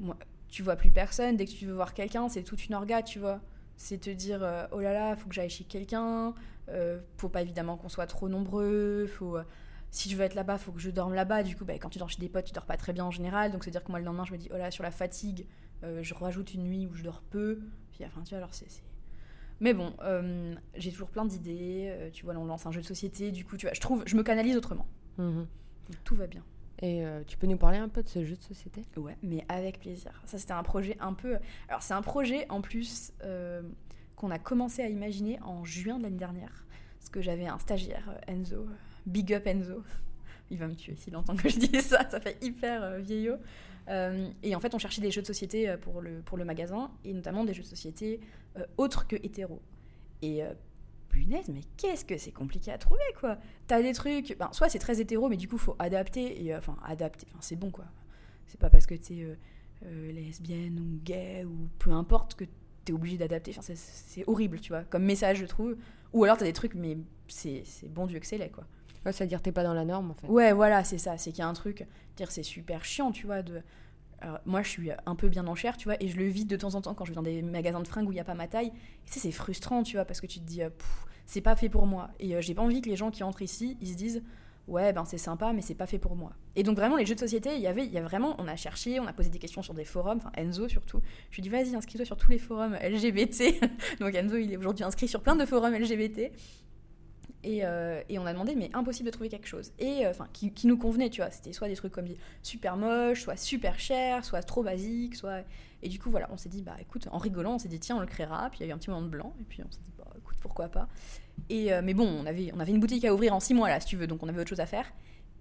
Moi, 0.00 0.16
tu 0.48 0.62
vois 0.62 0.76
plus 0.76 0.90
personne. 0.90 1.36
Dès 1.36 1.46
que 1.46 1.50
tu 1.50 1.66
veux 1.66 1.74
voir 1.74 1.94
quelqu'un, 1.94 2.28
c'est 2.28 2.42
toute 2.42 2.66
une 2.66 2.74
orga, 2.74 3.02
tu 3.02 3.18
vois. 3.18 3.40
C'est 3.76 3.98
te 3.98 4.10
dire, 4.10 4.42
euh, 4.42 4.66
oh 4.72 4.80
là 4.80 4.92
là, 4.92 5.16
faut 5.16 5.28
que 5.28 5.34
j'aille 5.34 5.50
chez 5.50 5.64
quelqu'un. 5.64 6.34
Euh, 6.68 7.00
faut 7.16 7.28
pas 7.28 7.42
évidemment 7.42 7.76
qu'on 7.76 7.88
soit 7.88 8.06
trop 8.06 8.28
nombreux. 8.28 9.06
Faut, 9.06 9.36
euh, 9.36 9.44
si 9.92 10.10
je 10.10 10.16
veux 10.16 10.24
être 10.24 10.34
là-bas, 10.34 10.58
faut 10.58 10.72
que 10.72 10.80
je 10.80 10.90
dorme 10.90 11.14
là-bas. 11.14 11.44
Du 11.44 11.54
coup, 11.54 11.64
bah, 11.64 11.74
quand 11.74 11.88
tu 11.88 12.00
dors 12.00 12.10
chez 12.10 12.18
des 12.18 12.28
potes, 12.28 12.46
tu 12.46 12.52
dors 12.52 12.66
pas 12.66 12.76
très 12.76 12.92
bien 12.92 13.04
en 13.04 13.12
général. 13.12 13.52
Donc, 13.52 13.62
c'est-à-dire 13.62 13.84
que 13.84 13.92
moi, 13.92 14.00
le 14.00 14.04
lendemain, 14.04 14.24
je 14.24 14.32
me 14.32 14.38
dis, 14.38 14.48
oh 14.52 14.56
là, 14.56 14.72
sur 14.72 14.82
la 14.82 14.90
fatigue, 14.90 15.46
je 15.82 16.14
rajoute 16.14 16.54
une 16.54 16.64
nuit 16.64 16.86
où 16.86 16.94
je 16.94 17.04
dors 17.04 17.22
peu. 17.22 17.60
Puis, 17.92 18.04
enfin, 18.04 18.22
tu 18.22 18.30
vois, 18.30 18.38
alors 18.38 18.54
c'est. 18.54 18.66
Mais 19.60 19.74
bon, 19.74 19.94
j'ai 20.74 20.90
toujours 20.90 21.10
plein 21.10 21.24
d'idées. 21.24 22.10
tu 22.12 22.24
vois, 22.24 22.34
là, 22.34 22.40
on 22.40 22.46
lance 22.46 22.66
un 22.66 22.72
jeu 22.72 22.80
de 22.80 22.86
société. 22.86 23.30
Du 23.30 23.44
coup, 23.44 23.56
tu 23.56 23.66
vois, 23.66 23.74
je 23.74 23.80
trouve, 23.80 24.02
je 24.06 24.16
me 24.16 24.24
canalise 24.24 24.56
autrement. 24.56 24.88
Mmh 25.18 25.42
tout 26.04 26.14
va 26.14 26.26
bien. 26.26 26.42
Et 26.80 27.04
euh, 27.04 27.22
tu 27.26 27.36
peux 27.36 27.46
nous 27.46 27.56
parler 27.56 27.78
un 27.78 27.88
peu 27.88 28.02
de 28.02 28.08
ce 28.08 28.24
jeu 28.24 28.34
de 28.34 28.42
société? 28.42 28.82
Ouais, 28.96 29.16
mais 29.22 29.44
avec 29.48 29.78
plaisir. 29.78 30.20
Ça, 30.26 30.38
c'était 30.38 30.52
un 30.52 30.62
projet 30.62 30.96
un 31.00 31.12
peu. 31.12 31.38
Alors, 31.68 31.82
c'est 31.82 31.94
un 31.94 32.02
projet 32.02 32.46
en 32.48 32.60
plus 32.60 33.12
euh, 33.22 33.62
qu'on 34.16 34.30
a 34.30 34.38
commencé 34.38 34.82
à 34.82 34.88
imaginer 34.88 35.40
en 35.42 35.64
juin 35.64 35.98
de 35.98 36.04
l'année 36.04 36.16
dernière. 36.16 36.66
Parce 36.98 37.10
que 37.10 37.20
j'avais 37.20 37.46
un 37.46 37.58
stagiaire, 37.58 38.08
euh, 38.08 38.32
Enzo. 38.32 38.66
Big 39.06 39.32
up 39.34 39.46
Enzo. 39.46 39.82
Il 40.50 40.58
va 40.58 40.68
me 40.68 40.74
tuer 40.74 40.96
s'il 40.96 41.16
entend 41.16 41.34
que 41.36 41.48
je 41.48 41.58
dis 41.58 41.80
ça, 41.80 42.08
ça 42.10 42.20
fait 42.20 42.36
hyper 42.42 42.98
vieillot. 42.98 43.36
et 43.88 44.54
en 44.54 44.60
fait, 44.60 44.74
on 44.74 44.78
cherchait 44.78 45.00
des 45.00 45.10
jeux 45.10 45.22
de 45.22 45.26
société 45.26 45.74
pour 45.80 46.00
le, 46.00 46.20
pour 46.20 46.36
le 46.36 46.44
magasin, 46.44 46.90
et 47.04 47.12
notamment 47.14 47.44
des 47.44 47.54
jeux 47.54 47.62
de 47.62 47.68
société 47.68 48.20
autres 48.76 49.06
que 49.06 49.16
hétéros. 49.16 49.62
Et 50.20 50.42
punaise, 51.12 51.48
mais 51.48 51.60
qu'est-ce 51.76 52.04
que 52.04 52.18
c'est 52.18 52.32
compliqué 52.32 52.72
à 52.72 52.78
trouver, 52.78 53.00
quoi? 53.20 53.38
T'as 53.68 53.80
des 53.80 53.92
trucs, 53.92 54.36
ben, 54.38 54.48
soit 54.52 54.68
c'est 54.68 54.78
très 54.80 55.00
hétéro, 55.00 55.28
mais 55.28 55.36
du 55.36 55.46
coup, 55.46 55.58
faut 55.58 55.76
adapter, 55.78 56.42
et 56.42 56.52
euh, 56.52 56.58
enfin, 56.58 56.76
adapter, 56.84 57.26
c'est 57.40 57.56
bon, 57.56 57.70
quoi. 57.70 57.84
C'est 58.46 58.58
pas 58.58 58.70
parce 58.70 58.86
que 58.86 58.94
t'es 58.94 59.22
euh, 59.22 59.36
euh, 59.84 60.12
lesbienne 60.12 60.80
ou 60.80 61.00
gay 61.04 61.44
ou 61.44 61.68
peu 61.78 61.92
importe 61.92 62.34
que 62.34 62.44
t'es 62.84 62.92
obligé 62.92 63.16
d'adapter. 63.16 63.54
C'est 63.60 64.24
horrible, 64.26 64.58
tu 64.58 64.70
vois, 64.70 64.82
comme 64.84 65.04
message, 65.04 65.38
je 65.38 65.46
trouve. 65.46 65.76
Ou 66.12 66.24
alors 66.24 66.36
t'as 66.36 66.44
des 66.44 66.52
trucs, 66.52 66.74
mais 66.74 66.98
c'est 67.28 67.64
bon 67.88 68.06
Dieu 68.06 68.18
que 68.18 68.26
c'est 68.26 68.38
laid, 68.38 68.50
quoi. 68.50 68.66
Ouais, 69.04 69.12
c'est-à-dire 69.12 69.42
t'es 69.42 69.52
pas 69.52 69.64
dans 69.64 69.74
la 69.74 69.84
norme. 69.84 70.14
Ouais, 70.28 70.52
voilà, 70.52 70.84
c'est 70.84 70.98
ça. 70.98 71.18
C'est 71.18 71.30
qu'il 71.30 71.40
y 71.40 71.42
a 71.42 71.48
un 71.48 71.54
truc, 71.54 71.86
dire 72.16 72.30
c'est 72.30 72.42
super 72.42 72.84
chiant, 72.84 73.12
tu 73.12 73.26
vois, 73.26 73.42
de... 73.42 73.62
moi, 74.46 74.62
je 74.62 74.68
suis 74.68 74.90
un 75.06 75.14
peu 75.14 75.28
bien 75.28 75.46
en 75.46 75.54
chair, 75.54 75.76
tu 75.76 75.88
vois, 75.88 75.96
et 76.02 76.08
je 76.08 76.16
le 76.16 76.26
vis 76.26 76.44
de 76.44 76.56
temps 76.56 76.74
en 76.74 76.80
temps 76.80 76.94
quand 76.94 77.04
je 77.04 77.10
vais 77.10 77.16
dans 77.16 77.22
des 77.22 77.42
magasins 77.42 77.80
de 77.80 77.88
fringues 77.88 78.08
où 78.08 78.12
il 78.12 78.16
n'y 78.16 78.20
a 78.20 78.24
pas 78.24 78.34
ma 78.34 78.48
taille. 78.48 78.68
Et 78.68 79.10
ça, 79.10 79.20
c'est 79.20 79.32
frustrant, 79.32 79.82
tu 79.82 79.96
vois, 79.96 80.04
parce 80.04 80.20
que 80.20 80.26
tu 80.26 80.38
te 80.38 80.44
dis, 80.44 80.62
c'est 81.26 81.40
pas 81.40 81.56
fait 81.56 81.68
pour 81.68 81.86
moi. 81.86 82.10
Et 82.20 82.34
euh, 82.34 82.40
j'ai 82.40 82.54
pas 82.54 82.62
envie 82.62 82.82
que 82.82 82.88
les 82.88 82.96
gens 82.96 83.10
qui 83.10 83.22
entrent 83.22 83.42
ici, 83.42 83.76
ils 83.80 83.88
se 83.88 83.96
disent 83.96 84.22
ouais 84.68 84.92
ben 84.92 85.04
c'est 85.04 85.18
sympa 85.18 85.52
mais 85.52 85.60
c'est 85.60 85.74
pas 85.74 85.86
fait 85.86 85.98
pour 85.98 86.14
moi. 86.14 86.32
Et 86.54 86.62
donc 86.62 86.76
vraiment 86.76 86.96
les 86.96 87.06
jeux 87.06 87.14
de 87.14 87.20
société, 87.20 87.56
il 87.56 87.60
y 87.60 87.66
avait 87.66 87.84
il 87.84 87.92
y 87.92 87.98
a 87.98 88.02
vraiment 88.02 88.36
on 88.38 88.46
a 88.46 88.54
cherché, 88.54 89.00
on 89.00 89.06
a 89.06 89.12
posé 89.12 89.28
des 89.28 89.38
questions 89.38 89.62
sur 89.62 89.74
des 89.74 89.84
forums, 89.84 90.18
enfin 90.18 90.30
Enzo 90.36 90.68
surtout. 90.68 91.00
Je 91.30 91.36
lui 91.36 91.40
ai 91.40 91.42
dit 91.42 91.48
vas-y 91.48 91.74
inscris-toi 91.74 92.04
sur 92.04 92.16
tous 92.16 92.30
les 92.30 92.38
forums 92.38 92.74
LGBT. 92.74 93.60
donc 94.00 94.14
Enzo 94.14 94.36
il 94.36 94.52
est 94.52 94.56
aujourd'hui 94.56 94.84
inscrit 94.84 95.08
sur 95.08 95.20
plein 95.20 95.36
de 95.36 95.44
forums 95.44 95.74
LGBT. 95.74 96.32
Et, 97.44 97.64
euh, 97.64 98.00
et, 98.08 98.18
on 98.18 98.26
a 98.26 98.32
demandé, 98.32 98.54
mais 98.54 98.70
impossible 98.72 99.06
de 99.06 99.10
trouver 99.10 99.28
quelque 99.28 99.48
chose. 99.48 99.72
Et 99.78 100.06
euh, 100.06 100.10
enfin, 100.10 100.28
qui, 100.32 100.66
nous 100.66 100.76
convenait, 100.76 101.10
tu 101.10 101.20
vois. 101.20 101.30
C'était 101.30 101.52
soit 101.52 101.68
des 101.68 101.74
trucs 101.74 101.92
comme 101.92 102.06
super 102.42 102.76
moches, 102.76 103.22
soit 103.22 103.36
super 103.36 103.78
cher, 103.80 104.24
soit 104.24 104.42
trop 104.42 104.62
basique, 104.62 105.16
soit. 105.16 105.42
Et 105.82 105.88
du 105.88 105.98
coup, 105.98 106.10
voilà, 106.10 106.28
on 106.30 106.36
s'est 106.36 106.48
dit, 106.48 106.62
bah 106.62 106.76
écoute, 106.80 107.08
en 107.10 107.18
rigolant, 107.18 107.54
on 107.54 107.58
s'est 107.58 107.68
dit, 107.68 107.80
tiens, 107.80 107.96
on 107.96 108.00
le 108.00 108.06
créera. 108.06 108.48
Puis 108.50 108.60
il 108.60 108.62
y 108.62 108.66
a 108.66 108.70
eu 108.70 108.74
un 108.74 108.78
petit 108.78 108.90
moment 108.90 109.02
de 109.02 109.08
blanc. 109.08 109.34
Et 109.40 109.44
puis 109.44 109.60
on 109.66 109.70
s'est 109.70 109.80
dit, 109.84 109.92
bah 109.98 110.06
écoute, 110.16 110.36
pourquoi 110.40 110.68
pas. 110.68 110.88
Et, 111.48 111.72
euh, 111.72 111.82
mais 111.82 111.94
bon, 111.94 112.06
on 112.06 112.26
avait, 112.26 112.52
on 112.54 112.60
avait 112.60 112.72
une 112.72 112.80
boutique 112.80 113.04
à 113.04 113.12
ouvrir 113.12 113.34
en 113.34 113.40
six 113.40 113.54
mois 113.54 113.68
là, 113.68 113.80
si 113.80 113.86
tu 113.86 113.96
veux, 113.96 114.06
donc 114.06 114.22
on 114.22 114.28
avait 114.28 114.40
autre 114.40 114.50
chose 114.50 114.60
à 114.60 114.66
faire. 114.66 114.86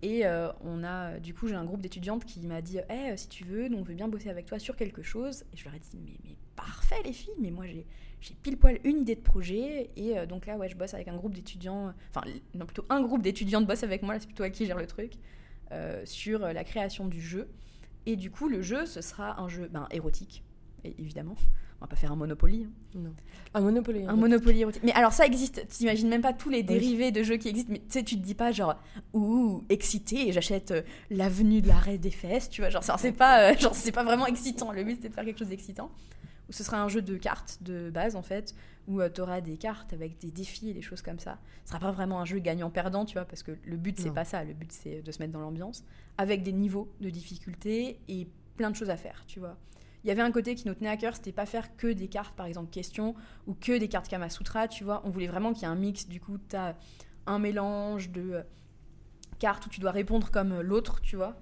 Et 0.03 0.23
on 0.65 0.83
a, 0.83 1.19
du 1.19 1.35
coup, 1.35 1.47
j'ai 1.47 1.53
un 1.53 1.63
groupe 1.63 1.81
d'étudiantes 1.81 2.25
qui 2.25 2.39
m'a 2.47 2.63
dit 2.63 2.79
hey, 2.89 3.15
si 3.19 3.27
tu 3.27 3.43
veux, 3.43 3.67
nous, 3.67 3.77
on 3.77 3.83
veut 3.83 3.93
bien 3.93 4.07
bosser 4.07 4.31
avec 4.31 4.47
toi 4.47 4.57
sur 4.57 4.75
quelque 4.75 5.03
chose. 5.03 5.43
Et 5.53 5.57
je 5.57 5.65
leur 5.65 5.75
ai 5.75 5.79
dit 5.79 5.99
Mais, 6.03 6.17
mais 6.23 6.35
parfait, 6.55 7.03
les 7.05 7.13
filles, 7.13 7.35
mais 7.39 7.51
moi, 7.51 7.67
j'ai, 7.67 7.85
j'ai 8.21 8.33
pile 8.41 8.57
poil 8.57 8.79
une 8.83 9.01
idée 9.01 9.15
de 9.15 9.21
projet. 9.21 9.89
Et 9.97 10.17
euh, 10.17 10.25
donc 10.25 10.45
là, 10.45 10.55
ouais, 10.57 10.69
je 10.69 10.75
bosse 10.75 10.93
avec 10.93 11.07
un 11.07 11.15
groupe 11.15 11.33
d'étudiants, 11.33 11.93
enfin, 12.09 12.25
non, 12.55 12.65
plutôt 12.65 12.85
un 12.89 13.01
groupe 13.01 13.21
d'étudiantes 13.21 13.67
bosse 13.67 13.83
avec 13.83 14.03
moi, 14.03 14.13
là, 14.13 14.19
c'est 14.19 14.27
plutôt 14.27 14.43
à 14.43 14.49
qui 14.49 14.65
gère 14.65 14.77
le 14.77 14.87
truc, 14.87 15.13
sur 16.05 16.39
la 16.39 16.63
création 16.63 17.07
du 17.07 17.21
jeu. 17.21 17.49
Et 18.05 18.15
du 18.15 18.31
coup, 18.31 18.47
le 18.47 18.61
jeu, 18.61 18.85
ce 18.85 19.01
sera 19.01 19.39
un 19.39 19.47
jeu 19.47 19.69
ben, 19.71 19.87
érotique, 19.91 20.43
Et 20.83 20.95
évidemment, 20.99 21.35
on 21.79 21.85
va 21.85 21.87
pas 21.87 21.95
faire 21.95 22.11
un 22.11 22.15
Monopoly. 22.15 22.65
hein. 22.65 22.99
Non. 22.99 23.13
Un 23.53 23.61
Monopoly. 23.61 24.05
Un 24.07 24.15
Monopoly 24.15 24.61
érotique. 24.61 24.83
Mais 24.83 24.91
alors 24.93 25.13
ça 25.13 25.25
existe, 25.25 25.67
t'imagines 25.67 26.09
même 26.09 26.21
pas 26.21 26.33
tous 26.33 26.49
les 26.49 26.63
dérivés 26.63 27.11
de 27.11 27.21
jeux 27.23 27.37
qui 27.37 27.47
existent, 27.49 27.71
mais 27.71 27.79
tu 27.79 27.85
sais, 27.89 28.03
tu 28.03 28.15
te 28.17 28.21
dis 28.23 28.35
pas 28.35 28.51
genre, 28.51 28.75
ouh, 29.13 29.63
excité, 29.69 30.27
et 30.27 30.31
j'achète 30.31 30.71
euh, 30.71 30.81
l'avenue 31.09 31.61
de 31.61 31.67
l'arrêt 31.67 31.97
des 31.97 32.11
fesses, 32.11 32.49
tu 32.49 32.61
vois, 32.61 32.69
genre 32.69 32.83
c'est 32.83 32.97
c'est 32.97 33.11
pas, 33.11 33.51
euh, 33.51 33.57
genre, 33.59 33.75
c'est 33.75 33.91
pas 33.91 34.03
vraiment 34.03 34.27
excitant, 34.27 34.71
le 34.71 34.83
but 34.83 34.95
c'était 34.95 35.09
de 35.09 35.13
faire 35.13 35.25
quelque 35.25 35.39
chose 35.39 35.49
d'excitant. 35.49 35.91
Ce 36.51 36.63
sera 36.63 36.81
un 36.81 36.87
jeu 36.87 37.01
de 37.01 37.17
cartes 37.17 37.59
de 37.61 37.89
base 37.89 38.15
en 38.15 38.21
fait, 38.21 38.53
où 38.87 39.01
tu 39.09 39.21
auras 39.21 39.41
des 39.41 39.57
cartes 39.57 39.93
avec 39.93 40.19
des 40.19 40.31
défis 40.31 40.69
et 40.69 40.73
des 40.73 40.81
choses 40.81 41.01
comme 41.01 41.19
ça. 41.19 41.39
Ce 41.63 41.69
sera 41.69 41.79
pas 41.79 41.91
vraiment 41.91 42.19
un 42.19 42.25
jeu 42.25 42.39
gagnant-perdant, 42.39 43.05
tu 43.05 43.13
vois, 43.13 43.25
parce 43.25 43.43
que 43.43 43.57
le 43.63 43.77
but 43.77 43.99
c'est 43.99 44.11
pas 44.11 44.25
ça, 44.25 44.43
le 44.43 44.53
but 44.53 44.71
c'est 44.71 45.01
de 45.01 45.11
se 45.11 45.19
mettre 45.19 45.33
dans 45.33 45.41
l'ambiance, 45.41 45.83
avec 46.17 46.43
des 46.43 46.53
niveaux 46.53 46.91
de 46.99 47.09
difficulté 47.09 47.99
et 48.07 48.27
plein 48.57 48.69
de 48.69 48.75
choses 48.75 48.89
à 48.89 48.97
faire, 48.97 49.23
tu 49.27 49.39
vois. 49.39 49.57
Il 50.03 50.07
y 50.07 50.11
avait 50.11 50.21
un 50.21 50.31
côté 50.31 50.55
qui 50.55 50.67
nous 50.67 50.73
tenait 50.73 50.89
à 50.89 50.97
cœur, 50.97 51.15
c'était 51.15 51.31
pas 51.31 51.45
faire 51.45 51.75
que 51.75 51.87
des 51.87 52.07
cartes, 52.07 52.35
par 52.35 52.47
exemple, 52.47 52.71
questions, 52.71 53.15
ou 53.45 53.53
que 53.53 53.77
des 53.77 53.87
cartes 53.87 54.07
Kamasutra, 54.07 54.67
tu 54.67 54.83
vois. 54.83 55.01
On 55.05 55.09
voulait 55.09 55.27
vraiment 55.27 55.53
qu'il 55.53 55.63
y 55.63 55.65
ait 55.65 55.73
un 55.73 55.75
mix, 55.75 56.07
du 56.07 56.19
coup, 56.19 56.37
tu 56.49 56.55
as 56.55 56.75
un 57.27 57.37
mélange 57.37 58.09
de 58.09 58.31
euh, 58.33 58.41
cartes 59.37 59.67
où 59.67 59.69
tu 59.69 59.79
dois 59.79 59.91
répondre 59.91 60.31
comme 60.31 60.53
euh, 60.53 60.61
l'autre, 60.63 61.01
tu 61.01 61.15
vois. 61.15 61.39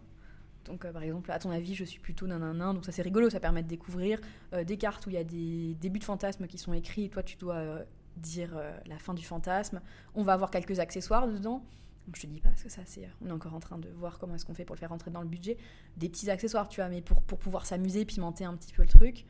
Donc, 0.70 0.86
euh, 0.86 0.94
par 0.94 1.02
exemple, 1.02 1.32
à 1.32 1.40
ton 1.40 1.50
avis, 1.50 1.74
je 1.74 1.84
suis 1.84 2.00
plutôt 2.00 2.28
nanana, 2.28 2.74
donc 2.74 2.86
ça 2.86 2.92
c'est 2.92 3.02
rigolo, 3.02 3.30
ça 3.30 3.40
permet 3.40 3.64
de 3.64 3.68
découvrir 3.68 4.22
euh, 4.54 4.64
des 4.64 4.78
cartes 4.78 5.06
où 5.08 5.10
il 5.10 5.14
y 5.14 5.18
a 5.18 5.24
des 5.24 5.76
débuts 5.82 6.00
de 6.00 6.04
fantasmes 6.04 6.46
qui 6.46 6.60
sont 6.60 6.74
écrits, 6.74 7.06
et 7.06 7.10
toi 7.10 7.24
tu 7.24 7.38
dois 7.38 7.56
euh, 7.56 7.84
dire 8.18 8.56
la 8.86 8.98
fin 9.00 9.14
du 9.14 9.26
fantasme. 9.26 9.82
On 10.14 10.24
va 10.24 10.34
avoir 10.34 10.52
quelques 10.52 10.80
accessoires 10.80 11.28
dedans. 11.28 11.64
Donc, 12.06 12.16
je 12.16 12.22
te 12.22 12.28
dis 12.28 12.40
pas 12.40 12.50
parce 12.50 12.64
que 12.64 12.70
ça 12.70 12.82
c'est, 12.86 13.08
on 13.22 13.30
est 13.30 13.32
encore 13.32 13.54
en 13.54 13.60
train 13.60 13.78
de 13.78 13.90
voir 13.90 14.20
comment 14.20 14.36
est-ce 14.36 14.46
qu'on 14.46 14.54
fait 14.54 14.66
pour 14.66 14.76
le 14.76 14.80
faire 14.80 14.90
rentrer 14.90 15.10
dans 15.12 15.22
le 15.22 15.28
budget. 15.28 15.58
Des 15.98 16.10
petits 16.10 16.30
accessoires, 16.30 16.68
tu 16.70 16.82
vois, 16.82 16.90
mais 16.90 17.02
pour, 17.02 17.22
pour 17.24 17.40
pouvoir 17.40 17.66
s'amuser, 17.66 18.06
pimenter 18.06 18.46
un 18.46 18.56
petit 18.56 18.74
peu 18.74 18.84
le 18.84 18.90
truc. 18.90 19.26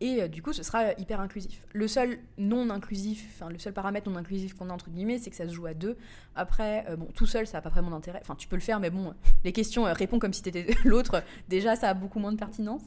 Euh, 0.00 0.04
et 0.04 0.22
euh, 0.22 0.28
du 0.28 0.42
coup, 0.42 0.52
ce 0.52 0.62
sera 0.62 0.92
hyper 0.98 1.20
inclusif. 1.20 1.62
Le 1.72 1.88
seul 1.88 2.18
non 2.36 2.70
inclusif, 2.70 3.26
enfin 3.34 3.50
le 3.50 3.58
seul 3.58 3.72
paramètre 3.72 4.08
non 4.08 4.16
inclusif 4.16 4.54
qu'on 4.54 4.70
a 4.70 4.72
entre 4.72 4.90
guillemets, 4.90 5.18
c'est 5.18 5.30
que 5.30 5.36
ça 5.36 5.48
se 5.48 5.54
joue 5.54 5.66
à 5.66 5.74
deux. 5.74 5.96
Après, 6.34 6.84
euh, 6.88 6.96
bon, 6.96 7.06
tout 7.14 7.26
seul, 7.26 7.46
ça 7.46 7.58
n'a 7.58 7.62
pas 7.62 7.70
vraiment 7.70 7.90
d'intérêt. 7.90 8.20
Enfin, 8.22 8.34
tu 8.34 8.48
peux 8.48 8.56
le 8.56 8.62
faire, 8.62 8.80
mais 8.80 8.90
bon, 8.90 9.14
les 9.44 9.52
questions 9.52 9.86
euh, 9.86 9.92
réponds 9.92 10.18
comme 10.18 10.32
si 10.32 10.42
t'étais 10.42 10.66
l'autre. 10.84 11.22
Déjà, 11.48 11.76
ça 11.76 11.90
a 11.90 11.94
beaucoup 11.94 12.18
moins 12.18 12.32
de 12.32 12.38
pertinence. 12.38 12.82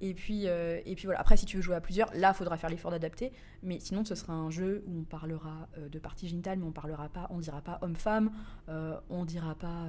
Et 0.00 0.12
puis, 0.12 0.42
euh, 0.46 0.80
et 0.84 0.94
puis 0.94 1.06
voilà. 1.06 1.20
Après, 1.20 1.36
si 1.36 1.46
tu 1.46 1.56
veux 1.56 1.62
jouer 1.62 1.74
à 1.76 1.80
plusieurs, 1.80 2.12
là, 2.14 2.32
il 2.34 2.36
faudra 2.36 2.56
faire 2.56 2.68
l'effort 2.68 2.90
d'adapter. 2.90 3.32
Mais 3.62 3.78
sinon, 3.80 4.04
ce 4.04 4.14
sera 4.14 4.34
un 4.34 4.50
jeu 4.50 4.84
où 4.86 5.00
on 5.00 5.04
parlera 5.04 5.68
euh, 5.78 5.88
de 5.88 5.98
partie 5.98 6.28
génitale, 6.28 6.58
mais 6.58 6.66
on 6.66 6.72
parlera 6.72 7.08
pas, 7.08 7.26
on 7.30 7.38
dira 7.38 7.62
pas 7.62 7.78
homme-femme, 7.80 8.30
euh, 8.68 8.98
on 9.08 9.24
dira 9.24 9.54
pas 9.54 9.86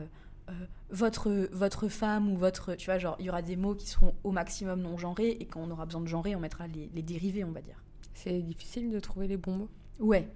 euh, 0.49 0.53
votre 0.89 1.29
votre 1.51 1.87
femme 1.89 2.29
ou 2.31 2.37
votre, 2.37 2.75
tu 2.75 2.85
vois, 2.85 2.97
genre 2.97 3.15
il 3.19 3.25
y 3.25 3.29
aura 3.29 3.41
des 3.41 3.55
mots 3.55 3.75
qui 3.75 3.87
seront 3.87 4.15
au 4.23 4.31
maximum 4.31 4.81
non 4.81 4.97
genrés 4.97 5.31
et 5.39 5.45
quand 5.45 5.61
on 5.61 5.69
aura 5.71 5.85
besoin 5.85 6.01
de 6.01 6.07
genrer, 6.07 6.35
on 6.35 6.39
mettra 6.39 6.67
les, 6.67 6.89
les 6.93 7.01
dérivés, 7.01 7.43
on 7.43 7.51
va 7.51 7.61
dire. 7.61 7.83
C'est 8.13 8.41
difficile 8.41 8.89
de 8.91 8.99
trouver 8.99 9.27
les 9.27 9.37
bons 9.37 9.55
mots. 9.55 9.69
Ouais, 9.99 10.27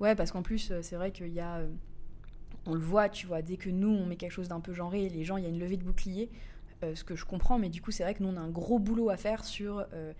ouais, 0.00 0.14
parce 0.14 0.30
qu'en 0.32 0.42
plus, 0.42 0.70
euh, 0.70 0.80
c'est 0.82 0.96
vrai 0.96 1.10
qu'il 1.12 1.32
y 1.32 1.40
a. 1.40 1.56
euh, 1.58 1.68
on 2.66 2.74
le 2.74 2.80
voit, 2.80 3.08
tu 3.08 3.26
vois, 3.26 3.40
dès 3.42 3.56
que 3.56 3.70
nous, 3.70 3.88
on 3.88 4.06
met 4.06 4.16
quelque 4.16 4.32
chose 4.32 4.48
d'un 4.48 4.60
peu 4.60 4.74
genré, 4.74 5.08
les 5.08 5.24
gens, 5.24 5.36
il 5.38 5.44
y 5.44 5.46
a 5.46 5.50
une 5.50 5.58
levée 5.58 5.76
de 5.78 5.84
bouclier, 5.84 6.30
euh, 6.84 6.94
ce 6.94 7.02
que 7.04 7.16
je 7.16 7.24
comprends, 7.24 7.58
mais 7.58 7.68
du 7.70 7.80
coup, 7.80 7.90
c'est 7.90 8.02
vrai 8.02 8.14
que 8.14 8.22
nous, 8.22 8.28
on 8.28 8.36
a 8.36 8.40
un 8.40 8.50
gros 8.50 8.78
boulot 8.78 9.10
à 9.10 9.16
faire 9.16 9.44
sur. 9.44 9.86
euh, 9.92 10.12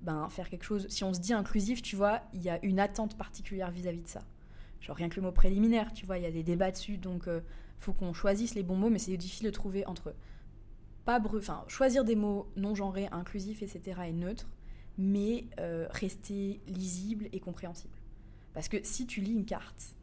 ben, 0.00 0.28
faire 0.30 0.48
quelque 0.48 0.62
chose. 0.64 0.86
Si 0.88 1.02
on 1.02 1.12
se 1.12 1.18
dit 1.18 1.32
inclusif, 1.32 1.82
tu 1.82 1.96
vois, 1.96 2.20
il 2.32 2.40
y 2.40 2.48
a 2.50 2.64
une 2.64 2.78
attente 2.78 3.16
particulière 3.18 3.72
vis-à-vis 3.72 4.02
de 4.02 4.08
ça. 4.08 4.22
Genre, 4.80 4.94
rien 4.94 5.08
que 5.08 5.16
le 5.16 5.22
mot 5.22 5.32
préliminaire, 5.32 5.92
tu 5.92 6.06
vois, 6.06 6.18
il 6.18 6.22
y 6.22 6.26
a 6.26 6.30
des 6.30 6.44
débats 6.44 6.70
dessus, 6.70 6.98
donc 6.98 7.28
faut 7.80 7.92
qu'on 7.92 8.12
choisisse 8.12 8.54
les 8.54 8.62
bons 8.62 8.76
mots, 8.76 8.90
mais 8.90 8.98
c'est 8.98 9.16
difficile 9.16 9.46
de 9.46 9.52
trouver 9.52 9.86
entre. 9.86 10.14
Pas 11.04 11.20
enfin, 11.34 11.64
choisir 11.68 12.04
des 12.04 12.16
mots 12.16 12.48
non 12.56 12.74
genrés, 12.74 13.08
inclusifs, 13.12 13.62
etc., 13.62 14.00
et 14.08 14.12
neutres, 14.12 14.48
mais 14.98 15.46
euh, 15.58 15.86
rester 15.90 16.60
lisible 16.66 17.28
et 17.32 17.40
compréhensible. 17.40 17.94
Parce 18.52 18.68
que 18.68 18.76
si 18.82 19.06
tu 19.06 19.20
lis 19.20 19.32
une 19.32 19.46
carte 19.46 19.94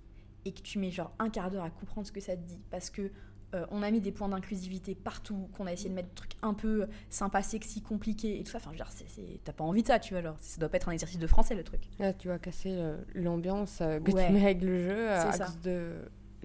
et 0.46 0.52
que 0.54 0.62
tu 0.62 0.80
mets 0.80 0.90
genre 0.92 1.14
un 1.20 1.30
quart 1.30 1.52
d'heure 1.52 1.64
à 1.64 1.70
comprendre 1.70 2.08
ce 2.08 2.12
que 2.12 2.22
ça 2.22 2.36
te 2.36 2.42
dit, 2.42 2.60
parce 2.72 2.90
que 2.90 3.12
euh, 3.54 3.66
on 3.70 3.84
a 3.84 3.92
mis 3.92 4.02
des 4.02 4.12
points 4.12 4.28
d'inclusivité 4.30 4.96
partout, 4.96 5.48
qu'on 5.54 5.68
a 5.68 5.74
essayé 5.74 5.90
de 5.90 5.94
mettre 5.96 6.10
des 6.10 6.16
trucs 6.16 6.34
un 6.42 6.54
peu 6.56 6.88
sympa, 7.10 7.44
sexy, 7.44 7.82
compliqués 7.82 8.40
et 8.40 8.44
tout 8.44 8.52
ça, 8.52 8.58
enfin, 8.58 8.72
je 8.74 8.78
veux 8.80 8.84
dire, 8.84 8.92
c'est- 8.92 9.08
c'est- 9.08 9.40
t'as 9.44 9.54
pas 9.54 9.64
envie 9.64 9.84
de 9.84 9.88
ça, 9.88 10.00
tu 10.00 10.14
vois, 10.16 10.24
genre, 10.24 10.38
ça 10.40 10.60
doit 10.60 10.70
pas 10.70 10.78
être 10.78 10.90
un 10.90 10.94
exercice 10.94 11.20
de 11.20 11.28
français 11.28 11.54
le 11.56 11.64
truc. 11.64 11.82
Là, 12.00 12.14
tu 12.14 12.28
vas 12.30 12.40
casser 12.40 12.76
l'ambiance 13.14 13.80
euh, 13.82 14.00
que 14.00 14.12
Ouais. 14.12 14.26
tu 14.28 14.34
mets 14.34 14.44
avec 14.46 14.62
le 14.64 14.84
jeu 14.84 15.10
à 15.12 15.38
cause 15.38 15.60
de 15.62 15.94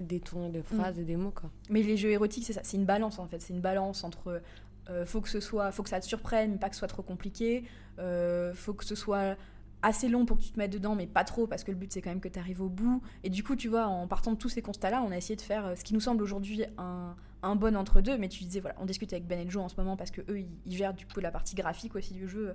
détourner 0.02 0.50
de 0.50 0.62
phrases 0.62 0.98
et 0.98 1.04
des 1.04 1.16
mots, 1.16 1.30
quoi. 1.32 1.50
Mais 1.68 1.82
les 1.82 1.96
jeux 1.96 2.10
érotiques, 2.10 2.44
c'est 2.44 2.52
ça, 2.52 2.60
c'est 2.64 2.76
une 2.76 2.84
balance 2.86 3.18
en 3.18 3.26
fait, 3.26 3.40
c'est 3.40 3.52
une 3.52 3.60
balance 3.60 4.04
entre 4.04 4.40
euh, 4.88 5.06
faut 5.06 5.20
que 5.20 5.28
ce 5.28 5.40
soit, 5.40 5.70
faut 5.72 5.82
que 5.82 5.88
ça 5.90 6.00
te 6.00 6.06
surprenne, 6.06 6.52
mais 6.52 6.58
pas 6.58 6.68
que 6.68 6.74
ce 6.74 6.80
soit 6.80 6.88
trop 6.88 7.02
compliqué, 7.02 7.64
euh, 7.98 8.52
faut 8.54 8.72
que 8.74 8.84
ce 8.84 8.94
soit 8.94 9.36
assez 9.82 10.08
long 10.08 10.26
pour 10.26 10.36
que 10.36 10.42
tu 10.42 10.50
te 10.50 10.58
mettes 10.58 10.72
dedans, 10.72 10.94
mais 10.94 11.06
pas 11.06 11.24
trop, 11.24 11.46
parce 11.46 11.64
que 11.64 11.70
le 11.70 11.76
but 11.76 11.90
c'est 11.92 12.02
quand 12.02 12.10
même 12.10 12.20
que 12.20 12.28
tu 12.28 12.38
arrives 12.38 12.60
au 12.60 12.68
bout. 12.68 13.00
Et 13.24 13.30
du 13.30 13.42
coup, 13.42 13.56
tu 13.56 13.68
vois, 13.68 13.86
en 13.86 14.06
partant 14.06 14.32
de 14.32 14.36
tous 14.36 14.48
ces 14.50 14.60
constats-là, 14.62 15.02
on 15.06 15.10
a 15.10 15.16
essayé 15.16 15.36
de 15.36 15.40
faire 15.42 15.64
euh, 15.66 15.74
ce 15.74 15.84
qui 15.84 15.94
nous 15.94 16.00
semble 16.00 16.22
aujourd'hui 16.22 16.64
un, 16.76 17.14
un 17.42 17.56
bon 17.56 17.76
entre-deux, 17.76 18.18
mais 18.18 18.28
tu 18.28 18.44
disais, 18.44 18.60
voilà, 18.60 18.76
on 18.80 18.84
discute 18.84 19.12
avec 19.12 19.26
Ben 19.26 19.40
et 19.46 19.48
Joe 19.50 19.62
en 19.62 19.68
ce 19.68 19.76
moment 19.76 19.96
parce 19.96 20.10
que 20.10 20.20
eux, 20.30 20.40
ils, 20.40 20.48
ils 20.66 20.76
gèrent 20.76 20.92
du 20.94 21.06
coup 21.06 21.20
la 21.20 21.30
partie 21.30 21.54
graphique 21.54 21.94
aussi 21.96 22.12
du 22.12 22.28
jeu, 22.28 22.54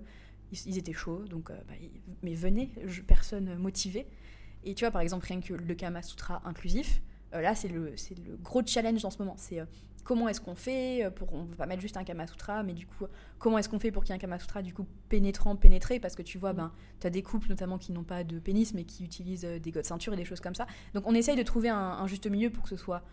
ils, 0.51 0.59
ils 0.67 0.77
étaient 0.77 0.93
chauds, 0.93 1.23
donc 1.27 1.49
euh, 1.49 1.55
bah, 1.67 1.73
ils- 1.81 1.89
mais 2.21 2.35
venez, 2.35 2.69
je- 2.85 3.01
personne 3.01 3.55
motivée. 3.57 4.05
Et 4.63 4.75
tu 4.75 4.83
vois, 4.83 4.91
par 4.91 5.01
exemple, 5.01 5.25
rien 5.27 5.41
que 5.41 5.53
le 5.53 5.73
Kama 5.75 6.01
Sutra 6.03 6.41
inclusif, 6.45 7.01
là, 7.33 7.55
c'est 7.55 7.67
le, 7.67 7.93
gros 8.41 8.61
challenge 8.65 9.03
en 9.05 9.09
ce 9.09 9.17
moment. 9.19 9.35
C'est 9.37 9.59
euh, 9.59 9.65
comment 10.03 10.29
est-ce 10.29 10.41
qu'on 10.41 10.55
fait 10.55 11.05
euh, 11.05 11.09
pour. 11.09 11.33
On 11.33 11.43
ne 11.43 11.49
va 11.49 11.57
pas 11.57 11.65
mettre 11.65 11.81
juste 11.81 11.97
un 11.97 12.03
Kama 12.03 12.27
Sutra, 12.27 12.63
mais 12.63 12.73
du 12.73 12.85
coup, 12.85 13.05
comment 13.39 13.57
est-ce 13.57 13.69
qu'on 13.69 13.79
fait 13.79 13.91
pour 13.91 14.03
qu'il 14.03 14.11
y 14.11 14.13
ait 14.13 14.17
un 14.17 14.19
Kama 14.19 14.39
Sutra 14.39 14.61
du 14.61 14.73
coup 14.73 14.85
pénétrant, 15.09 15.55
pénétré? 15.55 15.99
Parce 15.99 16.15
que 16.15 16.21
tu 16.21 16.37
vois, 16.37 16.53
ben, 16.53 16.71
tu 16.99 17.07
as 17.07 17.09
des 17.09 17.23
couples 17.23 17.49
notamment 17.49 17.77
qui 17.77 17.91
n'ont 17.91 18.03
pas 18.03 18.23
de 18.23 18.39
pénis, 18.39 18.73
mais 18.73 18.83
qui 18.83 19.03
utilisent 19.03 19.45
euh, 19.45 19.59
des 19.59 19.71
godes 19.71 19.85
ceinture 19.85 20.13
et 20.13 20.17
des 20.17 20.25
choses 20.25 20.41
comme 20.41 20.55
ça. 20.55 20.67
Donc, 20.93 21.07
on 21.07 21.15
essaye 21.15 21.35
de 21.35 21.43
trouver 21.43 21.69
un, 21.69 21.77
un 21.77 22.07
juste 22.07 22.27
milieu 22.27 22.49
pour 22.49 22.63
que 22.63 22.69
ce 22.69 22.77
soit 22.77 23.03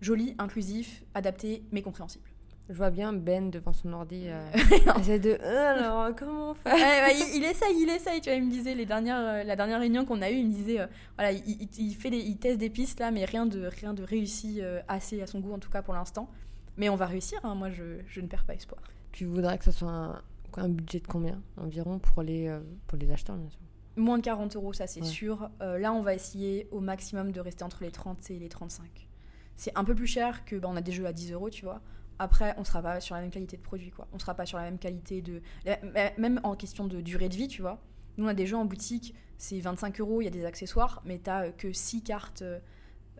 joli, 0.00 0.34
inclusif, 0.38 1.04
adapté, 1.14 1.64
mais 1.72 1.82
compréhensible. 1.82 2.30
Je 2.68 2.74
vois 2.74 2.90
bien 2.90 3.12
Ben 3.14 3.50
devant 3.50 3.72
son 3.72 3.92
ordi. 3.94 4.24
Euh, 4.26 4.50
de. 5.18 5.38
Euh, 5.42 5.74
alors, 5.74 6.14
comment 6.14 6.50
on 6.50 6.54
fait 6.54 6.70
Ouais, 6.70 7.00
bah, 7.00 7.12
il, 7.12 7.36
il 7.38 7.44
essaye, 7.44 7.74
il 7.82 7.88
essaye. 7.88 8.20
Tu 8.20 8.28
vois, 8.28 8.36
il 8.38 8.44
me 8.44 8.50
disait 8.50 8.74
les 8.74 8.84
dernières, 8.84 9.18
euh, 9.18 9.42
la 9.42 9.56
dernière 9.56 9.80
réunion 9.80 10.04
qu'on 10.04 10.20
a 10.20 10.30
eue, 10.30 10.36
il 10.36 10.48
me 10.48 10.52
disait, 10.52 10.80
euh, 10.80 10.86
voilà, 11.16 11.32
il, 11.32 11.42
il- 11.48 11.68
il 11.88 11.94
fait 11.94 12.10
des, 12.10 12.18
il 12.18 12.36
teste 12.36 12.58
des 12.58 12.68
pistes 12.68 13.00
là, 13.00 13.10
mais 13.10 13.24
rien 13.24 13.46
de, 13.46 13.64
rien 13.66 13.94
de 13.94 14.02
réussi 14.02 14.58
euh, 14.60 14.80
assez 14.86 15.22
à 15.22 15.26
son 15.26 15.40
goût 15.40 15.52
en 15.54 15.58
tout 15.58 15.70
cas 15.70 15.80
pour 15.82 15.94
l'instant. 15.94 16.28
Mais 16.76 16.88
on 16.90 16.96
va 16.96 17.06
réussir. 17.06 17.38
hein, 17.42 17.54
moi, 17.54 17.70
je, 17.70 18.00
je 18.06 18.20
ne 18.20 18.26
perds 18.26 18.44
pas 18.44 18.54
espoir. 18.54 18.82
Tu 19.12 19.24
voudrais 19.24 19.56
que 19.58 19.64
ce 19.64 19.70
soit 19.72 20.22
un, 20.58 20.68
budget 20.68 21.00
de 21.00 21.06
combien 21.06 21.40
environ 21.56 21.98
pour 21.98 22.22
les, 22.22 22.48
euh, 22.48 22.60
pour 22.86 22.98
les 22.98 23.10
acheteurs, 23.10 23.36
bien 23.36 23.48
sûr? 23.48 23.60
Moins 23.96 24.18
de 24.18 24.22
40 24.22 24.54
euros, 24.56 24.72
ça 24.74 24.86
c'est 24.86 25.00
Ouais. 25.00 25.06
sûr. 25.06 25.48
Euh, 25.62 25.78
là, 25.78 25.92
on 25.94 26.02
va 26.02 26.14
essayer 26.14 26.68
au 26.70 26.80
maximum 26.80 27.32
de 27.32 27.40
rester 27.40 27.64
entre 27.64 27.82
les 27.82 27.90
30 27.90 28.30
et 28.30 28.38
les 28.38 28.48
35. 28.50 29.08
C'est 29.56 29.72
un 29.76 29.82
peu 29.84 29.94
plus 29.94 30.06
cher 30.06 30.44
que, 30.44 30.54
bah, 30.56 30.68
on 30.70 30.76
a 30.76 30.80
des 30.82 30.92
jeux 30.92 31.06
à 31.06 31.12
10 31.12 31.32
euros, 31.32 31.48
tu 31.50 31.64
vois. 31.64 31.80
Après, 32.18 32.54
on 32.58 32.64
sera 32.64 32.82
pas 32.82 33.00
sur 33.00 33.14
la 33.14 33.20
même 33.20 33.30
qualité 33.30 33.56
de 33.56 33.62
produit, 33.62 33.90
quoi. 33.90 34.08
On 34.12 34.18
sera 34.18 34.34
pas 34.34 34.46
sur 34.46 34.58
la 34.58 34.64
même 34.64 34.78
qualité 34.78 35.22
de, 35.22 35.40
la- 35.64 35.78
même 36.18 36.40
en 36.42 36.56
question 36.56 36.86
de 36.86 37.00
durée 37.00 37.28
de 37.28 37.36
vie, 37.36 37.48
tu 37.48 37.62
vois. 37.62 37.80
Nous, 38.16 38.24
on 38.24 38.28
a 38.28 38.34
des 38.34 38.46
jeux 38.46 38.56
en 38.56 38.64
boutique, 38.64 39.14
c'est 39.36 39.60
25 39.60 40.00
euros, 40.00 40.20
il 40.20 40.24
y 40.24 40.28
a 40.28 40.30
des 40.32 40.44
accessoires, 40.44 41.00
mais 41.04 41.18
t'as 41.18 41.46
euh, 41.46 41.52
que 41.52 41.72
6 41.72 42.02
cartes 42.02 42.42
euh, 42.42 42.58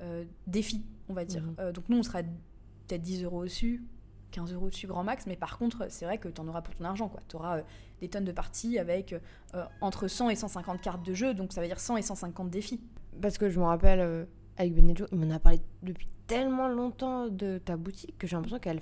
euh, 0.00 0.24
défis, 0.48 0.84
on 1.08 1.14
va 1.14 1.24
dire. 1.24 1.42
Mhm. 1.42 1.54
Euh, 1.60 1.72
donc 1.72 1.88
nous, 1.88 1.98
on 1.98 2.02
sera 2.02 2.22
peut-être 2.22 3.02
10 3.02 3.22
euros 3.22 3.40
au-dessus, 3.42 3.84
15 4.32 4.52
euros 4.52 4.66
au-dessus 4.66 4.88
grand 4.88 5.04
max, 5.04 5.26
mais 5.26 5.36
par 5.36 5.56
contre, 5.58 5.86
c'est 5.90 6.04
vrai 6.04 6.18
que 6.18 6.28
tu 6.28 6.40
en 6.40 6.48
auras 6.48 6.62
pour 6.62 6.74
ton 6.74 6.84
argent, 6.84 7.08
quoi. 7.08 7.20
Tu 7.28 7.36
auras 7.36 7.60
des 8.00 8.08
tonnes 8.08 8.24
de 8.24 8.32
parties 8.32 8.78
avec 8.78 9.14
euh, 9.54 9.64
entre 9.80 10.08
100 10.08 10.30
et 10.30 10.34
150 10.36 10.80
cartes 10.80 11.06
de 11.06 11.14
jeu, 11.14 11.32
donc 11.34 11.52
ça 11.52 11.60
veut 11.60 11.66
dire 11.68 11.78
100 11.80 11.96
et 11.98 12.02
150 12.02 12.50
défis. 12.50 12.80
Parce 13.22 13.38
que 13.38 13.48
je 13.48 13.58
me 13.60 13.64
rappelle, 13.64 14.00
euh, 14.00 14.24
avec 14.58 14.74
Ben 14.74 14.90
et 14.90 14.96
Joe, 14.96 15.08
il 15.12 15.18
m'en 15.18 15.34
a 15.34 15.38
parlé 15.38 15.60
depuis 15.82 16.08
tellement 16.26 16.68
longtemps 16.68 17.28
de 17.28 17.58
ta 17.58 17.76
boutique 17.76 18.18
que 18.18 18.26
j'ai 18.26 18.36
l'impression 18.36 18.58
qu'elle 18.58 18.80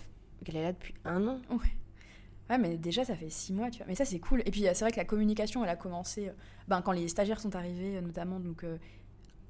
est 0.49 0.63
là 0.63 0.73
depuis 0.73 0.95
un 1.05 1.27
an. 1.29 1.41
Ouais, 2.49 2.59
mais 2.59 2.77
déjà, 2.77 3.05
ça 3.05 3.17
fait 3.17 3.29
6 3.29 3.53
mois, 3.53 3.71
tu 3.71 3.79
vois. 3.79 3.87
Mais 3.89 3.97
ça, 3.97 4.05
c'est 4.05 4.21
cool. 4.21 4.41
Et 4.47 4.51
puis, 4.53 4.63
c'est 4.63 4.81
vrai 4.81 4.93
que 4.93 4.97
la 4.97 5.05
communication, 5.05 5.65
elle 5.65 5.71
a 5.71 5.75
commencé 5.75 6.29
euh, 6.29 6.33
ben, 6.69 6.81
quand 6.81 6.93
les 6.93 7.09
stagiaires 7.09 7.41
sont 7.41 7.57
arrivés, 7.57 7.97
euh, 7.97 8.01
notamment, 8.01 8.39
donc 8.39 8.63
euh, 8.63 8.79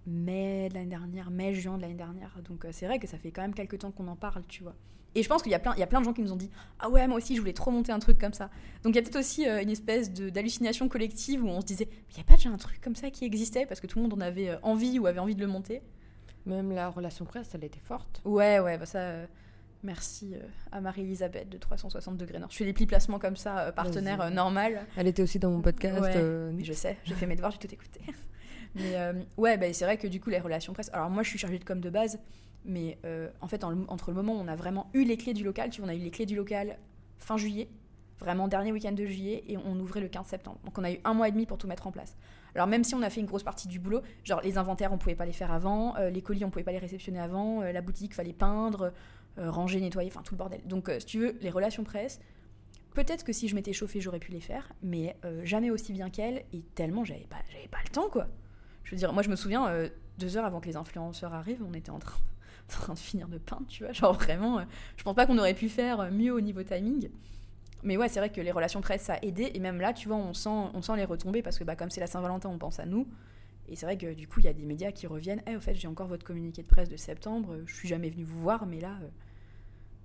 mai 0.07 0.69
de 0.71 0.75
l'année 0.75 0.87
dernière, 0.87 1.31
mai, 1.31 1.55
juin 1.55 1.77
de 1.77 1.83
l'année 1.83 1.95
dernière. 1.95 2.39
Donc, 2.49 2.65
euh, 2.65 2.71
c'est 2.73 2.87
vrai 2.87 2.99
que 2.99 3.07
ça 3.07 3.19
fait 3.19 3.31
quand 3.31 3.43
même 3.43 3.55
quelques 3.55 3.79
temps 3.79 3.91
qu'on 3.91 4.09
en 4.09 4.17
parle, 4.17 4.45
tu 4.49 4.63
vois. 4.63 4.75
Et 5.17 5.23
je 5.23 5.29
pense 5.31 5.43
qu'il 5.43 5.51
y 5.51 5.55
a 5.55 5.59
plein, 5.59 5.75
y 5.77 5.83
a 5.83 5.87
plein 5.87 6.01
de 6.01 6.05
gens 6.05 6.13
qui 6.13 6.21
nous 6.21 6.33
ont 6.33 6.37
dit 6.37 6.51
Ah 6.79 6.91
ouais, 6.91 7.09
moi 7.09 7.17
aussi, 7.17 7.35
je 7.35 7.41
voulais 7.41 7.55
trop 7.55 7.71
monter 7.71 7.91
un 7.91 7.99
truc 7.99 8.19
comme 8.19 8.35
ça. 8.35 8.51
Donc, 8.83 8.95
il 8.95 8.97
y 8.97 8.99
a 8.99 9.03
peut-être 9.03 9.19
aussi 9.19 9.49
euh, 9.49 9.63
une 9.63 9.71
espèce 9.71 10.13
d'hallucination 10.13 10.89
collective 10.89 11.43
où 11.43 11.49
on 11.49 11.63
se 11.63 11.67
disait 11.67 11.89
Il 12.11 12.17
n'y 12.17 12.21
a 12.21 12.25
pas 12.25 12.35
déjà 12.35 12.51
un 12.51 12.59
truc 12.59 12.83
comme 12.83 12.95
ça 12.95 13.11
qui 13.11 13.25
existait? 13.25 13.65
Parce 13.65 13.81
que 13.81 13.87
tout 13.87 13.99
le 13.99 14.03
monde 14.03 14.13
en 14.13 14.21
avait 14.21 14.51
euh, 14.51 14.59
envie 14.63 14.99
ou 14.99 15.07
avait 15.07 15.19
envie 15.19 15.35
de 15.35 15.41
le 15.41 15.47
monter. 15.47 15.81
Même 16.47 16.73
la 16.73 16.89
relation 16.89 17.25
presse, 17.25 17.51
elle 17.55 17.65
était 17.65 17.81
forte. 17.81 18.21
Ouais, 18.25 18.61
ouais, 18.61 18.79
bah 18.79 18.87
ça. 18.87 18.99
euh, 19.01 19.27
merci 19.83 20.35
euh, 20.35 20.41
à 20.73 20.81
Marie-Elisabeth 20.81 21.49
de 21.49 21.59
360 21.59 22.17
degrés 22.17 22.39
Nord. 22.39 22.51
Je 22.51 22.57
fais 22.57 22.65
des 22.65 22.73
plis 22.73 22.87
placements 22.87 23.19
comme 23.19 23.37
ça, 23.37 23.59
euh, 23.59 23.73
partenaire 23.73 24.31
normal. 24.31 24.87
Elle 24.97 25.09
était 25.09 25.23
aussi 25.23 25.39
dans 25.39 25.51
mon 25.51 25.61
podcast. 25.61 26.01
Ouais, 26.01 26.53
Mais 26.53 26.65
je 26.65 26.73
sais, 26.73 26.97
j'ai 27.05 27.15
fait 27.15 27.27
mes 27.27 27.35
devoirs, 27.35 27.51
j'ai 27.53 27.59
tout 27.67 27.75
écouté. 27.75 28.01
Mais 28.75 28.95
ouais, 29.39 29.57
bah, 29.57 29.73
c'est 29.73 29.85
vrai 29.87 29.97
que 29.97 30.07
du 30.07 30.21
coup, 30.21 30.31
les 30.31 30.39
relations 30.39 30.73
presse. 30.73 30.91
Alors, 30.93 31.09
moi, 31.09 31.23
je 31.23 31.31
suis 31.31 31.39
chargée 31.39 31.59
de 31.59 31.65
com 31.65 31.81
de 31.81 31.89
base, 31.89 32.19
mais 32.65 32.99
en 33.41 33.49
fait, 33.49 33.65
en 33.65 33.75
entre 33.89 34.11
le 34.11 34.17
moment 34.17 34.35
où 34.35 34.39
on 34.39 34.49
a 34.49 34.57
vraiment 34.57 34.91
eu 34.93 35.05
les 35.05 35.17
clés 35.17 35.33
du 35.33 35.45
local, 35.45 35.71
tu 35.71 35.81
vois, 35.81 35.89
on 35.89 35.93
a 35.93 35.95
eu 35.95 36.01
les 36.01 36.11
clés 36.11 36.27
du 36.27 36.37
local 36.37 36.77
fin 37.19 37.39
juillet. 37.39 37.69
vraiment 38.19 38.49
dernier 38.49 38.73
week-end 38.73 38.93
de 38.93 39.05
juillet, 39.07 39.45
et 39.49 39.57
on 39.57 39.79
ouvrait 39.81 40.01
le 40.01 40.09
15 40.09 40.27
septembre. 40.27 40.59
Donc 40.65 40.77
on 40.79 40.85
a 40.85 40.91
eu 40.93 40.99
un 41.05 41.15
mois 41.15 41.29
et 41.29 41.33
demi 41.33 41.47
pour 41.47 41.57
tout 41.59 41.67
mettre 41.67 41.87
en 41.87 41.93
place. 41.93 42.17
Alors 42.57 42.67
même 42.67 42.85
si 42.85 42.95
on 42.95 43.03
a 43.03 43.11
fait 43.11 43.21
une 43.21 43.27
grosse 43.27 43.43
partie 43.43 43.69
du 43.69 43.79
boulot, 43.79 44.01
genre 44.25 44.41
les 44.41 44.57
inventaires 44.57 44.91
on 44.91 44.97
pouvait 44.97 45.15
pas 45.15 45.27
les 45.27 45.35
faire 45.35 45.53
avant, 45.53 45.95
euh, 45.97 46.09
les 46.09 46.23
colis 46.23 46.43
on 46.45 46.51
pouvait 46.51 46.65
pas 46.65 46.73
les 46.73 46.79
réceptionner 46.79 47.21
avant, 47.21 47.61
euh, 47.61 47.71
la 47.71 47.83
boutique 47.83 48.15
fallait 48.15 48.33
peindre, 48.33 48.95
euh, 49.39 49.51
ranger, 49.51 49.79
nettoyer, 49.79 50.11
enfin 50.11 50.23
tout 50.23 50.35
le 50.35 50.39
bordel. 50.39 50.63
Donc 50.65 50.91
si 50.99 51.05
tu 51.05 51.19
veux, 51.19 51.37
les 51.43 51.51
relations 51.51 51.85
presse, 51.85 52.19
peut-être 52.95 53.25
que 53.25 53.33
si 53.35 53.49
je 53.49 53.55
m'étais 53.55 53.75
chauffée 53.75 54.01
j'aurais 54.01 54.21
pu 54.21 54.33
les 54.33 54.41
faire, 54.41 54.73
mais 54.83 55.17
jamais 55.45 55.71
aussi 55.71 55.93
bien 55.93 56.09
qu'elle, 56.09 56.45
et 56.55 56.63
tellement 56.75 57.05
j'avais 57.05 57.27
pas, 57.29 57.37
j'avais 57.53 57.69
pas 57.69 57.81
le 57.85 57.91
temps 57.91 58.09
quoi. 58.09 58.27
Je 58.85 58.93
veux 58.93 58.97
dire, 58.97 59.13
moi 59.13 59.23
je 59.23 59.29
me 59.29 59.37
souviens, 59.37 59.71
deux 60.19 60.39
heures 60.39 60.47
avant 60.47 60.61
que 60.61 60.67
les 60.67 60.77
influenceurs 60.77 61.35
arrivent, 61.35 61.63
on 61.69 61.75
était 61.75 61.91
en 61.91 61.99
train, 61.99 62.19
en 62.79 62.81
train 62.81 62.95
de 62.95 62.99
finir 62.99 63.29
de 63.29 63.37
peindre, 63.37 63.67
tu 63.69 63.85
vois, 63.85 63.93
genre 63.93 64.15
vraiment, 64.15 64.65
je 64.97 65.03
pense 65.03 65.15
pas 65.15 65.27
qu'on 65.27 65.37
aurait 65.37 65.53
pu 65.53 65.69
faire 65.69 66.11
mieux 66.11 66.33
au 66.33 66.41
niveau 66.41 66.63
timing. 66.63 67.11
Mais 67.87 67.97
ouais, 67.97 68.09
c'est 68.09 68.19
vrai 68.19 68.31
que 68.31 68.41
les 68.41 68.51
relations 68.51 68.81
presse, 68.81 69.03
ça 69.03 69.15
a 69.15 69.23
aidé. 69.23 69.53
Et 69.55 69.61
même 69.61 69.81
là, 69.81 69.93
tu 69.93 70.09
vois, 70.09 70.17
on 70.17 70.35
sent, 70.35 70.51
on 70.51 70.83
sent 70.83 70.97
les 70.97 71.05
retombées 71.05 71.41
parce 71.41 71.57
que 71.57 71.63
bah, 71.63 71.77
comme 71.77 71.89
c'est 71.89 72.01
la 72.01 72.09
Saint-Valentin, 72.09 72.49
on 72.49 72.59
pense 72.59 72.81
à 72.81 72.85
nous. 72.85 73.07
Et 73.69 73.77
c'est 73.77 73.87
vrai 73.87 73.97
que 73.97 74.13
du 74.13 74.27
coup, 74.27 74.41
il 74.41 74.47
y 74.47 74.49
a 74.49 74.53
des 74.53 74.65
médias 74.65 74.91
qui 74.91 75.07
reviennent. 75.07 75.41
Eh, 75.47 75.55
au 75.55 75.61
fait, 75.61 75.75
j'ai 75.75 75.87
encore 75.87 76.09
votre 76.09 76.27
communiqué 76.27 76.63
de 76.63 76.67
presse 76.67 76.89
de 76.89 76.97
septembre. 76.97 77.59
Je 77.65 77.75
suis 77.75 77.87
jamais 77.87 78.11
venu 78.11 78.25
vous 78.25 78.41
voir, 78.41 78.67
mais 78.67 78.81
là, 78.81 78.99
euh, 79.03 79.09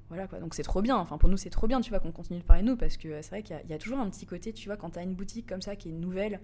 voilà 0.10 0.28
quoi. 0.28 0.40
Donc 0.40 0.54
c'est 0.54 0.62
trop 0.62 0.84
bien. 0.84 0.96
Enfin, 0.96 1.18
pour 1.18 1.28
nous, 1.28 1.38
c'est 1.38 1.50
trop 1.50 1.66
bien, 1.66 1.82
tu 1.82 1.90
vois, 1.90 2.00
qu'on 2.00 2.12
continue 2.12 2.38
de 2.38 2.44
parler 2.44 2.62
de 2.62 2.68
nous 2.68 2.78
parce 2.78 2.98
que 2.98 3.08
euh, 3.08 3.22
c'est 3.24 3.30
vrai 3.32 3.42
qu'il 3.42 3.60
y, 3.68 3.74
a 3.74 3.78
toujours 3.80 3.98
un 3.98 4.10
petit 4.12 4.28
côté, 4.28 4.54
tu 4.54 4.68
vois, 4.68 4.78
quand 4.78 4.92
t'as 4.92 5.04
une 5.04 5.16
boutique 5.16 5.50
comme 5.50 5.64
ça 5.64 5.76
qui 5.76 5.90
est 5.90 5.94
nouvelle 5.94 6.40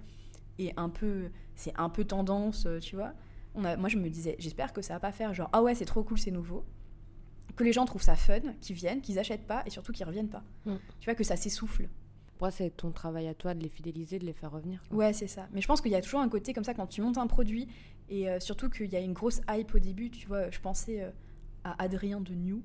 et 0.58 0.74
un 0.76 0.90
peu, 0.90 1.30
c'est 1.56 1.74
un 1.78 1.90
peu 1.90 2.04
tendance, 2.04 2.66
euh, 2.66 2.80
tu 2.80 2.96
vois. 2.96 3.14
Moi, 3.54 3.90
je 3.90 3.98
me 3.98 4.10
disais, 4.10 4.36
j'espère 4.40 4.74
que 4.74 4.84
ça 4.84 4.94
va 4.94 5.00
pas 5.00 5.12
faire 5.12 5.34
genre, 5.34 5.50
ah 5.54 5.64
ouais, 5.64 5.74
c'est 5.74 5.86
trop 5.86 6.04
cool, 6.04 6.20
c'est 6.20 6.30
nouveau 6.30 6.64
que 7.56 7.64
les 7.64 7.74
gens 7.74 7.86
trouvent 7.86 8.04
ça 8.04 8.16
fun, 8.16 8.40
qu'ils 8.62 8.76
viennent, 8.76 9.02
qu'ils 9.02 9.20
achètent 9.20 9.48
pas 9.48 9.64
et 9.66 9.70
surtout 9.70 9.92
qu'ils 9.92 10.06
reviennent 10.06 10.30
pas. 10.30 10.44
Mm. 10.66 10.76
Tu 11.00 11.06
vois 11.06 11.16
que 11.16 11.24
ça 11.24 11.36
s'essouffle. 11.36 11.90
Pour 12.38 12.52
c'est 12.52 12.70
ton 12.70 12.92
travail 12.92 13.28
à 13.28 13.34
toi 13.34 13.56
de 13.56 13.64
les 13.64 13.70
fidéliser, 13.70 14.20
de 14.20 14.26
les 14.26 14.34
faire 14.34 14.52
revenir. 14.52 14.84
Ouais, 14.92 15.12
c'est 15.12 15.28
ça. 15.28 15.48
Mais 15.54 15.62
je 15.62 15.68
pense 15.68 15.82
qu'il 15.82 15.92
y 15.92 15.96
a 15.96 16.02
toujours 16.02 16.20
un 16.20 16.30
côté 16.30 16.54
comme 16.54 16.64
ça 16.64 16.76
quand 16.76 16.86
tu 16.86 17.02
montes 17.02 17.18
un 17.18 17.26
produit 17.26 17.68
et 18.10 18.30
euh, 18.30 18.40
surtout 18.40 18.70
qu'il 18.70 18.92
y 18.92 18.96
a 18.96 19.00
une 19.00 19.14
grosse 19.14 19.42
hype 19.50 19.74
au 19.74 19.80
début. 19.80 20.12
Tu 20.12 20.28
vois, 20.28 20.52
je 20.52 20.60
pensais 20.60 21.02
euh, 21.02 21.10
à 21.64 21.82
Adrien 21.82 22.22
de 22.22 22.36
New, 22.36 22.62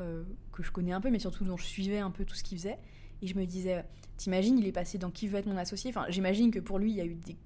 euh, 0.00 0.22
que 0.52 0.62
je 0.62 0.70
connais 0.70 0.92
un 0.92 1.00
peu, 1.00 1.10
mais 1.10 1.18
surtout 1.18 1.44
dont 1.44 1.56
je 1.56 1.64
suivais 1.64 1.98
un 1.98 2.12
peu 2.12 2.24
tout 2.24 2.36
ce 2.36 2.44
qu'il 2.44 2.56
faisait. 2.56 2.78
Et 3.20 3.26
je 3.26 3.36
me 3.36 3.46
disais, 3.46 3.84
t'imagines, 4.16 4.58
il 4.58 4.66
est 4.66 4.72
passé 4.72 4.96
dans 4.96 5.10
Qui 5.10 5.26
veut 5.26 5.38
être 5.38 5.46
mon 5.46 5.56
associé? 5.56 5.90
Enfin, 5.90 6.06
j'imagine 6.08 6.52
que 6.52 6.60
pour 6.60 6.78
lui, 6.78 6.92
il 6.92 6.96
y 6.96 7.00
a 7.00 7.06
eu 7.06 7.16
des 7.16 7.36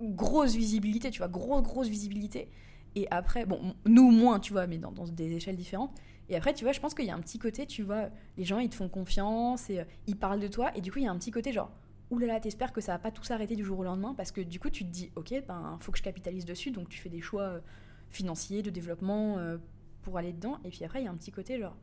grosses 0.00 0.54
visibilités, 0.54 1.10
tu 1.10 1.18
vois, 1.18 1.28
grosse, 1.28 1.62
grosse 1.62 1.88
visibilité. 1.88 2.48
Et 2.96 3.06
après, 3.10 3.44
bon, 3.44 3.74
nous 3.84 4.10
moins, 4.10 4.40
tu 4.40 4.52
vois, 4.52 4.66
mais 4.66 4.78
dans, 4.78 4.90
des 4.90 5.34
échelles 5.34 5.54
différentes. 5.54 5.94
Et 6.30 6.34
après, 6.34 6.54
tu 6.54 6.64
vois, 6.64 6.72
je 6.72 6.80
pense 6.80 6.94
qu'il 6.94 7.04
y 7.04 7.10
a 7.10 7.14
un 7.14 7.20
petit 7.20 7.38
côté, 7.38 7.66
tu 7.66 7.82
vois, 7.82 8.08
les 8.38 8.44
gens, 8.44 8.58
ils 8.58 8.70
te 8.70 8.74
font 8.74 8.88
confiance 8.88 9.68
et 9.70 9.80
euh, 9.80 9.84
ils 10.06 10.16
parlent 10.16 10.40
de 10.40 10.48
toi. 10.48 10.74
Et 10.74 10.80
du 10.80 10.90
coup, 10.90 10.98
il 10.98 11.04
y 11.04 11.06
a 11.06 11.10
un 11.10 11.18
petit 11.18 11.30
côté 11.30 11.52
genre, 11.52 11.70
oulala, 12.10 12.40
t'espères 12.40 12.72
que 12.72 12.80
ça 12.80 12.92
va 12.92 12.98
pas 12.98 13.10
tout 13.10 13.22
s'arrêter 13.22 13.54
du 13.54 13.64
jour 13.64 13.78
au 13.78 13.84
lendemain. 13.84 14.14
Parce 14.14 14.32
que 14.32 14.40
du 14.40 14.58
coup, 14.58 14.70
tu 14.70 14.84
te 14.84 14.90
dis, 14.90 15.12
ok, 15.14 15.44
ben, 15.46 15.76
faut 15.80 15.92
que 15.92 15.98
je 15.98 16.02
capitalise 16.02 16.46
dessus. 16.46 16.70
Donc, 16.70 16.88
tu 16.88 16.98
fais 16.98 17.10
des 17.10 17.20
choix 17.20 17.42
euh, 17.42 17.60
financiers, 18.08 18.62
de 18.62 18.70
développement 18.70 19.36
euh, 19.36 19.58
pour 20.00 20.16
aller 20.16 20.32
dedans. 20.32 20.58
Et 20.64 20.70
puis 20.70 20.82
après, 20.82 21.02
il 21.02 21.04
y 21.04 21.08
a 21.08 21.10
un 21.10 21.16
petit 21.16 21.32
côté 21.32 21.60
genre, 21.60 21.76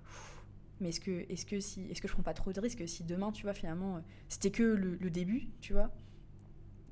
mais 0.82 0.90
est-ce 0.90 1.00
que, 1.00 1.32
est-ce 1.32 1.46
que, 1.46 1.60
si, 1.60 1.84
est-ce 1.92 2.02
que 2.02 2.08
je 2.08 2.14
prends 2.14 2.24
pas 2.24 2.34
trop 2.34 2.52
de 2.52 2.60
risques 2.60 2.88
si 2.88 3.04
demain, 3.04 3.32
tu 3.32 3.44
vois, 3.44 3.54
finalement, 3.54 4.02
c'était 4.30 4.50
que 4.50 4.64
le, 4.64 5.10
début, 5.12 5.50
tu 5.62 5.74
vois? 5.74 5.92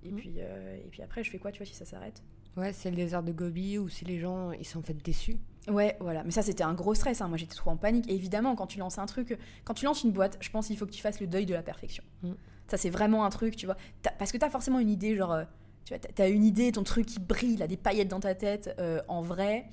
Et, 0.03 0.11
mmh. 0.11 0.15
puis, 0.15 0.37
et 0.37 0.89
puis 0.91 1.01
après, 1.01 1.23
je 1.23 1.31
fais 1.31 1.39
quoi, 1.39 1.51
tu 1.51 1.57
vois, 1.57 1.65
si 1.65 1.73
ça 1.73 1.85
s'arrête? 1.85 2.21
Ouais, 2.57 2.73
c'est 2.73 2.89
le 2.89 2.95
désert 2.95 3.23
de 3.23 3.31
Gobi 3.31 3.77
ou 3.77 3.87
si 3.89 4.05
les 4.05 4.19
gens 4.19 4.51
ils 4.51 4.65
sont 4.65 4.79
en 4.79 4.83
fait 4.83 4.93
déçus. 4.93 5.37
Ouais, 5.67 5.95
voilà. 5.99 6.23
Mais 6.23 6.31
ça, 6.31 6.41
c'était 6.41 6.63
un 6.63 6.73
gros 6.73 6.93
stress. 6.95 7.21
Hein. 7.21 7.27
Moi, 7.27 7.37
j'étais 7.37 7.55
trop 7.55 7.69
en 7.69 7.77
panique. 7.77 8.09
Et 8.09 8.15
évidemment, 8.15 8.55
quand 8.55 8.67
tu 8.67 8.79
lances 8.79 8.97
un 8.97 9.05
truc, 9.05 9.37
quand 9.63 9.73
tu 9.73 9.85
lances 9.85 10.03
une 10.03 10.11
boîte, 10.11 10.37
je 10.41 10.49
pense 10.49 10.67
qu'il 10.67 10.77
faut 10.77 10.85
que 10.85 10.91
tu 10.91 11.01
fasses 11.01 11.19
le 11.19 11.27
deuil 11.27 11.45
de 11.45 11.53
la 11.53 11.61
perfection. 11.61 12.03
Mm. 12.23 12.31
Ça, 12.67 12.77
c'est 12.77 12.89
vraiment 12.89 13.25
un 13.25 13.29
truc, 13.29 13.55
tu 13.55 13.65
vois. 13.65 13.77
parce 14.17 14.31
que 14.31 14.37
tu 14.37 14.45
as 14.45 14.49
forcément 14.49 14.79
une 14.79 14.89
idée, 14.89 15.15
genre, 15.15 15.33
euh, 15.33 15.43
tu 15.85 15.93
vois, 15.93 16.25
as 16.25 16.29
une 16.29 16.45
idée, 16.45 16.71
ton 16.71 16.83
truc 16.83 17.05
qui 17.05 17.19
brille, 17.19 17.61
a 17.61 17.67
des 17.67 17.77
paillettes 17.77 18.07
dans 18.07 18.19
ta 18.19 18.33
tête, 18.33 18.73
euh, 18.79 19.01
en 19.07 19.21
vrai. 19.21 19.65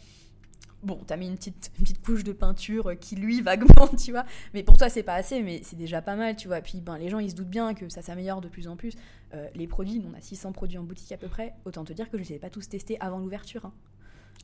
Bon, 0.83 1.01
t'as 1.07 1.17
mis 1.17 1.27
une 1.27 1.35
petite, 1.35 1.73
une 1.79 1.85
petite 1.85 2.05
couche 2.05 2.23
de 2.23 2.33
peinture 2.33 2.93
qui, 3.01 3.17
lui, 3.17 3.41
vaguement, 3.43 3.89
tu 3.89 4.13
vois. 4.13 4.25
Mais 4.55 4.63
pour 4.63 4.77
toi, 4.77 4.89
c'est 4.89 5.03
pas 5.03 5.15
assez, 5.15 5.43
mais 5.43 5.61
c'est 5.65 5.77
déjà 5.77 6.03
pas 6.03 6.15
mal, 6.15 6.37
tu 6.37 6.49
vois. 6.49 6.61
Puis, 6.61 6.81
ben, 6.81 6.99
les 6.99 7.09
gens, 7.09 7.19
ils 7.19 7.31
se 7.31 7.35
doutent 7.35 7.51
bien 7.51 7.75
que 7.75 7.89
ça 7.89 8.03
s'améliore 8.03 8.41
de 8.41 8.49
plus 8.49 8.69
en 8.69 8.77
plus. 8.77 8.95
Euh, 9.35 9.49
les 9.55 9.67
produits, 9.67 10.03
on 10.09 10.17
a 10.17 10.21
600 10.21 10.53
produits 10.53 10.79
en 10.79 10.85
boutique 10.85 11.13
à 11.13 11.17
peu 11.17 11.29
près. 11.29 11.55
Autant 11.65 11.85
te 11.85 11.93
dire 11.93 12.11
que 12.11 12.17
je 12.17 12.23
ne 12.23 12.29
les 12.29 12.35
ai 12.35 12.39
pas 12.39 12.51
tous 12.51 12.69
testés 12.69 12.97
avant 13.01 13.19
l'ouverture. 13.19 13.67
Hein. 13.67 13.73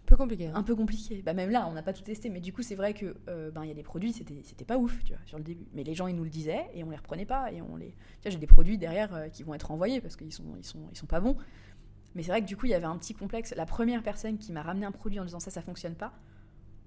Un 0.03 0.07
peu 0.07 0.17
compliqué. 0.17 0.47
Hein. 0.49 0.53
Un 0.55 0.63
peu 0.63 0.77
compliqué. 0.77 1.23
Bah, 1.23 1.33
même 1.33 1.51
là, 1.51 1.67
on 1.69 1.73
n'a 1.73 1.83
pas 1.83 1.93
tout 1.93 2.03
testé. 2.03 2.29
Mais 2.29 2.41
du 2.41 2.53
coup, 2.53 2.63
c'est 2.63 2.75
vrai 2.75 2.93
que 2.93 3.17
euh, 3.29 3.51
ben, 3.51 3.63
il 3.65 3.69
y 3.69 3.71
a 3.71 3.75
des 3.75 3.83
produits, 3.83 4.13
c'était, 4.13 4.41
c'était 4.43 4.65
pas 4.65 4.77
ouf, 4.77 5.03
tu 5.05 5.13
vois, 5.13 5.23
sur 5.25 5.39
le 5.39 5.45
début. 5.45 5.67
Mais 5.73 5.83
les 5.83 5.95
gens, 5.95 6.07
ils 6.07 6.17
nous 6.17 6.25
le 6.25 6.31
disaient 6.31 6.67
et 6.75 6.85
on 6.85 6.91
les 6.91 6.97
reprenait 6.97 7.25
pas. 7.25 7.51
Et 7.53 7.63
on 7.63 7.77
les... 7.77 7.89
Tu 7.89 7.95
vois, 8.25 8.31
j'ai 8.31 8.39
des 8.39 8.47
produits 8.47 8.77
derrière 8.77 9.15
euh, 9.15 9.29
qui 9.29 9.43
vont 9.43 9.55
être 9.55 9.71
envoyés 9.71 10.01
parce 10.01 10.17
qu'ils 10.17 10.33
sont, 10.33 10.57
ils 10.59 10.65
sont, 10.65 10.81
ils 10.91 10.99
sont 10.99 11.07
pas 11.07 11.21
bons. 11.21 11.37
Mais 12.15 12.23
c'est 12.23 12.31
vrai 12.31 12.43
que 12.43 12.47
du 12.47 12.57
coup, 12.57 12.67
il 12.67 12.71
y 12.71 12.75
avait 12.75 12.85
un 12.85 12.97
petit 12.97 13.15
complexe. 13.15 13.55
La 13.57 13.67
première 13.67 14.03
personne 14.03 14.39
qui 14.39 14.53
m'a 14.53 14.63
ramené 14.63 14.87
un 14.87 14.93
produit 14.93 15.19
en 15.21 15.25
disant 15.25 15.41
ça, 15.41 15.51
ça 15.51 15.63
fonctionne 15.63 15.95
pas, 15.95 16.13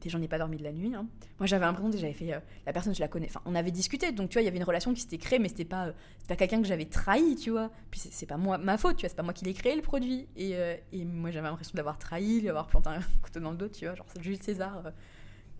j'en 0.09 0.21
ai 0.21 0.27
pas 0.27 0.37
dormi 0.37 0.57
de 0.57 0.63
la 0.63 0.71
nuit. 0.71 0.93
Hein. 0.95 1.07
Moi, 1.39 1.47
j'avais 1.47 1.65
l'impression 1.65 1.91
que 1.91 1.97
j'avais 1.97 2.13
fait. 2.13 2.33
Euh, 2.33 2.39
la 2.65 2.73
personne, 2.73 2.93
je 2.93 2.99
la 2.99 3.07
connais. 3.07 3.27
Enfin, 3.27 3.41
on 3.45 3.55
avait 3.55 3.71
discuté, 3.71 4.11
donc 4.11 4.29
tu 4.29 4.33
vois, 4.33 4.41
il 4.41 4.45
y 4.45 4.47
avait 4.47 4.57
une 4.57 4.63
relation 4.63 4.93
qui 4.93 5.01
s'était 5.01 5.17
créée, 5.17 5.39
mais 5.39 5.49
c'était 5.49 5.65
pas, 5.65 5.87
euh, 5.87 5.93
pas 6.27 6.35
quelqu'un 6.35 6.61
que 6.61 6.67
j'avais 6.67 6.85
trahi, 6.85 7.35
tu 7.35 7.51
vois. 7.51 7.71
Puis 7.91 7.99
c'est 7.99 8.25
pas 8.25 8.37
moi, 8.37 8.57
ma 8.57 8.77
faute, 8.77 8.97
tu 8.97 9.01
vois, 9.01 9.09
c'est 9.09 9.15
pas 9.15 9.23
moi 9.23 9.33
qui 9.33 9.45
l'ai 9.45 9.53
créé 9.53 9.75
le 9.75 9.81
produit. 9.81 10.27
Et, 10.35 10.55
euh, 10.55 10.75
et 10.91 11.05
moi, 11.05 11.31
j'avais 11.31 11.47
l'impression 11.47 11.75
d'avoir 11.75 11.97
trahi, 11.97 12.41
d'avoir 12.41 12.67
planté 12.67 12.89
un 12.89 12.99
couteau 13.21 13.39
dans 13.39 13.51
le 13.51 13.57
dos, 13.57 13.69
tu 13.69 13.85
vois, 13.85 13.95
genre 13.95 14.07
Jules 14.19 14.41
César. 14.41 14.91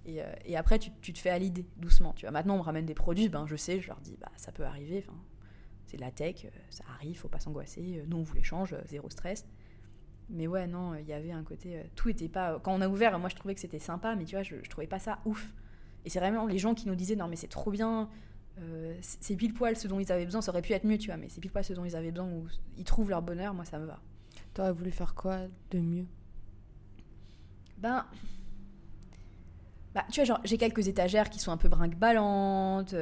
Et, 0.06 0.22
et, 0.46 0.56
après, 0.56 0.80
tu, 0.80 0.90
tu, 1.02 1.12
te 1.12 1.20
fais 1.20 1.30
à 1.30 1.38
l'idée, 1.38 1.66
doucement. 1.76 2.14
Tu 2.14 2.22
vois, 2.26 2.32
maintenant, 2.32 2.56
on 2.56 2.60
me 2.60 2.64
ramène 2.64 2.86
des 2.86 2.94
produits, 2.94 3.28
ben 3.28 3.46
je 3.46 3.58
sais, 3.58 3.82
je 3.82 3.88
leur 3.88 4.00
dis, 4.00 4.16
bah 4.22 4.32
ça 4.38 4.54
peut 4.54 4.64
arriver. 4.64 5.06
C'est 5.86 5.98
de 5.98 6.02
la 6.02 6.12
tech, 6.12 6.48
ça 6.70 6.86
arrive, 6.94 7.18
faut 7.18 7.28
pas 7.28 7.42
s'angoisser. 7.42 8.04
Nous, 8.08 8.18
on 8.18 8.24
vous 8.24 8.36
les 8.36 8.44
change, 8.44 8.74
zéro 8.86 9.10
stress. 9.10 9.46
Mais 10.30 10.48
ouais, 10.48 10.68
non, 10.68 10.96
il 10.96 11.08
y 11.08 11.14
avait 11.14 11.32
un 11.32 11.44
côté. 11.44 11.78
Euh, 11.78 11.84
tout 11.96 12.10
était 12.10 12.28
pas. 12.28 12.60
Quand 12.62 12.74
on 12.74 12.82
a 12.82 12.88
ouvert, 12.88 13.18
moi 13.20 13.30
je 13.30 13.36
trouvais 13.36 13.56
que 13.56 13.62
c'était 13.62 13.80
sympa, 13.80 14.16
mais 14.16 14.26
tu 14.26 14.36
vois, 14.36 14.44
je, 14.44 14.56
je, 14.62 14.70
trouvais 14.70 14.88
pas 14.88 15.00
ça 15.00 15.20
ouf. 15.26 15.54
Et 16.06 16.10
c'est 16.10 16.20
vraiment 16.20 16.46
les 16.46 16.58
gens 16.58 16.74
qui 16.74 16.88
nous 16.88 16.96
disaient 16.96 17.16
non, 17.16 17.28
mais 17.28 17.36
c'est 17.36 17.48
trop 17.48 17.72
bien, 17.72 18.10
euh, 18.60 18.96
c'est 19.02 19.36
pile 19.36 19.54
poil 19.54 19.76
ce 19.76 19.88
dont 19.88 20.00
ils 20.00 20.12
avaient 20.12 20.26
besoin, 20.26 20.42
ça 20.42 20.52
aurait 20.52 20.62
pu 20.62 20.74
être 20.74 20.86
mieux, 20.86 20.98
tu 20.98 21.08
vois, 21.08 21.18
mais 21.18 21.30
c'est 21.30 21.42
pile 21.42 21.52
poil 21.52 21.64
ce 21.64 21.74
dont 21.74 21.86
ils 21.86 21.96
avaient 21.96 22.12
besoin, 22.12 22.28
où 22.28 22.48
ils 22.78 22.84
trouvent 22.84 23.10
leur 23.10 23.22
bonheur, 23.22 23.54
moi 23.54 23.66
ça 23.66 23.78
me 23.80 23.86
va. 23.86 24.00
T'aurais 24.54 24.74
voulu 24.74 24.92
faire 24.92 25.16
quoi 25.16 25.42
de 25.72 25.80
mieux? 25.80 26.06
Ben. 27.78 28.06
Bah, 29.94 30.06
tu 30.12 30.20
vois, 30.20 30.26
genre, 30.26 30.42
j'ai 30.44 30.58
quelques 30.58 30.88
étagères 30.88 31.30
qui 31.30 31.40
sont 31.40 31.52
un 31.52 31.58
peu 31.58 31.70
brinque-ballantes. 31.70 32.96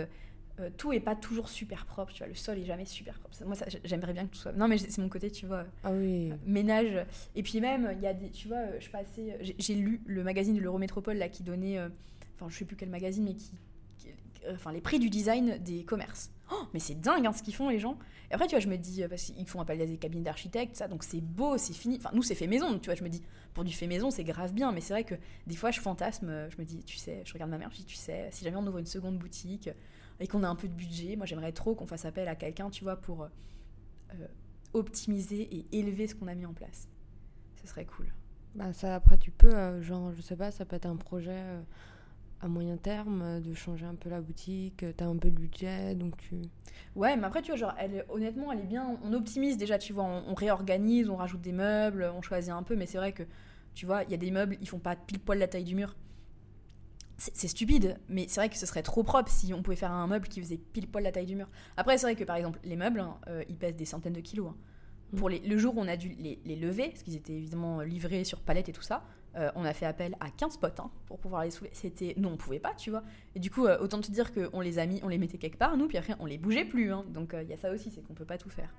Euh, 0.62 0.70
tout 0.78 0.94
est 0.94 1.02
pas 1.02 1.15
toujours 1.15 1.50
super 1.50 1.86
propre, 1.86 2.13
tu 2.13 2.20
vois, 2.20 2.28
le 2.28 2.36
sol 2.36 2.58
est 2.58 2.63
jamais 2.63 2.86
super 2.86 3.20
propre. 3.20 3.36
Moi, 3.46 3.56
j'aimerais 3.84 4.13
bien 4.13 4.26
que 4.26 4.34
tout 4.34 4.39
soit. 4.39 4.54
Non, 4.54 4.70
mais 4.70 4.78
c'est 4.78 5.00
mon 5.00 5.10
côté, 5.10 5.30
tu 5.30 5.46
vois. 5.46 5.65
Ah 5.84 5.91
oui. 5.91 6.32
ménage. 6.46 7.06
Et 7.36 7.44
puis 7.44 7.60
même, 7.60 7.91
il 7.98 8.02
y 8.02 8.08
a 8.08 8.13
des, 8.13 8.30
tu 8.30 8.48
vois, 8.48 8.80
je 8.80 8.89
passais, 8.89 9.38
j'ai 9.41 9.76
lu 9.76 10.02
le 10.06 10.24
magazine 10.24 10.56
de 10.56 10.62
l'Eurométropole 10.62 11.18
là 11.18 11.28
qui 11.28 11.44
donnait, 11.44 11.78
euh, 11.78 11.89
enfin, 12.36 12.50
je 12.50 12.58
sais 12.58 12.65
plus 12.65 12.78
quel 12.78 12.89
magazine, 12.89 13.26
mais 13.26 13.34
qui, 13.34 13.52
enfin, 14.50 14.72
les 14.72 14.80
prix 14.80 15.00
du 15.00 15.10
design 15.10 15.58
des 15.58 15.84
commerces. 15.84 16.32
Oh, 16.52 16.68
mais 16.74 16.80
c'est 16.80 17.02
dingue 17.02 17.26
hein, 17.26 17.34
ce 17.34 17.44
qu'ils 17.44 17.56
font 17.56 17.70
les 17.70 17.80
gens. 17.80 17.98
Et 18.32 18.34
après, 18.34 18.48
tu 18.48 18.52
vois, 18.52 18.60
je 18.62 18.70
me 18.70 18.78
dis, 18.78 19.04
euh, 19.04 19.10
parce 19.10 19.24
qu'ils 19.24 19.48
font 19.48 19.60
appel 19.60 19.82
à 19.82 19.86
des 19.86 19.98
cabinets 19.98 20.24
d'architectes, 20.24 20.78
ça, 20.78 20.88
donc 20.88 21.04
c'est 21.04 21.22
beau, 21.22 21.58
c'est 21.58 21.74
fini. 21.74 21.98
Enfin, 21.98 22.12
nous, 22.13 22.24
c'est 22.24 22.36
fait 22.36 22.48
maison, 22.48 22.80
tu 22.80 22.86
vois, 22.86 22.96
je 22.96 23.04
me 23.04 23.10
dis, 23.10 23.22
pour 23.54 23.65
du 23.65 23.74
fait 23.74 23.88
maison, 23.88 24.10
c'est 24.10 24.24
grave 24.24 24.54
bien, 24.54 24.72
mais 24.72 24.80
c'est 24.80 24.94
vrai 24.94 25.04
que 25.04 25.15
des 25.48 25.56
fois, 25.58 25.72
je 25.72 25.82
fantasme, 25.82 26.48
je 26.50 26.58
me 26.58 26.63
dis, 26.63 26.82
tu 26.86 26.98
sais, 26.98 27.24
je 27.26 27.34
regarde 27.34 27.52
ma 27.52 27.58
mère, 27.58 27.72
je 27.72 27.78
dis, 27.78 27.86
tu 27.86 27.96
sais, 27.96 28.30
si 28.32 28.46
jamais 28.46 28.58
on 28.58 28.65
ouvre 28.65 28.78
une 28.78 28.86
seconde 28.86 29.18
boutique, 29.18 29.70
et 30.19 30.28
qu'on 30.28 30.43
a 30.43 30.47
un 30.47 30.56
peu 30.56 30.67
de 30.67 30.73
budget, 30.73 31.15
moi 31.15 31.25
j'aimerais 31.25 31.51
trop 31.51 31.75
qu'on 31.75 31.88
fasse 31.88 32.06
appel 32.06 32.28
à 32.28 32.36
quelqu'un, 32.36 32.69
tu 32.69 32.84
vois, 32.84 32.95
pour 32.95 33.23
euh, 33.23 34.28
optimiser 34.73 35.41
et 35.41 35.65
élever 35.71 36.08
ce 36.08 36.15
qu'on 36.15 36.28
a 36.28 36.36
mis 36.36 36.45
en 36.45 36.54
place. 36.54 36.88
Ce 37.62 37.67
serait 37.67 37.86
cool. 37.86 38.08
Bah 38.56 38.71
ça, 38.73 38.95
après 38.95 39.17
tu 39.17 39.32
peux, 39.32 39.54
euh, 39.54 39.82
genre, 39.82 40.13
je 40.13 40.21
sais 40.21 40.36
pas, 40.36 40.51
ça 40.51 40.65
peut 40.65 40.75
être 40.75 40.86
un 40.86 40.95
projet 40.95 41.32
euh, 41.32 41.62
à 42.41 42.47
moyen 42.47 42.78
terme, 42.78 43.41
de 43.41 43.54
changer 43.54 43.86
un 43.86 43.95
peu 43.95 44.10
la 44.10 44.21
boutique, 44.21 44.86
tu 44.97 45.04
as 45.04 45.08
un 45.08 45.17
peu 45.17 45.30
de 45.30 45.36
budget, 45.36 45.95
donc 45.95 46.15
tu... 46.17 46.36
Ouais, 46.95 47.17
mais 47.17 47.25
après, 47.25 47.41
tu 47.41 47.51
vois, 47.51 47.58
genre, 47.58 47.73
elle, 47.78 48.06
honnêtement, 48.10 48.51
elle 48.51 48.60
est 48.60 48.67
bien, 48.67 48.97
on 49.04 49.13
optimise 49.13 49.58
déjà, 49.58 49.78
tu 49.78 49.91
vois, 49.91 50.04
on, 50.04 50.23
on 50.30 50.34
réorganise, 50.34 51.10
on 51.10 51.15
rajoute 51.17 51.41
des 51.41 51.51
meubles, 51.51 52.10
on 52.15 52.21
choisit 52.21 52.51
un 52.51 52.63
peu, 52.63 52.75
mais 52.75 52.86
c'est 52.86 52.97
vrai 52.97 53.12
que, 53.12 53.23
tu 53.73 53.86
vois, 53.86 54.04
il 54.04 54.12
y 54.12 54.13
a 54.13 54.17
des 54.17 54.32
meubles, 54.32 54.58
ils 54.62 54.69
font 54.69 54.80
pas 54.80 54.95
pile 54.95 55.19
poil 55.19 55.39
la 55.39 55.47
taille 55.47 55.65
du 55.65 55.75
mur 55.75 55.95
c'est 57.17 57.47
stupide, 57.47 57.97
mais 58.10 58.25
c'est 58.28 58.41
vrai 58.41 58.49
que 58.49 58.58
ce 58.58 58.65
serait 58.65 58.84
trop 58.84 59.04
propre 59.04 59.32
si 59.32 59.54
on 59.54 59.62
pouvait 59.62 59.78
faire 59.78 59.91
un 59.91 60.08
meuble 60.08 60.28
qui 60.28 60.41
faisait 60.41 60.58
pile 60.58 60.88
poil 60.88 61.04
la 61.04 61.12
taille 61.12 61.25
du 61.25 61.36
mur. 61.36 61.47
Après, 61.78 61.97
c'est 61.97 62.06
vrai 62.06 62.15
que 62.15 62.23
par 62.23 62.36
exemple, 62.36 62.60
les 62.63 62.75
meubles, 62.75 62.99
hein, 62.99 63.17
euh, 63.28 63.43
ils 63.47 63.58
pèsent 63.58 63.75
des 63.75 63.86
centaines 63.86 64.13
de 64.13 64.21
kilos. 64.21 64.49
Hein. 64.49 64.56
Mm. 65.13 65.17
Pour 65.17 65.30
les, 65.30 65.39
le 65.39 65.58
jour 65.58 65.78
où 65.78 65.82
on 65.82 65.88
a 65.88 65.95
dû 65.95 66.10
les, 66.10 66.56
lever, 66.56 66.89
parce 66.89 67.04
qu'ils 67.04 67.15
étaient 67.15 67.34
évidemment 67.34 67.82
livrés 67.82 68.23
sur 68.23 68.41
palette 68.41 68.67
et 68.69 68.73
tout 68.73 68.82
ça, 68.82 69.04
euh, 69.38 69.51
on 69.56 69.63
a 69.65 69.73
fait 69.73 69.86
appel 69.86 70.15
à 70.19 70.30
15 70.30 70.58
potes 70.58 70.80
hein, 70.80 70.91
pour 71.08 71.19
pouvoir 71.19 71.43
les 71.43 71.51
soulever. 71.51 71.73
C'était, 71.73 72.13
non, 72.17 72.34
on 72.34 72.38
pouvait 72.38 72.60
pas, 72.60 72.73
tu 72.73 72.89
vois. 72.89 73.04
Et 73.36 73.39
du 73.39 73.49
coup, 73.49 73.65
euh, 73.65 73.78
autant 73.80 74.01
te 74.01 74.12
dire 74.12 74.34
qu'on 74.34 74.60
les 74.60 74.80
a 74.80 74.86
mis, 74.86 74.99
on 75.04 75.08
les 75.08 75.17
mettait 75.17 75.38
quelque 75.38 75.58
part, 75.58 75.78
nous, 75.78 75.88
puis 75.88 75.97
après, 75.97 76.15
on 76.19 76.25
les 76.25 76.38
bougeait 76.38 76.65
plus. 76.65 76.91
Donc 77.10 77.36
il 77.41 77.47
y 77.47 77.54
a 77.54 77.58
ça 77.58 77.71
aussi, 77.71 77.91
c'est 77.91 78.01
qu'on 78.01 78.13
peut 78.13 78.25
pas 78.25 78.38
tout 78.38 78.49
faire. 78.49 78.73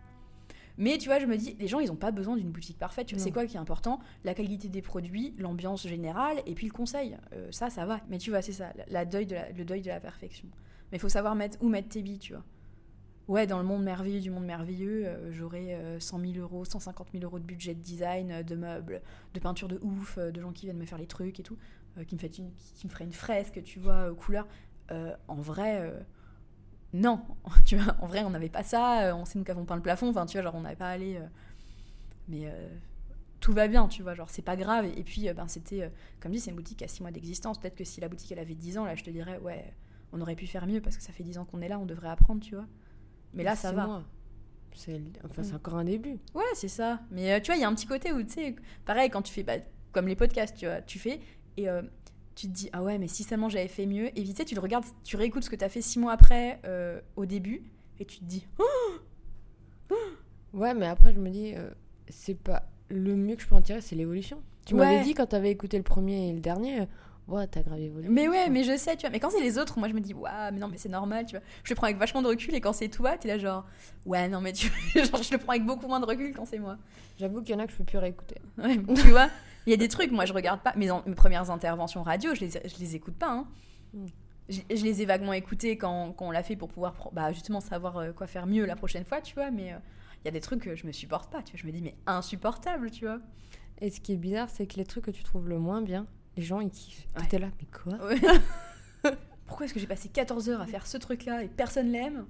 Mais 0.79 0.99
tu 0.99 1.09
vois, 1.09 1.19
je 1.19 1.27
me 1.27 1.37
dis, 1.37 1.57
les 1.59 1.69
gens, 1.69 1.81
ils 1.81 1.89
n'ont 1.89 1.97
pas 1.97 2.11
besoin 2.11 2.37
d'une 2.37 2.51
boutique 2.51 2.79
parfaite. 2.79 3.07
Tu 3.07 3.19
sais 3.19 3.31
quoi 3.31 3.47
qui 3.47 3.57
est 3.57 3.61
important? 3.61 3.99
La 4.25 4.35
qualité 4.35 4.69
des 4.69 4.83
produits, 4.83 5.35
l'ambiance 5.39 5.87
générale, 5.87 6.43
et 6.47 6.55
puis 6.55 6.67
le 6.67 6.73
conseil. 6.73 7.17
Euh, 7.33 7.49
ça, 7.51 7.71
ça 7.71 7.87
va. 7.87 8.01
Mais 8.09 8.19
tu 8.19 8.31
vois, 8.31 8.43
c'est 8.43 8.53
ça, 8.53 8.73
la 8.89 9.05
deuil 9.05 9.27
de 9.27 9.37
le 9.57 9.65
deuil 9.65 9.81
de 9.81 9.89
la 9.89 10.01
perfection. 10.01 10.49
Mais 10.91 10.99
il 10.99 11.01
faut 11.01 11.09
savoir 11.09 11.35
mettre, 11.35 11.59
où 11.63 11.69
mettre 11.69 11.89
tes 11.89 12.03
billes, 12.03 12.19
tu 12.19 12.35
vois. 12.35 12.45
ouais, 13.29 13.47
dans 13.47 13.59
le 13.59 13.65
monde 13.65 13.83
merveilleux 13.85 14.21
du 14.21 14.31
monde 14.31 14.45
merveilleux, 14.45 15.07
euh, 15.07 15.33
j'aurais 15.33 15.99
100 15.99 16.21
000 16.21 16.33
euros, 16.39 16.65
150 16.65 17.09
000 17.13 17.25
euros 17.25 17.39
de 17.39 17.45
budget 17.45 17.75
de 17.75 17.81
design, 17.81 18.43
de 18.43 18.55
meubles, 18.55 19.01
de 19.33 19.41
peinture 19.41 19.69
de 19.69 19.79
ouf, 19.83 20.19
de 20.19 20.41
gens 20.41 20.53
qui 20.53 20.67
viennent 20.67 20.79
me 20.79 20.87
faire 20.87 20.99
les 20.99 21.07
trucs 21.07 21.41
et 21.41 21.43
tout, 21.43 21.57
qui, 22.07 22.15
me 22.15 22.21
fait 22.21 22.39
une, 22.39 22.51
qui 22.75 22.87
me 22.87 22.93
ferait 22.93 23.05
une 23.05 23.13
fresque, 23.13 23.63
tu 23.65 23.81
vois, 23.81 24.15
couleur. 24.15 24.47
en 24.91 25.41
vrai, 25.41 25.93
non, 26.93 27.21
tu 27.65 27.77
vois, 27.77 27.97
en 28.01 28.07
vrai, 28.07 28.25
on 28.25 28.31
n'avait 28.31 28.49
pas 28.49 28.63
ça, 28.63 29.15
on 29.17 29.25
sait 29.25 29.39
nous 29.39 29.45
qu'avons 29.45 29.65
peint 29.65 29.77
le 29.77 29.83
plafond, 29.83 30.09
enfin, 30.09 30.27
tu 30.27 30.37
vois, 30.37 30.43
genre, 30.43 30.55
on 30.55 30.63
n'avait 30.63 30.77
pas 30.77 30.91
allé. 30.91 31.21
mais 32.29 32.53
tout 33.41 33.53
va 33.53 33.69
bien, 33.69 33.87
tu 33.87 34.03
vois, 34.03 34.15
genre 34.15 34.31
c'est 34.31 34.43
pas 34.43 34.57
grave. 34.57 34.87
Et, 34.97 35.03
puis, 35.05 35.29
ben, 35.33 35.47
c'était, 35.47 35.91
comme 36.21 36.33
dit, 36.33 36.41
c'est 36.41 36.51
une 36.51 36.57
boutique 36.57 36.83
à 36.83 36.89
6 36.89 37.03
mois 37.03 37.11
d'existence. 37.11 37.59
Peut-être 37.59 37.77
que 37.77 37.85
si 37.85 38.01
la 38.01 38.09
boutique 38.09 38.33
elle 38.33 38.39
avait 38.39 38.55
10 38.55 38.79
ans, 38.79 38.85
là 38.85 38.95
je 38.95 39.05
te 39.05 39.11
dirais, 39.11 39.39
ouais, 39.39 39.73
on 40.13 40.21
aurait 40.21 40.35
pu 40.35 40.47
faire 40.47 40.67
mieux 40.67 40.81
parce 40.81 40.97
que 40.97 41.03
ça 41.03 41.13
fait 41.13 41.23
10 41.23 41.39
ans 41.39 41.45
qu'on 41.45 41.61
est 41.61 41.69
là, 41.69 41.79
on 41.79 41.87
devrait 41.87 42.09
apprendre, 42.09 42.43
tu 42.43 42.55
vois. 42.55 42.67
Mais 43.35 43.43
là, 43.43 43.57
ça 43.57 43.73
va. 43.73 44.03
C'est 44.73 45.01
enfin, 45.25 45.43
c'est 45.43 45.53
mm. 45.53 45.57
encore 45.57 45.75
un 45.77 45.85
début. 45.85 46.19
Ouais, 46.35 46.45
c'est 46.55 46.69
ça. 46.69 47.01
Mais 47.11 47.33
euh, 47.33 47.41
tu 47.41 47.47
vois, 47.47 47.57
il 47.57 47.63
y 47.63 47.65
a 47.65 47.69
un 47.69 47.75
petit 47.75 47.87
côté 47.87 48.13
où, 48.13 48.23
tu 48.23 48.33
sais, 48.33 48.57
pareil, 48.85 49.09
quand 49.09 49.23
tu 49.23 49.33
fais, 49.33 49.43
bah, 49.43 49.55
comme 49.93 50.07
les 50.07 50.17
podcasts, 50.17 50.57
tu 50.57 50.67
vois, 50.67 50.83
tu 50.83 50.99
fais 50.99 51.21
et 51.57 51.69
euh, 51.69 51.83
tu 52.37 52.47
te 52.47 52.53
dis, 52.53 52.71
ah 52.73 52.83
ouais, 52.83 52.99
mais 52.99 53.09
si 53.09 53.25
seulement 53.25 53.49
j'avais 53.49 53.67
fait 53.67 53.87
mieux. 53.87 54.17
Et 54.17 54.23
vite, 54.23 54.45
tu 54.45 54.55
le 54.55 54.61
regardes, 54.61 54.85
tu 55.03 55.17
réécoutes 55.17 55.43
ce 55.43 55.51
que 55.51 55.57
tu 55.57 55.65
as 55.65 55.69
fait 55.69 55.81
6 55.81 55.99
mois 55.99 56.13
après, 56.13 56.61
euh, 56.65 57.01
au 57.17 57.27
début, 57.27 57.65
et 57.99 58.05
tu 58.05 58.19
te 58.19 58.25
dis, 58.25 58.47
ouais, 60.53 60.75
mais 60.75 60.87
après, 60.87 61.13
je 61.13 61.19
me 61.19 61.31
dis, 61.31 61.55
c'est 62.09 62.39
pas 62.39 62.69
le 62.89 63.17
mieux 63.17 63.35
que 63.35 63.43
je 63.43 63.49
peux 63.49 63.57
en 63.57 63.63
tirer, 63.63 63.81
c'est 63.81 63.97
l'évolution. 63.97 64.41
Tu 64.65 64.75
m'avais 64.75 65.03
dit 65.03 65.15
quand 65.15 65.27
tu 65.27 65.37
avais 65.37 65.51
écouté 65.51 65.77
le 65.77 65.83
premier 65.83 66.29
et 66.29 66.33
le 66.33 66.41
dernier, 66.41 66.87
ouais, 67.29 67.47
t'as 67.47 67.63
grave 67.63 67.81
évolué. 67.81 68.09
Mais 68.09 68.29
ouais, 68.29 68.49
mais 68.51 68.65
je 68.65 68.77
sais, 68.77 68.97
tu 68.97 69.03
vois. 69.03 69.11
Mais 69.11 69.21
quand 69.21 69.31
c'est 69.31 69.41
les 69.41 69.59
autres, 69.59 69.79
moi 69.79 69.89
je 69.89 69.95
me 69.95 70.01
dis, 70.01 70.15
waouh, 70.15 70.53
mais 70.53 70.59
non, 70.59 70.69
mais 70.69 70.79
c'est 70.79 70.89
normal, 70.89 71.27
tu 71.27 71.37
vois. 71.37 71.45
Je 71.65 71.71
le 71.71 71.77
prends 71.77 71.87
avec 71.87 71.99
vachement 71.99 72.23
de 72.23 72.29
recul 72.29 72.55
et 72.55 72.61
quand 72.61 72.73
c'est 72.73 72.89
toi, 72.89 73.17
t'es 73.17 73.29
là 73.29 73.39
genre, 73.39 73.65
ouais, 74.05 74.29
non, 74.29 74.41
mais 74.41 74.53
tu 74.53 74.71
genre, 74.95 75.23
je 75.23 75.33
le 75.33 75.39
prends 75.39 75.53
avec 75.53 75.65
beaucoup 75.65 75.87
moins 75.87 76.01
de 76.01 76.07
recul 76.07 76.33
quand 76.35 76.47
c'est 76.47 76.59
moi. 76.59 76.77
J'avoue 77.19 77.43
qu'il 77.43 77.55
y 77.55 77.59
en 77.59 77.61
a 77.61 77.67
que 77.67 77.73
je 77.73 77.79
peux 77.79 77.85
plus 77.85 77.99
réécouter. 77.99 78.37
Ouais, 78.59 78.77
tu 78.77 79.11
vois, 79.11 79.29
il 79.67 79.71
y 79.71 79.75
a 79.75 79.77
des 79.77 79.89
trucs, 79.89 80.13
moi 80.13 80.25
je 80.25 80.33
regarde 80.33 80.61
pas. 80.61 80.73
Mes, 80.77 80.89
mes 81.07 81.15
premières 81.15 81.51
interventions 81.51 82.03
radio, 82.03 82.35
je 82.35 82.41
les, 82.41 82.51
je 82.51 82.79
les 82.79 82.97
écoute 82.97 83.17
pas. 83.17 83.31
Hein. 83.31 83.49
Hmm. 83.93 84.07
Je, 84.49 84.61
les 84.71 85.03
ai 85.03 85.07
vaguement 85.07 85.33
écoutées 85.33 85.77
quand, 85.77 86.13
quand 86.13 86.29
on 86.29 86.31
l'a 86.31 86.45
fait 86.45 86.55
pour 86.55 86.69
pouvoir 86.69 86.95
bah, 87.13 87.33
justement 87.33 87.61
savoir 87.61 87.97
euh, 87.97 88.13
quoi 88.13 88.29
faire 88.29 88.47
mieux 88.47 88.65
la 88.65 88.77
prochaine 88.77 89.05
fois, 89.05 89.21
tu 89.21 89.35
vois. 89.35 89.51
Mais 89.51 89.73
euh, 89.73 89.79
il 90.23 90.27
y 90.27 90.29
a 90.29 90.31
des 90.31 90.41
trucs 90.41 90.63
que 90.63 90.77
je 90.77 90.87
me 90.87 90.93
supporte 90.93 91.33
pas, 91.33 91.43
tu 91.43 91.53
vois. 91.53 91.61
Je 91.61 91.67
me 91.67 91.73
dis, 91.73 91.83
mais 91.83 91.97
insupportable, 92.07 92.93
tu 92.93 93.07
vois. 93.07 93.19
Et 93.81 93.91
ce 93.91 94.01
qui 94.01 94.13
est 94.13 94.17
bizarre, 94.17 94.49
c'est 94.49 94.69
que 94.69 94.77
les 94.77 94.85
trucs 94.85 95.07
que 95.07 95.11
tu 95.11 95.25
trouves 95.25 95.49
le 95.49 95.59
moins 95.59 95.83
bien, 95.83 96.07
les 96.37 96.45
gens 96.45 96.61
ils 96.61 96.71
kiffent. 96.71 97.07
T'es 97.29 97.39
là, 97.41 97.49
mais 97.59 97.67
quoi 97.67 99.13
Pourquoi 99.47 99.67
est-ce 99.67 99.75
que 99.75 99.81
j'ai 99.81 99.87
passé 99.87 100.09
14 100.09 100.49
heures 100.49 100.61
à 100.61 100.67
faire 100.67 100.87
ce 100.87 100.97
truc-là 100.97 101.43
et 101.43 101.49
personne 101.49 101.91
l'aime? 101.91 102.27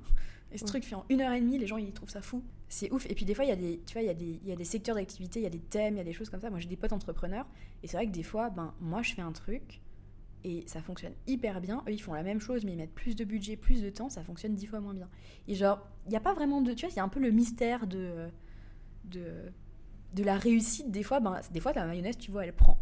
Et 0.52 0.58
ce 0.58 0.64
truc 0.64 0.84
fait 0.84 0.94
en 0.94 1.04
une 1.08 1.20
heure 1.20 1.32
et 1.32 1.40
demie, 1.40 1.58
les 1.58 1.66
gens 1.66 1.76
ils 1.76 1.92
trouvent 1.92 2.10
ça 2.10 2.22
fou. 2.22 2.42
C'est 2.68 2.92
ouf. 2.92 3.06
Et 3.08 3.14
puis 3.14 3.24
des 3.24 3.34
fois, 3.34 3.44
il 3.44 3.48
y 3.48 3.52
a 3.52 3.56
des, 3.56 3.80
tu 3.86 3.92
vois, 3.92 4.02
il 4.02 4.06
y 4.06 4.10
a 4.10 4.14
des, 4.14 4.40
il 4.42 4.48
y 4.48 4.52
a 4.52 4.56
des 4.56 4.64
secteurs 4.64 4.96
d'activité, 4.96 5.40
il 5.40 5.44
y 5.44 5.46
a 5.46 5.50
des 5.50 5.60
thèmes, 5.60 5.94
il 5.94 5.98
y 5.98 6.00
a 6.00 6.04
des 6.04 6.12
choses 6.12 6.30
comme 6.30 6.40
ça. 6.40 6.50
Moi, 6.50 6.58
j'ai 6.58 6.68
des 6.68 6.76
potes 6.76 6.92
entrepreneurs 6.92 7.46
et 7.82 7.86
c'est 7.86 7.96
vrai 7.96 8.06
que 8.06 8.12
des 8.12 8.22
fois, 8.22 8.50
ben 8.50 8.74
moi, 8.80 9.02
je 9.02 9.14
fais 9.14 9.22
un 9.22 9.32
truc 9.32 9.80
et 10.44 10.64
ça 10.66 10.80
fonctionne 10.80 11.12
hyper 11.26 11.60
bien. 11.60 11.82
Eux, 11.88 11.92
ils 11.92 12.02
font 12.02 12.14
la 12.14 12.22
même 12.22 12.40
chose, 12.40 12.64
mais 12.64 12.72
ils 12.72 12.76
mettent 12.76 12.94
plus 12.94 13.16
de 13.16 13.24
budget, 13.24 13.56
plus 13.56 13.82
de 13.82 13.90
temps, 13.90 14.08
ça 14.08 14.22
fonctionne 14.22 14.54
dix 14.54 14.66
fois 14.66 14.80
moins 14.80 14.94
bien. 14.94 15.08
Et 15.48 15.54
genre, 15.54 15.86
il 16.06 16.10
n'y 16.10 16.16
a 16.16 16.20
pas 16.20 16.34
vraiment 16.34 16.60
de, 16.60 16.72
tu 16.72 16.86
vois, 16.86 16.92
il 16.92 16.96
y 16.96 17.00
a 17.00 17.04
un 17.04 17.08
peu 17.08 17.20
le 17.20 17.30
mystère 17.30 17.86
de, 17.86 18.28
de, 19.04 19.52
de 20.14 20.22
la 20.24 20.36
réussite. 20.36 20.90
Des 20.90 21.02
fois, 21.02 21.20
ben, 21.20 21.40
des 21.52 21.60
fois, 21.60 21.72
la 21.72 21.86
mayonnaise, 21.86 22.18
tu 22.18 22.30
vois, 22.30 22.44
elle 22.44 22.52
prend. 22.52 22.78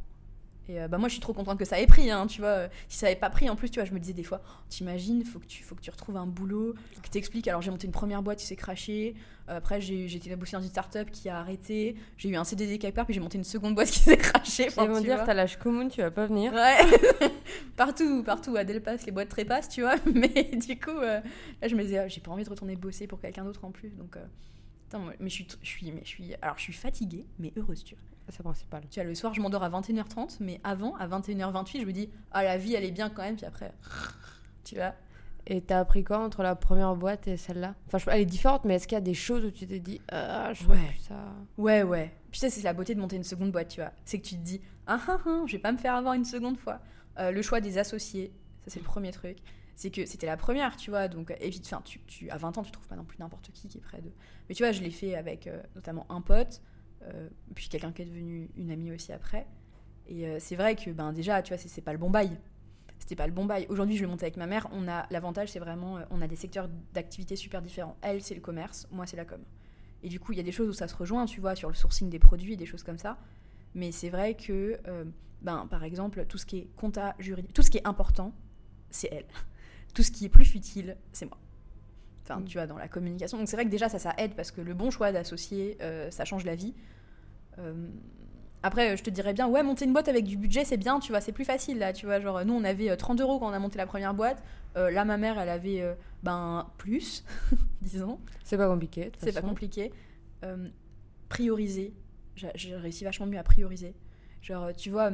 Et 0.68 0.80
euh, 0.80 0.88
bah 0.88 0.98
moi, 0.98 1.08
je 1.08 1.14
suis 1.14 1.20
trop 1.20 1.32
contente 1.34 1.58
que 1.58 1.64
ça 1.64 1.80
ait 1.80 1.86
pris, 1.86 2.10
hein, 2.10 2.26
tu 2.26 2.40
vois. 2.40 2.68
Si 2.88 2.98
ça 2.98 3.06
avait 3.06 3.16
pas 3.16 3.30
pris, 3.30 3.50
en 3.50 3.56
plus, 3.56 3.70
tu 3.70 3.78
vois, 3.78 3.84
je 3.84 3.92
me 3.92 3.98
disais 3.98 4.14
des 4.14 4.22
fois, 4.22 4.40
oh, 4.44 4.52
t'imagines, 4.68 5.24
faut 5.24 5.38
que 5.38 5.46
tu, 5.46 5.62
faut 5.62 5.74
que 5.74 5.82
tu 5.82 5.90
retrouves 5.90 6.16
un 6.16 6.26
boulot, 6.26 6.74
que 7.02 7.08
t'expliques. 7.08 7.48
Alors 7.48 7.60
j'ai 7.60 7.70
monté 7.70 7.86
une 7.86 7.92
première 7.92 8.22
boîte, 8.22 8.42
il 8.42 8.46
s'est 8.46 8.56
craché. 8.56 9.14
après, 9.46 9.80
j'ai 9.80 10.14
été 10.14 10.34
bosser 10.36 10.56
dans 10.56 10.62
une 10.62 10.68
start-up 10.68 11.10
qui 11.10 11.28
a 11.28 11.38
arrêté. 11.38 11.96
J'ai 12.16 12.30
eu 12.30 12.36
un 12.36 12.44
CDD 12.44 12.78
quelque 12.78 12.94
part, 12.94 13.04
puis 13.04 13.14
j'ai 13.14 13.20
monté 13.20 13.36
une 13.36 13.44
seconde 13.44 13.74
boîte 13.74 13.90
qui 13.90 14.00
s'est 14.00 14.16
crachée. 14.16 14.68
Ils 14.68 14.88
vont 14.88 15.00
dire, 15.00 15.22
t'as 15.24 15.34
l'âge 15.34 15.58
commun, 15.58 15.88
tu 15.88 16.00
vas 16.00 16.10
pas 16.10 16.26
venir. 16.26 16.52
Ouais. 16.52 16.78
partout, 17.76 18.22
partout, 18.22 18.56
à 18.56 18.64
Delpas, 18.64 18.96
les 19.04 19.12
boîtes 19.12 19.28
trépassent, 19.28 19.68
tu 19.68 19.82
vois. 19.82 19.96
Mais 20.14 20.50
du 20.56 20.78
coup, 20.78 20.90
euh, 20.90 21.20
là, 21.60 21.68
je 21.68 21.74
me 21.74 21.82
disais, 21.82 21.98
ah, 21.98 22.08
j'ai 22.08 22.20
pas 22.20 22.30
envie 22.30 22.44
de 22.44 22.50
retourner 22.50 22.76
bosser 22.76 23.06
pour 23.06 23.20
quelqu'un 23.20 23.44
d'autre 23.44 23.64
en 23.64 23.70
plus. 23.70 23.90
Donc, 23.96 24.16
euh, 24.16 24.24
mais 25.18 25.28
je 25.28 25.34
suis, 25.34 25.46
je 25.60 25.68
suis, 25.68 25.90
mais 25.90 26.02
je 26.04 26.08
suis, 26.08 26.34
alors 26.40 26.56
je 26.56 26.62
suis 26.62 26.72
fatiguée, 26.72 27.26
mais 27.38 27.52
heureuse, 27.56 27.82
tu 27.82 27.96
vois. 27.96 28.13
C'est 28.28 28.42
principal. 28.42 28.82
Tu 28.90 29.00
vois, 29.00 29.08
le 29.08 29.14
soir, 29.14 29.34
je 29.34 29.40
m'endors 29.40 29.62
à 29.62 29.70
21h30, 29.70 30.38
mais 30.40 30.60
avant, 30.64 30.94
à 30.96 31.06
21h28, 31.06 31.80
je 31.80 31.86
me 31.86 31.92
dis, 31.92 32.08
ah, 32.32 32.42
la 32.42 32.56
vie, 32.56 32.74
elle 32.74 32.84
est 32.84 32.90
bien 32.90 33.10
quand 33.10 33.22
même, 33.22 33.36
puis 33.36 33.46
après, 33.46 33.72
tu 34.64 34.76
vois. 34.76 34.94
Et 35.46 35.60
t'as 35.60 35.80
appris 35.80 36.04
quoi 36.04 36.18
entre 36.18 36.42
la 36.42 36.56
première 36.56 36.96
boîte 36.96 37.28
et 37.28 37.36
celle-là? 37.36 37.74
Enfin, 37.86 37.98
elle 38.10 38.22
est 38.22 38.26
différente, 38.26 38.64
mais 38.64 38.76
est-ce 38.76 38.88
qu'il 38.88 38.96
y 38.96 38.98
a 38.98 39.02
des 39.02 39.14
choses 39.14 39.44
où 39.44 39.50
tu 39.50 39.66
t'es 39.66 39.78
dit, 39.78 40.00
ah, 40.10 40.52
je 40.54 40.64
vois 40.64 40.76
plus 40.76 41.02
ça? 41.02 41.16
Ouais, 41.58 41.82
ouais. 41.82 42.14
Puis 42.30 42.40
ça, 42.40 42.48
c'est 42.48 42.62
la 42.62 42.72
beauté 42.72 42.94
de 42.94 43.00
monter 43.00 43.16
une 43.16 43.24
seconde 43.24 43.52
boîte, 43.52 43.68
tu 43.68 43.80
vois. 43.80 43.92
C'est 44.06 44.18
que 44.18 44.26
tu 44.26 44.36
te 44.36 44.40
dis, 44.40 44.62
ah, 44.86 44.98
ah, 45.06 45.18
ah, 45.26 45.42
je 45.46 45.52
vais 45.52 45.58
pas 45.58 45.72
me 45.72 45.76
faire 45.76 45.94
avoir 45.94 46.14
une 46.14 46.24
seconde 46.24 46.56
fois. 46.56 46.80
Euh, 47.18 47.30
le 47.30 47.42
choix 47.42 47.60
des 47.60 47.76
associés, 47.76 48.32
ça, 48.64 48.70
c'est 48.70 48.80
le 48.80 48.86
premier 48.86 49.10
truc. 49.10 49.36
C'est 49.76 49.90
que 49.90 50.06
c'était 50.06 50.26
la 50.26 50.36
première, 50.38 50.76
tu 50.76 50.90
vois. 50.90 51.08
Donc, 51.08 51.34
évite, 51.40 51.66
enfin, 51.66 51.82
tu, 51.84 52.00
tu, 52.06 52.30
à 52.30 52.38
20 52.38 52.58
ans, 52.58 52.62
tu 52.62 52.70
trouves 52.70 52.88
pas 52.88 52.96
non 52.96 53.04
plus 53.04 53.18
n'importe 53.18 53.50
qui 53.52 53.68
qui 53.68 53.78
est 53.78 53.82
près 53.82 54.00
de. 54.00 54.10
Mais 54.48 54.54
tu 54.54 54.62
vois, 54.62 54.72
je 54.72 54.82
l'ai 54.82 54.90
fait 54.90 55.14
avec 55.14 55.46
euh, 55.46 55.60
notamment 55.74 56.06
un 56.08 56.22
pote. 56.22 56.62
Euh, 57.06 57.28
puis 57.54 57.68
quelqu'un 57.68 57.92
qui 57.92 58.02
est 58.02 58.06
devenu 58.06 58.50
une 58.56 58.70
amie 58.70 58.92
aussi 58.92 59.12
après. 59.12 59.46
Et 60.06 60.26
euh, 60.26 60.38
c'est 60.38 60.56
vrai 60.56 60.76
que 60.76 60.90
ben, 60.90 61.12
déjà, 61.12 61.42
tu 61.42 61.54
vois, 61.54 61.58
c'est 61.58 61.80
pas 61.80 61.92
le 61.92 61.98
bon 61.98 62.10
bail. 62.10 62.38
C'était 62.98 63.16
pas 63.16 63.26
le 63.26 63.32
bon 63.32 63.44
bail. 63.44 63.66
Aujourd'hui, 63.68 63.96
je 63.96 64.02
le 64.02 64.08
monte 64.08 64.22
avec 64.22 64.36
ma 64.36 64.46
mère. 64.46 64.68
On 64.72 64.88
a 64.88 65.06
l'avantage, 65.10 65.50
c'est 65.50 65.58
vraiment, 65.58 65.98
euh, 65.98 66.04
on 66.10 66.22
a 66.22 66.26
des 66.26 66.36
secteurs 66.36 66.68
d'activité 66.92 67.36
super 67.36 67.60
différents. 67.62 67.96
Elle, 68.02 68.22
c'est 68.22 68.34
le 68.34 68.40
commerce, 68.40 68.86
moi, 68.90 69.06
c'est 69.06 69.16
la 69.16 69.24
com. 69.24 69.40
Et 70.02 70.08
du 70.08 70.20
coup, 70.20 70.32
il 70.32 70.36
y 70.36 70.40
a 70.40 70.44
des 70.44 70.52
choses 70.52 70.68
où 70.68 70.72
ça 70.72 70.88
se 70.88 70.94
rejoint, 70.94 71.26
tu 71.26 71.40
vois, 71.40 71.54
sur 71.54 71.68
le 71.68 71.74
sourcing 71.74 72.10
des 72.10 72.18
produits 72.18 72.54
et 72.54 72.56
des 72.56 72.66
choses 72.66 72.82
comme 72.82 72.98
ça. 72.98 73.18
Mais 73.74 73.90
c'est 73.90 74.10
vrai 74.10 74.34
que, 74.34 74.78
ben, 75.40 75.66
par 75.70 75.82
exemple, 75.82 76.26
tout 76.26 76.36
ce 76.36 76.44
qui 76.44 76.58
est 76.58 76.68
compta 76.76 77.14
juridique, 77.18 77.54
tout 77.54 77.62
ce 77.62 77.70
qui 77.70 77.78
est 77.78 77.86
important, 77.86 78.32
c'est 78.90 79.08
elle. 79.10 79.26
Tout 79.94 80.02
ce 80.02 80.10
qui 80.10 80.24
est 80.24 80.28
plus 80.28 80.44
futile, 80.44 80.96
c'est 81.12 81.24
moi. 81.24 81.38
Enfin, 82.24 82.40
mm. 82.40 82.44
tu 82.46 82.58
vois, 82.58 82.66
dans 82.66 82.76
la 82.76 82.88
communication. 82.88 83.38
Donc 83.38 83.48
c'est 83.48 83.54
vrai 83.54 83.64
que 83.64 83.70
déjà, 83.70 83.88
ça, 83.88 84.00
ça 84.00 84.12
aide 84.18 84.34
parce 84.34 84.50
que 84.50 84.60
le 84.60 84.74
bon 84.74 84.90
choix 84.90 85.12
d'associer, 85.12 85.78
ça 86.10 86.24
change 86.24 86.44
la 86.44 86.56
vie. 86.56 86.74
Euh, 87.58 87.88
après, 88.62 88.96
je 88.96 89.02
te 89.02 89.10
dirais 89.10 89.34
bien, 89.34 89.46
ouais, 89.46 89.62
monter 89.62 89.84
une 89.84 89.92
boîte 89.92 90.08
avec 90.08 90.24
du 90.24 90.36
budget, 90.36 90.64
c'est 90.64 90.76
bien, 90.76 90.98
tu 90.98 91.12
vois, 91.12 91.20
c'est 91.20 91.32
plus 91.32 91.44
facile 91.44 91.78
là, 91.78 91.92
tu 91.92 92.06
vois. 92.06 92.20
Genre, 92.20 92.44
nous, 92.44 92.54
on 92.54 92.64
avait 92.64 92.96
30 92.96 93.20
euh, 93.20 93.24
euros 93.24 93.38
quand 93.38 93.48
on 93.48 93.52
a 93.52 93.58
monté 93.58 93.78
la 93.78 93.86
première 93.86 94.14
boîte. 94.14 94.42
Euh, 94.76 94.90
là, 94.90 95.04
ma 95.04 95.16
mère, 95.16 95.38
elle 95.38 95.48
avait, 95.48 95.96
ben, 96.22 96.66
plus, 96.78 97.24
disons. 97.82 98.18
C'est 98.42 98.56
pas 98.56 98.68
compliqué. 98.68 99.12
C'est 99.18 99.32
pas 99.32 99.42
compliqué. 99.42 99.92
prioriser. 101.28 101.94
J'ai 102.36 102.74
réussi 102.74 103.04
vachement 103.04 103.26
mieux 103.26 103.38
à 103.38 103.44
prioriser. 103.44 103.94
Genre, 104.40 104.74
tu 104.74 104.90
vois, 104.90 105.10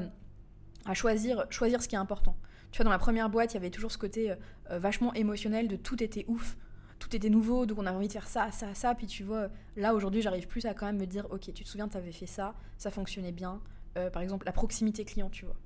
à 0.87 0.95
choisir, 0.95 1.47
choisir 1.51 1.83
ce 1.83 1.89
qui 1.89 1.95
est 1.95 1.99
important. 1.99 2.37
Tu 2.71 2.79
vois, 2.79 2.85
dans 2.85 2.91
la 2.91 2.99
première 2.99 3.31
boîte, 3.31 3.53
il 3.53 3.55
y 3.55 3.59
avait 3.59 3.71
toujours 3.71 3.91
ce 3.91 3.99
côté 3.99 4.33
vachement 4.71 5.13
émotionnel 5.15 5.67
de 5.67 5.77
tout 5.77 6.03
était 6.03 6.25
ouf 6.29 6.57
tout 7.01 7.17
était 7.17 7.31
nouveau, 7.31 7.67
donc 7.67 7.79
on 7.79 7.87
avait 7.87 7.97
envie 7.97 8.07
de 8.07 8.13
faire 8.13 8.29
ça, 8.29 8.53
ça, 8.53 8.75
ça. 8.75 8.95
Puis 8.95 9.09
tu 9.09 9.25
vois, 9.25 9.49
là 9.77 9.95
aujourd'hui, 9.95 10.23
j'arrive 10.23 10.47
plus 10.47 10.65
à 10.67 10.75
quand 10.75 10.87
même 10.87 10.99
me 10.99 11.07
dire, 11.07 11.27
ok, 11.31 11.53
tu 11.53 11.65
te 11.65 11.69
souviens, 11.69 11.89
tu 11.89 11.97
avais 11.97 12.13
fait 12.13 12.27
ça, 12.27 12.55
ça 12.79 12.93
fonctionnait 12.93 13.33
bien. 13.33 13.61
Euh, 13.99 14.11
par 14.11 14.23
exemple, 14.23 14.47
la 14.47 14.53
proximité 14.53 15.05
client, 15.05 15.31
tu 15.31 15.47
vois. 15.47 15.57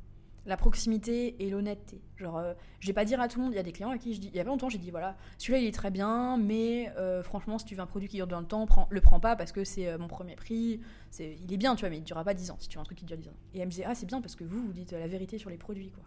La 0.46 0.56
proximité 0.56 1.42
et 1.42 1.50
l'honnêteté. 1.50 2.00
Genre, 2.16 2.38
euh, 2.38 2.54
je 2.78 2.86
vais 2.86 2.92
pas 2.92 3.04
dire 3.04 3.20
à 3.20 3.28
tout 3.28 3.38
le 3.38 3.44
monde, 3.44 3.52
il 3.52 3.56
y 3.56 3.60
a 3.60 3.62
des 3.62 3.72
clients 3.72 3.90
à 3.90 3.98
qui 3.98 4.14
je 4.14 4.20
dis, 4.20 4.28
il 4.28 4.36
y 4.36 4.40
a 4.40 4.44
pas 4.44 4.50
longtemps, 4.50 4.68
j'ai 4.68 4.78
dit, 4.78 4.90
voilà, 4.90 5.16
celui-là 5.38 5.58
il 5.58 5.66
est 5.66 5.74
très 5.74 5.90
bien, 5.90 6.36
mais 6.36 6.92
euh, 6.96 7.22
franchement, 7.22 7.58
si 7.58 7.64
tu 7.64 7.74
veux 7.74 7.80
un 7.80 7.86
produit 7.86 8.08
qui 8.08 8.16
dure 8.16 8.26
dans 8.26 8.40
le 8.40 8.46
temps, 8.46 8.64
prends, 8.66 8.86
le 8.90 9.00
prends 9.00 9.20
pas 9.20 9.36
parce 9.36 9.52
que 9.52 9.64
c'est 9.64 9.98
mon 9.98 10.06
premier 10.06 10.36
prix. 10.36 10.80
C'est, 11.10 11.36
il 11.42 11.52
est 11.52 11.56
bien, 11.56 11.74
tu 11.74 11.80
vois, 11.80 11.90
mais 11.90 11.98
il 11.98 12.04
durera 12.04 12.24
pas 12.24 12.34
10 12.34 12.50
ans 12.50 12.56
si 12.60 12.68
tu 12.68 12.76
veux 12.76 12.82
un 12.82 12.84
truc 12.84 12.98
qui 12.98 13.06
dure 13.06 13.16
10 13.16 13.28
ans. 13.28 13.36
Et 13.54 13.58
elle 13.58 13.66
me 13.66 13.70
disait, 13.70 13.84
ah, 13.86 13.94
c'est 13.94 14.06
bien 14.06 14.20
parce 14.20 14.36
que 14.36 14.44
vous, 14.44 14.64
vous 14.64 14.72
dites 14.72 14.92
la 14.92 15.08
vérité 15.08 15.38
sur 15.38 15.50
les 15.50 15.58
produits, 15.58 15.90
quoi. 15.90 16.04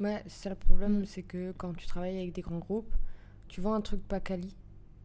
Ouais, 0.00 0.22
c'est 0.26 0.44
ça 0.44 0.50
le 0.50 0.56
problème, 0.56 1.06
c'est 1.06 1.22
que 1.22 1.52
quand 1.56 1.74
tu 1.74 1.86
travailles 1.86 2.18
avec 2.18 2.32
des 2.32 2.42
grands 2.42 2.58
groupes, 2.58 2.94
tu 3.48 3.60
vends 3.60 3.74
un 3.74 3.80
truc 3.80 4.06
pas 4.06 4.20
quali, 4.20 4.54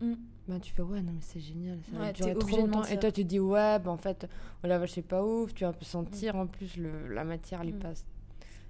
Mm. 0.01 0.13
Bah, 0.47 0.59
tu 0.59 0.73
fais 0.73 0.81
ouais 0.81 1.01
non 1.01 1.11
mais 1.13 1.21
c'est 1.21 1.39
génial 1.39 1.77
ça 1.89 1.97
va 1.97 2.11
durer 2.11 2.35
trop 2.35 2.57
longtemps. 2.57 2.83
Et 2.85 2.99
toi 2.99 3.11
tu 3.11 3.23
dis 3.23 3.39
ouais 3.39 3.79
bah, 3.79 3.91
en 3.91 3.97
fait 3.97 4.27
voilà 4.61 4.79
oh, 4.81 4.87
c'est 4.87 5.03
pas 5.03 5.23
ouf. 5.23 5.53
Tu 5.53 5.63
vas 5.63 5.69
un 5.69 5.73
peu 5.73 5.85
sentir 5.85 6.35
en 6.35 6.47
plus 6.47 6.77
le, 6.77 7.07
la 7.13 7.23
matière 7.23 7.61
elle 7.61 7.75
mm. 7.75 7.79
passe. 7.79 8.05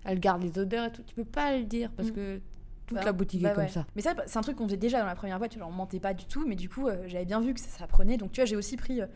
Elle 0.03 0.19
garde 0.19 0.43
les 0.43 0.59
odeurs 0.59 0.85
et 0.85 0.91
tout. 0.91 1.03
Tu 1.03 1.15
peux 1.15 1.25
pas 1.25 1.57
le 1.57 1.63
dire 1.63 1.89
parce 1.91 2.09
mm. 2.09 2.13
que 2.13 2.41
toute 2.85 2.97
bah, 2.97 3.05
la 3.05 3.13
boutique 3.13 3.41
bah 3.41 3.51
est 3.51 3.55
comme 3.55 3.67
ça. 3.69 3.87
Mais 3.95 4.01
ça 4.01 4.13
c'est 4.25 4.37
un 4.37 4.41
truc 4.41 4.57
qu'on 4.57 4.65
faisait 4.65 4.77
déjà 4.77 4.99
dans 4.99 5.05
la 5.05 5.15
première 5.15 5.39
boîte. 5.39 5.51
Tu 5.51 5.59
vois, 5.59 5.67
on 5.67 5.71
mentait 5.71 6.01
pas 6.01 6.13
du 6.13 6.25
tout 6.25 6.45
mais 6.45 6.55
du 6.55 6.69
coup 6.69 6.87
euh, 6.87 7.07
j'avais 7.07 7.25
bien 7.25 7.39
vu 7.39 7.53
que 7.53 7.59
ça, 7.59 7.69
ça, 7.69 7.87
prenait 7.87 8.17
donc 8.17 8.33
tu 8.33 8.41
vois 8.41 8.45
j'ai 8.45 8.57
aussi 8.57 8.75
pris 8.75 9.01
euh, 9.01 9.07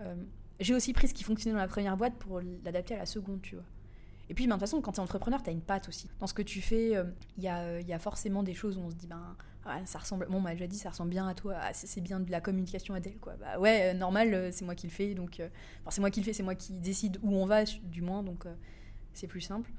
euh, 0.00 0.14
j'ai 0.60 0.74
aussi 0.74 0.92
pris 0.92 1.08
ce 1.08 1.14
qui 1.14 1.24
fonctionnait 1.24 1.54
dans 1.54 1.62
la 1.62 1.68
première 1.68 1.96
boîte 1.96 2.14
pour 2.14 2.40
l'adapter 2.64 2.94
à 2.94 2.98
la 2.98 3.06
seconde 3.06 3.40
tu 3.42 3.56
vois. 3.56 3.64
Et 4.30 4.32
puis, 4.32 4.46
ben, 4.46 4.54
de 4.54 4.60
toute 4.60 4.60
façon, 4.60 4.80
quand 4.80 4.92
tu 4.92 5.00
es 5.00 5.02
entrepreneur, 5.02 5.42
tu 5.42 5.50
as 5.50 5.52
une 5.52 5.60
patte 5.60 5.86
aussi. 5.86 6.08
Dans 6.18 6.26
ce 6.26 6.32
que 6.32 6.40
tu 6.40 6.62
fais, 6.62 6.94
il 7.36 7.44
y, 7.44 7.46
a, 7.46 7.78
y, 7.82 7.92
a, 7.92 7.98
forcément 7.98 8.42
des 8.42 8.54
choses 8.54 8.78
où 8.78 8.80
on 8.80 8.88
se 8.88 8.94
dit, 8.94 9.06
ben, 9.06 9.36
ça 9.86 9.98
ressemble. 9.98 10.26
Bon, 10.28 10.38
on 10.38 10.40
m'a 10.40 10.52
déjà 10.52 10.66
dit, 10.66 10.78
ça 10.78 10.90
ressemble 10.90 11.10
bien 11.10 11.26
à 11.26 11.34
toi. 11.34 11.54
Ah, 11.60 11.72
c'est 11.72 12.00
bien 12.00 12.20
de 12.20 12.30
la 12.30 12.40
communication 12.40 12.94
Adèle, 12.94 13.18
quoi. 13.18 13.34
Bah 13.40 13.58
ouais, 13.58 13.92
euh, 13.92 13.94
normal, 13.94 14.34
euh, 14.34 14.50
c'est 14.52 14.64
moi 14.64 14.74
qui 14.74 14.86
le 14.86 14.92
fais. 14.92 15.14
Donc, 15.14 15.40
euh, 15.40 15.48
c'est 15.88 16.00
moi 16.00 16.10
qui 16.10 16.20
le 16.20 16.24
fais, 16.24 16.32
c'est 16.32 16.42
moi 16.42 16.54
qui 16.54 16.74
décide 16.74 17.18
où 17.22 17.34
on 17.34 17.46
va, 17.46 17.64
du 17.64 18.02
moins. 18.02 18.22
Donc, 18.22 18.44
c'est 19.12 19.26
plus 19.26 19.40
simple. 19.40 19.70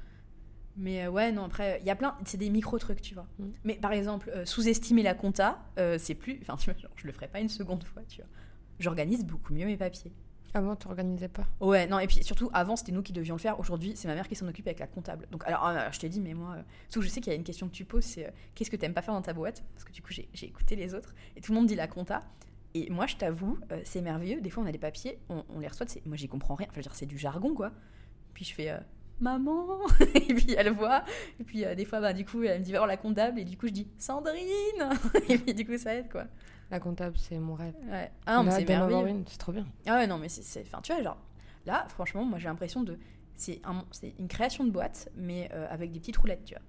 Mais 0.77 1.07
ouais, 1.07 1.31
non, 1.31 1.45
après, 1.45 1.79
il 1.81 1.87
y 1.87 1.89
a 1.89 1.95
plein, 1.95 2.17
c'est 2.25 2.37
des 2.37 2.49
micro-trucs, 2.49 3.01
tu 3.01 3.13
vois. 3.13 3.27
Mm. 3.39 3.45
Mais 3.63 3.73
par 3.75 3.93
exemple, 3.93 4.31
sous-estimer 4.45 5.03
la 5.03 5.13
compta, 5.13 5.63
c'est 5.97 6.15
plus. 6.15 6.39
Enfin, 6.41 6.57
tu 6.57 6.69
vois, 6.69 6.79
genre, 6.79 6.91
je 6.95 7.07
le 7.07 7.13
ferai 7.13 7.27
pas 7.27 7.39
une 7.39 7.49
seconde 7.49 7.83
fois, 7.83 8.01
tu 8.07 8.21
vois. 8.21 8.29
J'organise 8.79 9.23
beaucoup 9.23 9.53
mieux 9.53 9.65
mes 9.65 9.77
papiers. 9.77 10.11
Avant, 10.55 10.75
tu 10.75 10.87
organisais 10.87 11.27
pas. 11.27 11.45
Ouais, 11.59 11.85
non, 11.85 11.99
et 11.99 12.07
puis 12.07 12.23
surtout, 12.23 12.49
avant, 12.53 12.75
c'était 12.75 12.91
nous 12.91 13.03
qui 13.03 13.13
devions 13.13 13.35
le 13.35 13.39
faire. 13.39 13.59
Aujourd'hui, 13.59 13.93
c'est 13.95 14.07
ma 14.07 14.15
mère 14.15 14.27
qui 14.27 14.35
s'en 14.35 14.47
occupe 14.47 14.65
avec 14.65 14.79
la 14.79 14.87
comptable. 14.87 15.27
Donc, 15.29 15.43
alors, 15.45 15.67
euh, 15.67 15.89
je 15.91 15.99
t'ai 15.99 16.09
dit, 16.09 16.21
mais 16.21 16.33
moi, 16.33 16.55
euh, 16.57 16.61
surtout, 16.89 17.05
je 17.05 17.09
sais 17.09 17.21
qu'il 17.21 17.31
y 17.31 17.35
a 17.35 17.37
une 17.37 17.43
question 17.43 17.67
que 17.67 17.73
tu 17.73 17.85
poses, 17.85 18.05
c'est 18.05 18.25
euh, 18.25 18.31
qu'est-ce 18.55 18.71
que 18.71 18.77
t'aimes 18.77 18.93
pas 18.93 19.01
faire 19.01 19.13
dans 19.13 19.21
ta 19.21 19.33
boîte? 19.33 19.63
Parce 19.73 19.83
que 19.83 19.91
du 19.91 20.01
coup, 20.01 20.11
j'ai 20.11 20.45
écouté 20.45 20.75
les 20.75 20.95
autres, 20.95 21.13
et 21.35 21.41
tout 21.41 21.51
le 21.51 21.57
monde 21.57 21.67
dit 21.67 21.75
la 21.75 21.87
compta. 21.87 22.23
Et 22.75 22.89
moi, 22.89 23.07
je 23.07 23.15
t'avoue, 23.15 23.57
euh, 23.71 23.79
c'est 23.85 24.01
merveilleux. 24.01 24.41
Des 24.41 24.49
fois, 24.49 24.61
on 24.61 24.65
a 24.65 24.71
des 24.71 24.77
papiers, 24.77 25.17
on, 25.29 25.59
les 25.59 25.67
reçoit, 25.67 25.85
moi, 26.05 26.17
j'y 26.17 26.27
comprends 26.27 26.55
rien. 26.55 26.67
Enfin, 26.69 26.75
je 26.75 26.79
veux 26.79 26.83
dire, 26.83 26.95
c'est 26.95 27.05
du 27.05 27.17
jargon, 27.17 27.55
quoi. 27.55 27.71
Puis 28.33 28.43
je 28.43 28.53
fais. 28.53 28.69
euh, 28.69 28.77
Maman 29.21 29.79
Et 30.13 30.33
puis 30.33 30.55
elle 30.57 30.71
voit. 30.71 31.05
Et 31.39 31.45
puis 31.45 31.63
euh, 31.63 31.73
des 31.73 31.85
fois, 31.85 32.01
bah, 32.01 32.11
du 32.11 32.25
coup, 32.25 32.43
elle 32.43 32.59
me 32.59 32.65
dit 32.65 32.73
va 32.73 32.79
voir 32.79 32.87
la 32.87 32.97
comptable. 32.97 33.39
Et 33.39 33.45
du 33.45 33.57
coup, 33.57 33.67
je 33.67 33.71
dis 33.71 33.87
Sandrine 33.97 34.89
Et 35.29 35.37
puis 35.37 35.53
du 35.53 35.65
coup, 35.65 35.77
ça 35.77 35.95
aide, 35.95 36.11
quoi. 36.11 36.25
La 36.71 36.79
comptable, 36.79 37.15
c'est 37.17 37.37
mon 37.37 37.53
rêve. 37.53 37.75
Ouais. 37.89 38.11
Ah, 38.25 38.41
mais 38.43 38.49
Là, 38.49 38.57
c'est 38.59 38.65
merveilleux. 38.65 39.07
une, 39.09 39.27
c'est 39.27 39.37
trop 39.37 39.51
bien. 39.51 39.65
Ah 39.85 39.95
ouais, 39.97 40.07
non, 40.07 40.17
mais 40.17 40.29
c'est-. 40.29 40.61
Enfin, 40.65 40.79
tu 40.81 40.91
vois, 40.93 41.03
genre, 41.03 41.17
là, 41.65 41.85
franchement, 41.89 42.23
moi 42.25 42.39
j'ai 42.39 42.47
l'impression 42.47 42.83
de. 42.83 42.97
C'est 43.35 43.59
un, 43.65 43.83
c'est 43.91 44.13
une 44.17 44.27
création 44.27 44.63
de 44.63 44.71
boîte, 44.71 45.09
mais 45.15 45.49
euh, 45.53 45.67
avec 45.69 45.91
des 45.91 45.99
petites 45.99 46.17
roulettes, 46.17 46.45
tu 46.45 46.53
vois. 46.55 46.63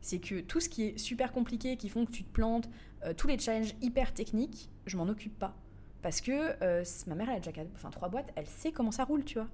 C'est 0.00 0.18
que 0.18 0.40
tout 0.40 0.58
ce 0.60 0.68
qui 0.68 0.82
est 0.86 0.98
super 0.98 1.30
compliqué, 1.32 1.76
qui 1.76 1.88
font 1.88 2.04
que 2.04 2.10
tu 2.10 2.24
te 2.24 2.32
plantes, 2.32 2.68
euh, 3.04 3.14
tous 3.14 3.28
les 3.28 3.38
challenges 3.38 3.74
hyper 3.80 4.12
techniques, 4.12 4.68
je 4.86 4.96
m'en 4.96 5.04
occupe 5.08 5.38
pas. 5.38 5.54
Parce 6.02 6.20
que 6.20 6.56
euh, 6.62 6.84
ma 7.06 7.14
mère, 7.14 7.28
elle 7.30 7.36
a 7.36 7.38
déjà 7.38 7.52
quatre- 7.52 7.70
enfin, 7.74 7.90
trois 7.90 8.08
boîtes, 8.08 8.32
elle 8.34 8.48
sait 8.48 8.72
comment 8.72 8.90
ça 8.90 9.04
roule, 9.04 9.24
tu 9.24 9.38
vois. 9.38 9.48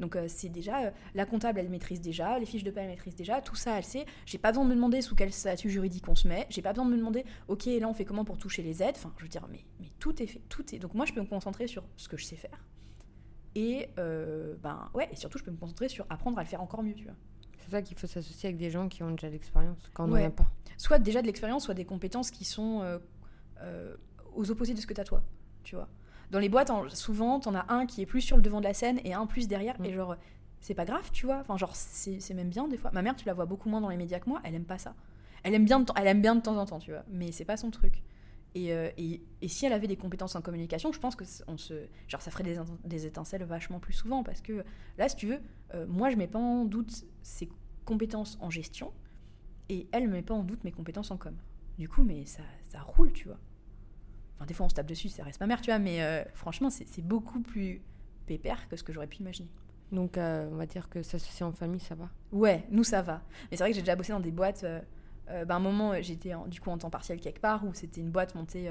Donc 0.00 0.14
euh, 0.16 0.26
c'est 0.28 0.48
déjà 0.48 0.84
euh, 0.86 0.90
la 1.14 1.26
comptable, 1.26 1.58
elle 1.58 1.68
maîtrise 1.68 2.00
déjà, 2.00 2.38
les 2.38 2.46
fiches 2.46 2.62
de 2.64 2.70
paie, 2.70 2.82
elle 2.82 2.88
maîtrise 2.88 3.16
déjà, 3.16 3.40
tout 3.40 3.56
ça, 3.56 3.78
elle 3.78 3.84
sait. 3.84 4.06
J'ai 4.26 4.38
pas 4.38 4.50
besoin 4.52 4.64
de 4.64 4.70
me 4.70 4.74
demander 4.74 5.00
sous 5.02 5.14
quel 5.16 5.32
statut 5.32 5.70
juridique 5.70 6.08
on 6.08 6.14
se 6.14 6.28
met. 6.28 6.46
J'ai 6.50 6.62
pas 6.62 6.72
besoin 6.72 6.86
de 6.86 6.92
me 6.92 6.96
demander, 6.96 7.24
ok, 7.48 7.66
là 7.66 7.88
on 7.88 7.94
fait 7.94 8.04
comment 8.04 8.24
pour 8.24 8.38
toucher 8.38 8.62
les 8.62 8.82
aides. 8.82 8.94
Enfin, 8.96 9.12
je 9.18 9.22
veux 9.24 9.28
dire, 9.28 9.46
mais, 9.50 9.64
mais 9.80 9.88
tout 9.98 10.22
est 10.22 10.26
fait, 10.26 10.40
tout 10.48 10.74
est. 10.74 10.78
Donc 10.78 10.94
moi, 10.94 11.04
je 11.04 11.12
peux 11.12 11.20
me 11.20 11.26
concentrer 11.26 11.66
sur 11.66 11.84
ce 11.96 12.08
que 12.08 12.16
je 12.16 12.24
sais 12.24 12.36
faire. 12.36 12.64
Et 13.54 13.88
euh, 13.98 14.54
ben 14.62 14.88
ouais, 14.94 15.08
et 15.10 15.16
surtout, 15.16 15.38
je 15.38 15.42
peux 15.44 15.50
me 15.50 15.56
concentrer 15.56 15.88
sur 15.88 16.06
apprendre 16.10 16.38
à 16.38 16.42
le 16.42 16.48
faire 16.48 16.62
encore 16.62 16.82
mieux, 16.82 16.94
tu 16.94 17.04
vois. 17.04 17.14
C'est 17.58 17.70
ça 17.70 17.82
qu'il 17.82 17.96
faut 17.98 18.06
s'associer 18.06 18.50
avec 18.50 18.56
des 18.58 18.70
gens 18.70 18.88
qui 18.88 19.02
ont 19.02 19.10
déjà 19.10 19.28
l'expérience 19.28 19.90
quand 19.94 20.08
on 20.08 20.12
Ouais. 20.12 20.20
n'en 20.22 20.28
a 20.28 20.30
pas. 20.30 20.46
Soit 20.76 21.00
déjà 21.00 21.22
de 21.22 21.26
l'expérience, 21.26 21.64
soit 21.64 21.74
des 21.74 21.84
compétences 21.84 22.30
qui 22.30 22.44
sont 22.44 22.98
aux 24.36 24.50
opposés 24.52 24.74
de 24.74 24.80
ce 24.80 24.86
que 24.86 24.94
t'as 24.94 25.02
toi, 25.04 25.22
tu 25.64 25.74
vois. 25.74 25.88
Dans 26.30 26.38
les 26.38 26.48
boîtes, 26.48 26.70
en- 26.70 26.88
souvent, 26.90 27.40
t'en 27.40 27.54
as 27.54 27.64
un 27.72 27.86
qui 27.86 28.02
est 28.02 28.06
plus 28.06 28.20
sur 28.20 28.36
le 28.36 28.42
devant 28.42 28.60
de 28.60 28.64
la 28.66 28.74
scène 28.74 29.00
et 29.04 29.14
un 29.14 29.26
plus 29.26 29.48
derrière, 29.48 29.80
Mm. 29.80 29.84
et 29.86 29.92
genre, 29.92 30.16
c'est 30.60 30.74
pas 30.74 30.84
grave, 30.84 31.08
tu 31.12 31.26
vois. 31.26 31.38
Enfin, 31.40 31.56
genre, 31.56 31.74
c'est 31.74 32.34
même 32.34 32.48
bien 32.50 32.68
des 32.68 32.76
fois. 32.76 32.90
Ma 32.92 33.02
mère, 33.02 33.16
tu 33.16 33.24
la 33.26 33.34
vois 33.34 33.46
beaucoup 33.46 33.68
moins 33.68 33.80
dans 33.80 33.88
les 33.88 33.96
médias 33.96 34.18
que 34.20 34.28
moi, 34.28 34.40
elle 34.44 34.54
aime 34.54 34.64
pas 34.64 34.78
ça. 34.78 34.94
Elle 35.44 35.54
aime 35.54 35.64
bien 35.64 35.80
de, 35.80 35.84
temps- 35.86 35.94
elle 35.96 36.06
aime 36.08 36.20
bien 36.20 36.34
de 36.34 36.40
temps 36.40 36.56
en 36.56 36.66
temps, 36.66 36.78
tu 36.80 36.90
vois, 36.90 37.04
mais 37.10 37.30
c'est 37.32 37.44
pas 37.44 37.56
son 37.56 37.70
truc. 37.70 38.02
Et, 38.54 38.72
euh, 38.72 38.90
et, 38.96 39.22
et 39.42 39.46
si 39.48 39.66
elle 39.66 39.72
avait 39.72 39.86
des 39.86 39.96
compétences 39.96 40.34
en 40.34 40.40
communication, 40.42 40.90
je 40.90 40.98
pense 40.98 41.14
que 41.16 41.24
on 41.46 41.56
se, 41.58 41.74
genre, 42.08 42.20
ça 42.22 42.30
ferait 42.30 42.42
des, 42.44 42.58
des 42.84 43.06
étincelles 43.06 43.44
vachement 43.44 43.78
plus 43.78 43.92
souvent 43.92 44.22
parce 44.24 44.40
que 44.40 44.64
là, 44.96 45.08
si 45.08 45.16
tu 45.16 45.26
veux, 45.28 45.40
euh, 45.74 45.86
moi, 45.86 46.10
je 46.10 46.16
mets 46.16 46.26
pas 46.26 46.38
en 46.38 46.64
doute 46.64 47.04
ses 47.22 47.48
compétences 47.84 48.36
en 48.40 48.50
gestion 48.50 48.90
et 49.68 49.86
elle 49.92 50.08
met 50.08 50.22
pas 50.22 50.34
en 50.34 50.42
doute 50.42 50.64
mes 50.64 50.72
compétences 50.72 51.10
en 51.10 51.18
com. 51.18 51.34
Du 51.78 51.88
coup, 51.88 52.02
mais 52.02 52.24
ça, 52.26 52.42
ça 52.64 52.80
roule, 52.80 53.12
tu 53.12 53.28
vois. 53.28 53.38
Enfin, 54.38 54.46
des 54.46 54.54
fois, 54.54 54.66
on 54.66 54.68
se 54.68 54.74
tape 54.74 54.86
dessus, 54.86 55.08
ça 55.08 55.24
reste 55.24 55.40
ma 55.40 55.46
mère, 55.46 55.60
tu 55.60 55.70
vois, 55.70 55.78
mais 55.80 56.02
euh, 56.02 56.24
franchement, 56.34 56.70
c'est 56.70 57.02
beaucoup 57.02 57.40
plus 57.40 57.82
pépère 58.26 58.68
que 58.68 58.76
ce 58.76 58.82
que 58.84 58.92
j'aurais 58.92 59.08
pu 59.08 59.18
imaginer. 59.18 59.50
Donc, 59.90 60.16
euh, 60.16 60.48
on 60.52 60.56
va 60.56 60.66
dire 60.66 60.88
que 60.88 61.02
s'associer 61.02 61.44
en 61.44 61.52
famille, 61.52 61.80
ça 61.80 61.94
va. 61.94 62.08
Ouais, 62.30 62.64
nous 62.70 62.84
ça 62.84 63.02
va. 63.02 63.22
Mais 63.50 63.56
c'est 63.56 63.64
vrai 63.64 63.70
que 63.70 63.76
j'ai 63.76 63.82
déjà 63.82 63.96
bossé 63.96 64.12
dans 64.12 64.20
des 64.20 64.30
boîtes. 64.30 64.64
euh, 64.64 64.80
euh, 65.30 65.44
bah, 65.44 65.54
à 65.54 65.56
un 65.56 65.60
moment, 65.60 65.92
j'étais 66.00 66.34
en- 66.34 66.46
du 66.46 66.60
coup 66.60 66.70
en 66.70 66.78
temps 66.78 66.90
partiel 66.90 67.20
quelque 67.20 67.40
part 67.40 67.64
où 67.66 67.74
c'était 67.74 68.00
une 68.00 68.10
boîte 68.10 68.34
montée 68.34 68.70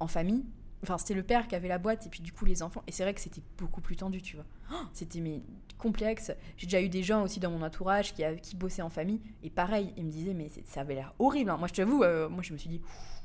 en 0.00 0.06
famille. 0.06 0.44
Enfin, 0.82 0.98
c'était 0.98 1.14
le 1.14 1.22
père 1.22 1.48
qui 1.48 1.54
avait 1.54 1.68
la 1.68 1.78
boîte 1.78 2.06
et 2.06 2.10
puis 2.10 2.20
du 2.20 2.32
coup 2.32 2.44
les 2.44 2.62
enfants. 2.62 2.82
Et 2.86 2.92
c'est 2.92 3.02
vrai 3.02 3.14
que 3.14 3.20
c'était 3.20 3.40
beaucoup 3.58 3.80
plus 3.80 3.96
tendu, 3.96 4.20
tu 4.20 4.36
vois. 4.36 4.44
Oh, 4.72 4.74
C'était 4.92 5.20
mais 5.20 5.42
complexe. 5.78 6.32
J'ai 6.56 6.66
déjà 6.66 6.80
eu 6.82 6.88
des 6.88 7.02
gens 7.02 7.22
aussi 7.22 7.40
dans 7.40 7.50
mon 7.50 7.62
entourage 7.62 8.12
qui, 8.14 8.22
qui 8.42 8.56
bossaient 8.56 8.82
en 8.82 8.90
famille 8.90 9.20
et 9.42 9.50
pareil, 9.50 9.92
ils 9.96 10.04
me 10.04 10.10
disaient 10.10 10.34
mais 10.34 10.48
ça 10.64 10.82
avait 10.82 10.94
l'air 10.94 11.14
horrible. 11.18 11.50
hein. 11.50 11.56
Moi, 11.56 11.68
je 11.68 11.72
t'avoue, 11.74 11.98
moi 12.30 12.42
je 12.42 12.52
me 12.52 12.58
suis 12.58 12.68
dit. 12.68 12.80
Ouf. 12.84 13.15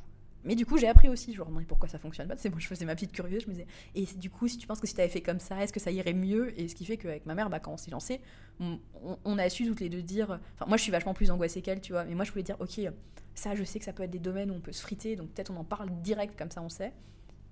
Mais 0.44 0.56
du 0.56 0.66
coup, 0.66 0.78
j'ai 0.78 0.88
appris 0.88 1.10
aussi. 1.10 1.34
Je 1.34 1.40
me 1.40 1.46
demandais 1.46 1.66
pourquoi 1.66 1.88
ça 1.88 2.00
fonctionne 2.00 2.28
pas? 2.28 2.36
C'est 2.38 2.50
moi, 2.50 2.60
je 2.60 2.68
faisais 2.68 2.86
ma 2.86 2.96
petite 2.96 3.12
curieuse. 3.12 3.44
Je 3.44 3.48
me 3.48 3.54
disais, 3.54 3.68
et 3.96 4.06
du 4.06 4.30
coup, 4.30 4.48
si 4.48 4.58
tu 4.58 4.68
penses 4.68 4.80
que 4.80 4.88
si 4.88 4.94
tu 4.94 5.02
avais 5.02 5.10
fait 5.10 5.22
comme 5.22 5.40
ça, 5.40 5.62
est-ce 5.64 5.74
que 5.74 5.80
ça 5.80 5.92
irait 5.92 6.14
mieux? 6.14 6.60
Et 6.60 6.68
ce 6.68 6.76
qui 6.76 6.86
fait 6.86 6.98
qu'avec 6.98 7.26
ma 7.26 7.36
mère, 7.36 7.50
bah, 7.50 7.60
quand 7.60 7.74
on 7.74 7.78
s'est 7.78 7.92
lancé, 7.92 8.22
on, 8.60 9.38
a 9.38 9.50
su 9.50 9.66
toutes 9.66 9.80
les 9.80 9.90
deux 9.90 10.02
dire. 10.02 10.40
Enfin, 10.56 10.66
moi, 10.68 10.78
je 10.78 10.84
suis 10.84 10.92
vachement 10.92 11.14
plus 11.14 11.32
angoissée 11.32 11.62
qu'elle, 11.62 11.82
tu 11.82 11.94
vois. 11.94 12.06
Mais 12.06 12.16
moi, 12.16 12.26
je 12.26 12.32
voulais 12.32 12.44
dire, 12.44 12.58
ok, 12.60 12.82
ça, 13.36 13.56
je 13.56 13.64
sais 13.64 13.80
que 13.80 13.86
ça 13.86 13.94
peut 13.94 14.04
être 14.04 14.12
des 14.12 14.20
domaines 14.20 14.52
où 14.52 14.56
on 14.56 14.62
peut 14.62 14.72
se 14.72 14.82
friter, 14.82 15.16
donc 15.16 15.30
peut-être 15.32 15.52
on 15.52 15.58
en 15.58 15.64
parle 15.64 15.90
direct, 16.02 16.38
comme 16.38 16.52
ça, 16.52 16.62
on 16.62 16.70
sait. 16.70 16.94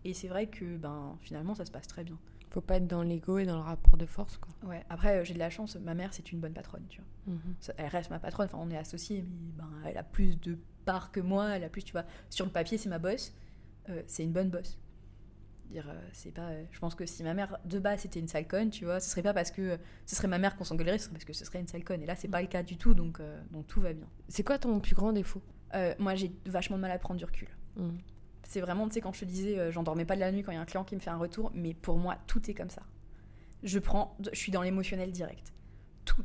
Et 0.05 0.13
c'est 0.13 0.27
vrai 0.27 0.47
que, 0.47 0.77
ben, 0.77 1.17
finalement, 1.21 1.55
ça 1.55 1.65
se 1.65 1.71
passe 1.71 1.87
très 1.87 2.03
bien. 2.03 2.17
Faut 2.51 2.61
pas 2.61 2.77
être 2.77 2.87
dans 2.87 3.03
l'ego 3.03 3.37
et 3.37 3.45
dans 3.45 3.57
le 3.57 3.61
rapport 3.61 3.95
de 3.97 4.07
force, 4.07 4.37
quoi. 4.37 4.51
Ouais. 4.67 4.83
Après, 4.89 5.17
euh, 5.19 5.23
j'ai 5.23 5.35
de 5.35 5.39
la 5.39 5.51
chance. 5.51 5.75
Ma 5.75 5.93
mère, 5.93 6.13
c'est 6.13 6.31
une 6.31 6.39
bonne 6.39 6.53
patronne, 6.53 6.85
tu 6.89 7.01
vois. 7.01 7.35
Mhm. 7.35 7.55
Elle 7.77 7.87
reste 7.87 8.09
ma 8.09 8.17
patronne. 8.17 8.47
Enfin, 8.47 8.57
on 8.59 8.71
est 8.71 8.77
associés, 8.77 9.21
mais 9.21 9.51
ben, 9.57 9.69
elle 9.85 9.97
a 9.97 10.03
plus 10.03 10.39
de 10.39 10.57
parts 10.85 11.11
que 11.11 11.19
moi. 11.19 11.49
Elle 11.55 11.63
a 11.63 11.69
plus, 11.69 11.83
tu 11.83 11.91
vois. 11.91 12.05
Sur 12.29 12.45
le 12.45 12.51
papier, 12.51 12.77
c'est 12.77 12.89
ma 12.89 12.99
boss. 12.99 13.33
Euh, 13.89 14.01
c'est 14.07 14.23
une 14.23 14.31
bonne 14.31 14.49
boss. 14.49 14.77
Dire, 15.69 15.87
euh, 15.89 15.99
c'est 16.13 16.31
pas. 16.31 16.49
euh, 16.49 16.63
je 16.71 16.79
pense 16.79 16.95
que 16.95 17.05
si 17.05 17.23
ma 17.23 17.33
mère 17.33 17.59
de 17.65 17.77
base 17.77 18.01
c'était 18.01 18.19
une 18.19 18.27
sale 18.27 18.47
conne, 18.47 18.71
tu 18.71 18.85
vois, 18.85 18.99
ce 18.99 19.09
serait 19.09 19.21
pas 19.21 19.33
parce 19.33 19.51
que 19.51 19.77
ce 20.05 20.15
serait 20.15 20.27
ma 20.27 20.39
mère 20.39 20.55
qu'on 20.55 20.63
s'engueulerait, 20.63 20.97
ce 20.97 21.05
serait 21.05 21.13
parce 21.13 21.25
que 21.25 21.33
ce 21.33 21.45
serait 21.45 21.59
une 21.59 21.67
sale 21.67 21.83
conne. 21.83 22.01
Et 22.01 22.05
là, 22.07 22.15
c'est 22.15 22.27
pas 22.27 22.41
le 22.41 22.47
cas 22.47 22.63
du 22.63 22.77
tout, 22.77 22.93
donc 22.93 23.21
donc 23.51 23.67
tout 23.67 23.81
va 23.81 23.93
bien. 23.93 24.07
C'est 24.27 24.43
quoi 24.43 24.57
ton 24.57 24.79
plus 24.79 24.95
grand 24.95 25.11
défaut? 25.13 25.41
Moi, 25.99 26.15
j'ai 26.15 26.31
vachement 26.45 26.77
de 26.77 26.81
mal 26.81 26.91
à 26.91 26.97
prendre 26.97 27.19
du 27.19 27.25
recul. 27.25 27.49
Mhm. 27.75 27.99
C'est 28.43 28.61
vraiment, 28.61 28.87
tu 28.87 28.95
sais, 28.95 29.01
quand 29.01 29.13
je 29.13 29.19
te 29.19 29.25
disais, 29.25 29.59
euh, 29.59 29.71
j'en 29.71 29.83
dormais 29.83 30.05
pas 30.05 30.15
de 30.15 30.21
la 30.21 30.31
nuit 30.31 30.41
quand 30.41 30.51
il 30.51 30.55
y 30.55 30.57
a 30.57 30.61
un 30.61 30.65
client 30.65 30.83
qui 30.83 30.95
me 30.95 30.99
fait 30.99 31.11
un 31.11 31.17
retour, 31.17 31.51
mais 31.53 31.75
pour 31.75 31.97
moi, 31.97 32.17
tout 32.25 32.49
est 32.49 32.55
comme 32.55 32.71
ça. 32.71 32.81
Je 33.61 33.77
prends, 33.77 34.17
je 34.33 34.39
suis 34.39 34.51
dans 34.51 34.63
l'émotionnel 34.63 35.11
direct. 35.11 35.53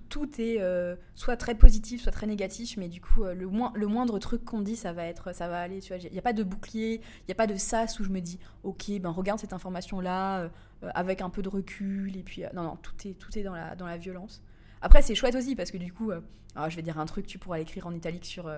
Tout, 0.08 0.40
est 0.40 0.60
euh, 0.60 0.96
soit 1.14 1.36
très 1.36 1.54
positif, 1.54 2.02
soit 2.02 2.12
très 2.12 2.26
négatif, 2.26 2.76
mais 2.76 2.88
du 2.88 3.00
coup, 3.00 3.24
euh, 3.24 3.34
le, 3.34 3.46
moins, 3.46 3.72
le 3.74 3.86
moindre 3.86 4.18
truc 4.18 4.44
qu'on 4.44 4.60
dit, 4.60 4.76
ça 4.76 4.92
va 4.92 5.04
être, 5.04 5.34
ça 5.34 5.48
va 5.48 5.60
aller. 5.60 5.80
Il 5.80 6.12
n'y 6.12 6.18
a 6.18 6.22
pas 6.22 6.32
de 6.32 6.42
bouclier, 6.42 7.00
il 7.20 7.24
n'y 7.28 7.32
a 7.32 7.34
pas 7.34 7.46
de 7.46 7.56
sas 7.56 7.98
où 7.98 8.04
je 8.04 8.10
me 8.10 8.20
dis, 8.20 8.38
ok, 8.62 8.90
ben 9.00 9.10
regarde 9.10 9.38
cette 9.40 9.52
information-là 9.52 10.42
euh, 10.42 10.48
avec 10.94 11.20
un 11.20 11.30
peu 11.30 11.42
de 11.42 11.48
recul, 11.48 12.16
et 12.16 12.22
puis 12.22 12.42
non, 12.54 12.62
non, 12.62 12.76
tout 12.76 12.94
est, 13.06 13.14
tout 13.14 13.36
est 13.38 13.42
dans 13.42 13.54
la, 13.54 13.74
dans 13.74 13.86
la 13.86 13.96
violence. 13.96 14.42
Après, 14.80 15.02
c'est 15.02 15.14
chouette 15.14 15.34
aussi 15.34 15.56
parce 15.56 15.70
que 15.70 15.78
du 15.78 15.92
coup, 15.92 16.10
alors, 16.54 16.70
je 16.70 16.76
vais 16.76 16.82
dire 16.82 16.98
un 16.98 17.06
truc, 17.06 17.26
tu 17.26 17.38
pourras 17.38 17.58
l'écrire 17.58 17.86
en 17.86 17.94
italique 17.94 18.26
sur, 18.26 18.50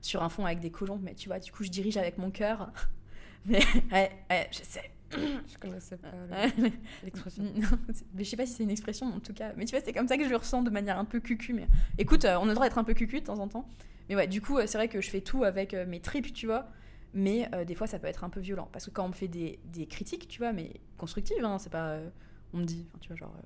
sur 0.00 0.22
un 0.22 0.28
fond 0.28 0.46
avec 0.46 0.60
des 0.60 0.70
colons, 0.70 1.00
mais 1.02 1.14
tu 1.14 1.28
vois, 1.28 1.38
du 1.38 1.52
coup, 1.52 1.64
je 1.64 1.70
dirige 1.70 1.96
avec 1.96 2.18
mon 2.18 2.30
cœur. 2.30 2.70
Mais 3.44 3.60
ouais, 3.90 4.10
ouais, 4.30 4.48
je 4.52 4.60
sais. 4.62 4.88
Je 5.48 5.58
connaissais 5.58 5.96
pas 5.96 6.08
Ouais. 6.30 6.72
l'expression. 7.02 7.42
Non, 7.54 7.68
mais 8.14 8.24
je 8.24 8.30
sais 8.30 8.36
pas 8.36 8.46
si 8.46 8.52
c'est 8.54 8.62
une 8.62 8.70
expression 8.70 9.06
en 9.06 9.20
tout 9.20 9.32
cas. 9.34 9.52
Mais 9.56 9.64
tu 9.64 9.74
vois, 9.76 9.84
c'est 9.84 9.92
comme 9.92 10.08
ça 10.08 10.16
que 10.16 10.24
je 10.24 10.30
le 10.30 10.36
ressens 10.36 10.62
de 10.62 10.70
manière 10.70 10.98
un 10.98 11.04
peu 11.04 11.20
cucu. 11.20 11.52
Mais 11.52 11.66
écoute, 11.98 12.24
euh, 12.24 12.36
on 12.40 12.44
a 12.44 12.48
le 12.48 12.54
droit 12.54 12.66
d'être 12.66 12.78
un 12.78 12.84
peu 12.84 12.94
cucu 12.94 13.20
de 13.20 13.26
temps 13.26 13.38
en 13.38 13.48
temps. 13.48 13.68
Mais 14.08 14.16
ouais, 14.16 14.26
du 14.26 14.40
coup, 14.40 14.58
euh, 14.58 14.66
c'est 14.66 14.78
vrai 14.78 14.88
que 14.88 15.00
je 15.00 15.10
fais 15.10 15.20
tout 15.20 15.44
avec 15.44 15.74
euh, 15.74 15.86
mes 15.86 16.00
tripes, 16.00 16.32
tu 16.32 16.46
vois. 16.46 16.68
Mais 17.14 17.48
euh, 17.54 17.64
des 17.64 17.74
fois, 17.74 17.86
ça 17.86 17.98
peut 17.98 18.06
être 18.06 18.24
un 18.24 18.30
peu 18.30 18.40
violent. 18.40 18.68
Parce 18.72 18.86
que 18.86 18.90
quand 18.90 19.04
on 19.04 19.08
me 19.08 19.12
fait 19.14 19.28
des, 19.28 19.60
des 19.66 19.86
critiques, 19.86 20.28
tu 20.28 20.38
vois, 20.38 20.52
mais 20.52 20.72
constructives, 20.96 21.44
hein, 21.44 21.58
c'est 21.58 21.70
pas. 21.70 21.90
euh, 21.90 22.08
on 22.54 22.58
me 22.58 22.64
dit, 22.64 22.86
tu 23.00 23.08
vois, 23.08 23.16
genre. 23.16 23.34
euh, 23.38 23.42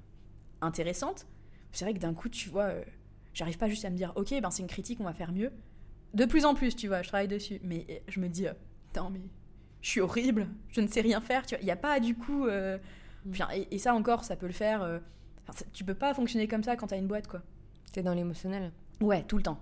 intéressantes. 0.61 1.27
C'est 1.73 1.85
vrai 1.85 1.95
que 1.95 1.99
d'un 1.99 2.14
coup, 2.14 2.29
tu 2.29 2.49
vois, 2.49 2.64
euh, 2.64 2.85
j'arrive 3.35 3.59
pas 3.59 3.69
juste 3.69 3.85
à 3.85 3.91
me 3.91 3.97
dire, 3.97 4.12
ok, 4.17 4.35
ben 4.41 4.51
c'est 4.51 4.62
une 4.62 4.69
critique, 4.69 4.99
on 5.01 5.05
va 5.05 5.12
faire 5.12 5.33
mieux. 5.33 5.53
De 6.14 6.25
plus 6.25 6.45
en 6.47 6.55
plus, 6.55 6.75
tu 6.77 6.89
vois, 6.89 7.03
je 7.03 7.09
travaille 7.09 7.29
dessus. 7.29 7.61
Mais 7.62 7.87
euh, 7.91 7.95
je 8.09 8.21
me 8.21 8.29
dis, 8.29 8.47
euh, 8.47 8.53
putain, 8.87 9.11
mais 9.11 9.21
je 9.83 9.89
suis 9.91 10.01
horrible, 10.01 10.49
je 10.70 10.81
ne 10.81 10.87
sais 10.89 11.01
rien 11.01 11.20
faire. 11.20 11.45
Il 11.61 11.64
n'y 11.64 11.70
a 11.70 11.77
pas 11.77 12.01
du 12.01 12.14
coup. 12.16 12.47
euh, 12.47 12.79
Mm. 13.24 13.33
Et, 13.55 13.74
et 13.74 13.79
ça 13.79 13.93
encore, 13.93 14.22
ça 14.22 14.37
peut 14.37 14.47
le 14.47 14.53
faire. 14.53 14.83
euh, 14.83 15.01
enfin, 15.49 15.64
tu 15.72 15.83
peux 15.85 15.95
pas 15.95 16.14
fonctionner 16.14 16.47
comme 16.47 16.62
ça 16.62 16.77
quand 16.77 16.87
t'as 16.87 16.97
une 16.99 17.09
boîte, 17.09 17.27
quoi. 17.27 17.43
T'es 17.93 18.01
dans 18.05 18.14
l'émotionnel. 18.14 18.70
Ouais, 19.01 19.24
tout 19.24 19.37
le 19.37 19.43
temps. 19.43 19.59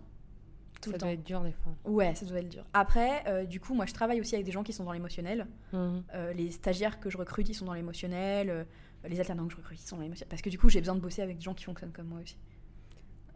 Tout 0.83 0.91
Ça 0.91 0.97
le 0.97 0.99
doit 0.99 1.09
temps. 1.09 1.12
être 1.15 1.23
dur 1.25 1.41
des 1.41 1.53
fois. 1.53 1.73
Ouais, 1.87 2.15
ça 2.15 2.27
doit 2.27 2.41
être 2.41 2.49
dur. 2.51 2.67
Après, 2.75 3.23
euh, 3.27 3.47
du 3.47 3.61
coup, 3.61 3.73
moi, 3.73 3.87
je 3.87 3.95
travaille 3.95 4.21
aussi 4.21 4.35
avec 4.35 4.45
des 4.45 4.53
gens 4.53 4.62
qui 4.65 4.75
sont 4.75 4.85
dans 4.85 4.93
l'émotionnel. 4.93 5.47
Mhm. 5.73 6.03
Euh, 6.15 6.33
les 6.35 6.51
stagiaires 6.51 7.01
que 7.01 7.09
je 7.09 7.17
recrute, 7.17 7.49
ils 7.49 7.55
sont 7.55 7.65
dans 7.65 7.73
l'émotionnel. 7.73 8.51
euh, 8.51 8.65
les 9.09 9.19
alternants 9.19 9.47
que 9.47 9.53
je 9.53 9.57
recrute, 9.57 9.81
ils 9.81 9.87
sont 9.87 9.97
dans 9.97 10.03
l'émotionnel. 10.03 10.29
Parce 10.29 10.43
que 10.43 10.51
du 10.51 10.59
coup, 10.59 10.69
j'ai 10.69 10.81
besoin 10.81 10.95
de 10.95 11.01
bosser 11.01 11.23
avec 11.23 11.39
des 11.39 11.43
gens 11.43 11.55
qui 11.55 11.65
fonctionnent 11.65 11.93
comme 11.93 12.09
moi 12.09 12.21
aussi. 12.23 12.37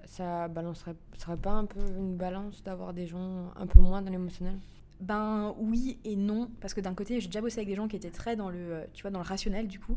Ça 0.04 0.48
balancerait, 0.48 0.94
serait 1.16 1.36
pas 1.38 1.52
un 1.52 1.64
peu 1.64 1.80
une 1.96 2.16
balance 2.18 2.62
d'avoir 2.62 2.92
des 2.92 3.06
gens 3.06 3.50
un 3.56 3.66
peu 3.66 3.78
moins 3.80 4.02
dans 4.02 4.10
l'émotionnel? 4.10 4.58
Ben 5.00 5.54
oui 5.58 5.98
et 6.04 6.16
non, 6.16 6.50
parce 6.60 6.74
que 6.74 6.80
d'un 6.80 6.94
côté, 6.94 7.20
j'ai 7.20 7.28
déjà 7.28 7.40
bossé 7.40 7.58
avec 7.58 7.68
des 7.68 7.76
gens 7.76 7.86
qui 7.86 7.96
étaient 7.96 8.10
très 8.10 8.34
dans 8.34 8.50
le, 8.50 8.58
euh, 8.58 8.84
tu 8.92 9.02
vois, 9.02 9.10
dans 9.10 9.20
le 9.20 9.24
rationnel, 9.24 9.68
du 9.68 9.78
coup. 9.78 9.96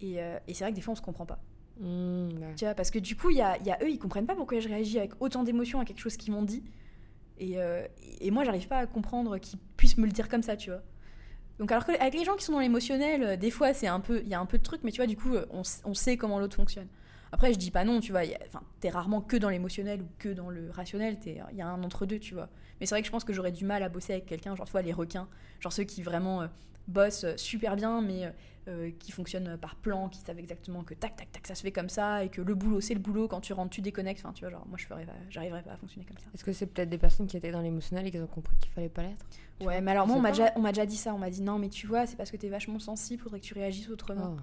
Et, 0.00 0.20
euh, 0.20 0.38
et 0.48 0.54
c'est 0.54 0.64
vrai 0.64 0.72
que 0.72 0.76
des 0.76 0.82
fois, 0.82 0.92
on 0.92 0.96
se 0.96 1.02
comprend 1.02 1.26
pas. 1.26 1.40
Ouais. 1.80 2.54
Tu 2.56 2.64
vois, 2.64 2.74
parce 2.74 2.90
que 2.90 2.98
du 2.98 3.16
coup, 3.16 3.30
il 3.30 3.36
y 3.36 3.42
a, 3.42 3.56
il 3.58 3.66
y 3.66 3.70
a 3.70 3.78
eux, 3.82 3.90
ils 3.90 3.98
comprennent 3.98 4.26
pas 4.26 4.34
pourquoi 4.34 4.60
je 4.60 4.68
réagis 4.68 4.98
avec 4.98 5.12
autant 5.20 5.42
d'émotion 5.44 5.80
à 5.80 5.84
quelque 5.84 6.00
chose 6.00 6.16
qu'ils 6.16 6.32
m'ont 6.32 6.42
dit. 6.42 6.64
Et, 7.38 7.58
euh, 7.58 7.86
et 8.20 8.30
moi, 8.30 8.44
j'arrive 8.44 8.68
pas 8.68 8.78
à 8.78 8.86
comprendre 8.86 9.38
qu'ils 9.38 9.58
puissent 9.76 9.98
me 9.98 10.06
le 10.06 10.12
dire 10.12 10.28
comme 10.28 10.42
ça, 10.42 10.56
tu 10.56 10.70
vois. 10.70 10.82
Donc, 11.58 11.70
alors 11.70 11.84
qu'avec 11.84 12.14
les 12.14 12.24
gens 12.24 12.34
qui 12.34 12.44
sont 12.44 12.52
dans 12.52 12.60
l'émotionnel, 12.60 13.22
euh, 13.22 13.36
des 13.36 13.50
fois, 13.50 13.72
c'est 13.74 13.86
un 13.86 14.00
peu, 14.00 14.20
il 14.22 14.28
y 14.28 14.34
a 14.34 14.40
un 14.40 14.46
peu 14.46 14.58
de 14.58 14.62
truc, 14.62 14.82
mais 14.84 14.90
tu 14.90 14.98
vois, 14.98 15.06
du 15.06 15.16
coup, 15.16 15.34
on, 15.50 15.62
on 15.84 15.94
sait 15.94 16.16
comment 16.16 16.38
l'autre 16.38 16.56
fonctionne. 16.56 16.88
Après, 17.30 17.52
je 17.52 17.58
dis 17.58 17.70
pas 17.70 17.84
non, 17.84 18.00
tu 18.00 18.12
vois. 18.12 18.22
Enfin, 18.46 18.62
t'es 18.80 18.90
rarement 18.90 19.22
que 19.22 19.36
dans 19.36 19.48
l'émotionnel 19.48 20.02
ou 20.02 20.06
que 20.18 20.28
dans 20.28 20.50
le 20.50 20.70
rationnel. 20.70 21.16
Il 21.24 21.56
y 21.56 21.62
a 21.62 21.66
un 21.66 21.82
entre-deux, 21.82 22.18
tu 22.18 22.34
vois. 22.34 22.50
Mais 22.82 22.86
c'est 22.86 22.96
vrai 22.96 23.02
que 23.02 23.06
je 23.06 23.12
pense 23.12 23.22
que 23.22 23.32
j'aurais 23.32 23.52
du 23.52 23.64
mal 23.64 23.84
à 23.84 23.88
bosser 23.88 24.12
avec 24.12 24.26
quelqu'un, 24.26 24.56
genre, 24.56 24.66
tu 24.66 24.72
vois, 24.72 24.82
les 24.82 24.92
requins. 24.92 25.28
Genre 25.60 25.72
ceux 25.72 25.84
qui 25.84 26.02
vraiment 26.02 26.42
euh, 26.42 26.48
bossent 26.88 27.26
super 27.36 27.76
bien, 27.76 28.02
mais 28.02 28.34
euh, 28.66 28.90
qui 28.98 29.12
fonctionnent 29.12 29.56
par 29.56 29.76
plan, 29.76 30.08
qui 30.08 30.18
savent 30.18 30.40
exactement 30.40 30.82
que 30.82 30.92
tac, 30.92 31.14
tac, 31.14 31.30
tac, 31.30 31.46
ça 31.46 31.54
se 31.54 31.62
fait 31.62 31.70
comme 31.70 31.88
ça, 31.88 32.24
et 32.24 32.28
que 32.28 32.42
le 32.42 32.56
boulot, 32.56 32.80
c'est 32.80 32.94
le 32.94 32.98
boulot. 32.98 33.28
Quand 33.28 33.40
tu 33.40 33.52
rentres, 33.52 33.70
tu 33.70 33.82
déconnectes. 33.82 34.20
Enfin, 34.24 34.32
tu 34.32 34.40
vois, 34.40 34.50
genre, 34.50 34.66
moi, 34.66 34.76
je 34.78 34.86
ferais 34.86 35.06
j'arriverais 35.30 35.62
pas 35.62 35.74
à 35.74 35.76
fonctionner 35.76 36.04
comme 36.04 36.18
ça. 36.18 36.24
Est-ce 36.34 36.42
que 36.42 36.52
c'est 36.52 36.66
peut-être 36.66 36.90
des 36.90 36.98
personnes 36.98 37.28
qui 37.28 37.36
étaient 37.36 37.52
dans 37.52 37.60
l'émotionnel 37.60 38.04
et 38.08 38.10
qui 38.10 38.18
ont 38.18 38.26
compris 38.26 38.56
qu'il 38.56 38.72
fallait 38.72 38.88
pas 38.88 39.02
l'être? 39.02 39.24
Ouais, 39.60 39.80
mais 39.80 39.92
alors 39.92 40.08
moi, 40.08 40.16
on 40.16 40.20
m'a 40.20 40.32
déjà, 40.32 40.50
déjà, 40.50 40.84
dit 40.84 40.96
ça. 40.96 41.14
On 41.14 41.18
m'a 41.18 41.30
dit 41.30 41.42
non, 41.42 41.60
mais 41.60 41.68
tu 41.68 41.86
vois, 41.86 42.08
c'est 42.08 42.16
parce 42.16 42.32
que 42.32 42.36
t'es 42.36 42.48
vachement 42.48 42.80
sensible, 42.80 43.22
faudrait 43.22 43.38
que 43.38 43.44
tu 43.44 43.54
réagisses 43.54 43.90
autrement. 43.90 44.34
Oh. 44.36 44.40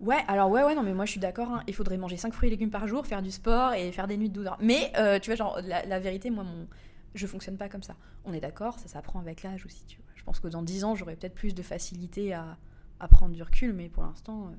Ouais, 0.00 0.24
alors 0.26 0.50
ouais, 0.50 0.62
ouais, 0.64 0.74
non, 0.74 0.82
mais 0.82 0.92
moi 0.92 1.04
je 1.04 1.12
suis 1.12 1.20
d'accord. 1.20 1.50
Hein. 1.50 1.62
Il 1.66 1.74
faudrait 1.74 1.96
manger 1.96 2.16
5 2.16 2.34
fruits 2.34 2.48
et 2.48 2.50
légumes 2.50 2.70
par 2.70 2.86
jour, 2.88 3.06
faire 3.06 3.22
du 3.22 3.30
sport 3.30 3.74
et 3.74 3.92
faire 3.92 4.06
des 4.06 4.16
nuits 4.16 4.28
de 4.28 4.34
12 4.34 4.46
heures. 4.46 4.58
Mais 4.60 4.92
euh, 4.98 5.18
tu 5.18 5.30
vois, 5.30 5.36
genre, 5.36 5.60
la, 5.62 5.98
vérité, 6.00 6.30
moi, 6.30 6.44
mon... 6.44 6.66
je 7.14 7.26
fonctionne 7.26 7.56
pas 7.56 7.68
comme 7.68 7.82
ça. 7.82 7.96
On 8.24 8.32
est 8.32 8.40
d'accord, 8.40 8.78
ça 8.78 8.88
s'apprend 8.88 9.20
avec 9.20 9.42
l'âge 9.42 9.64
aussi, 9.66 9.84
tu 9.86 9.98
vois. 9.98 10.06
Je 10.14 10.22
pense 10.24 10.40
que 10.40 10.48
dans 10.48 10.62
10 10.62 10.84
ans, 10.84 10.94
j'aurai 10.94 11.16
peut-être 11.16 11.34
plus 11.34 11.54
de 11.54 11.62
facilité 11.62 12.32
à, 12.32 12.58
à, 13.00 13.08
prendre 13.08 13.34
du 13.34 13.42
recul, 13.42 13.72
mais 13.72 13.88
pour 13.88 14.02
l'instant, 14.02 14.46
euh, 14.46 14.50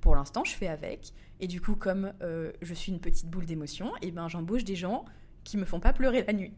pour 0.00 0.16
l'instant, 0.16 0.44
je 0.44 0.52
fais 0.52 0.68
avec. 0.68 1.12
Et 1.40 1.46
du 1.46 1.60
coup, 1.60 1.76
comme 1.76 2.12
euh, 2.22 2.52
je 2.62 2.74
suis 2.74 2.92
une 2.92 3.00
petite 3.00 3.28
boule 3.28 3.46
d'émotion, 3.46 3.94
et 3.96 4.08
eh 4.08 4.10
ben 4.10 4.28
j'embauche 4.28 4.64
des 4.64 4.76
gens 4.76 5.04
qui 5.44 5.56
me 5.56 5.64
font 5.64 5.80
pas 5.80 5.92
pleurer 5.92 6.24
la 6.24 6.32
nuit. 6.32 6.54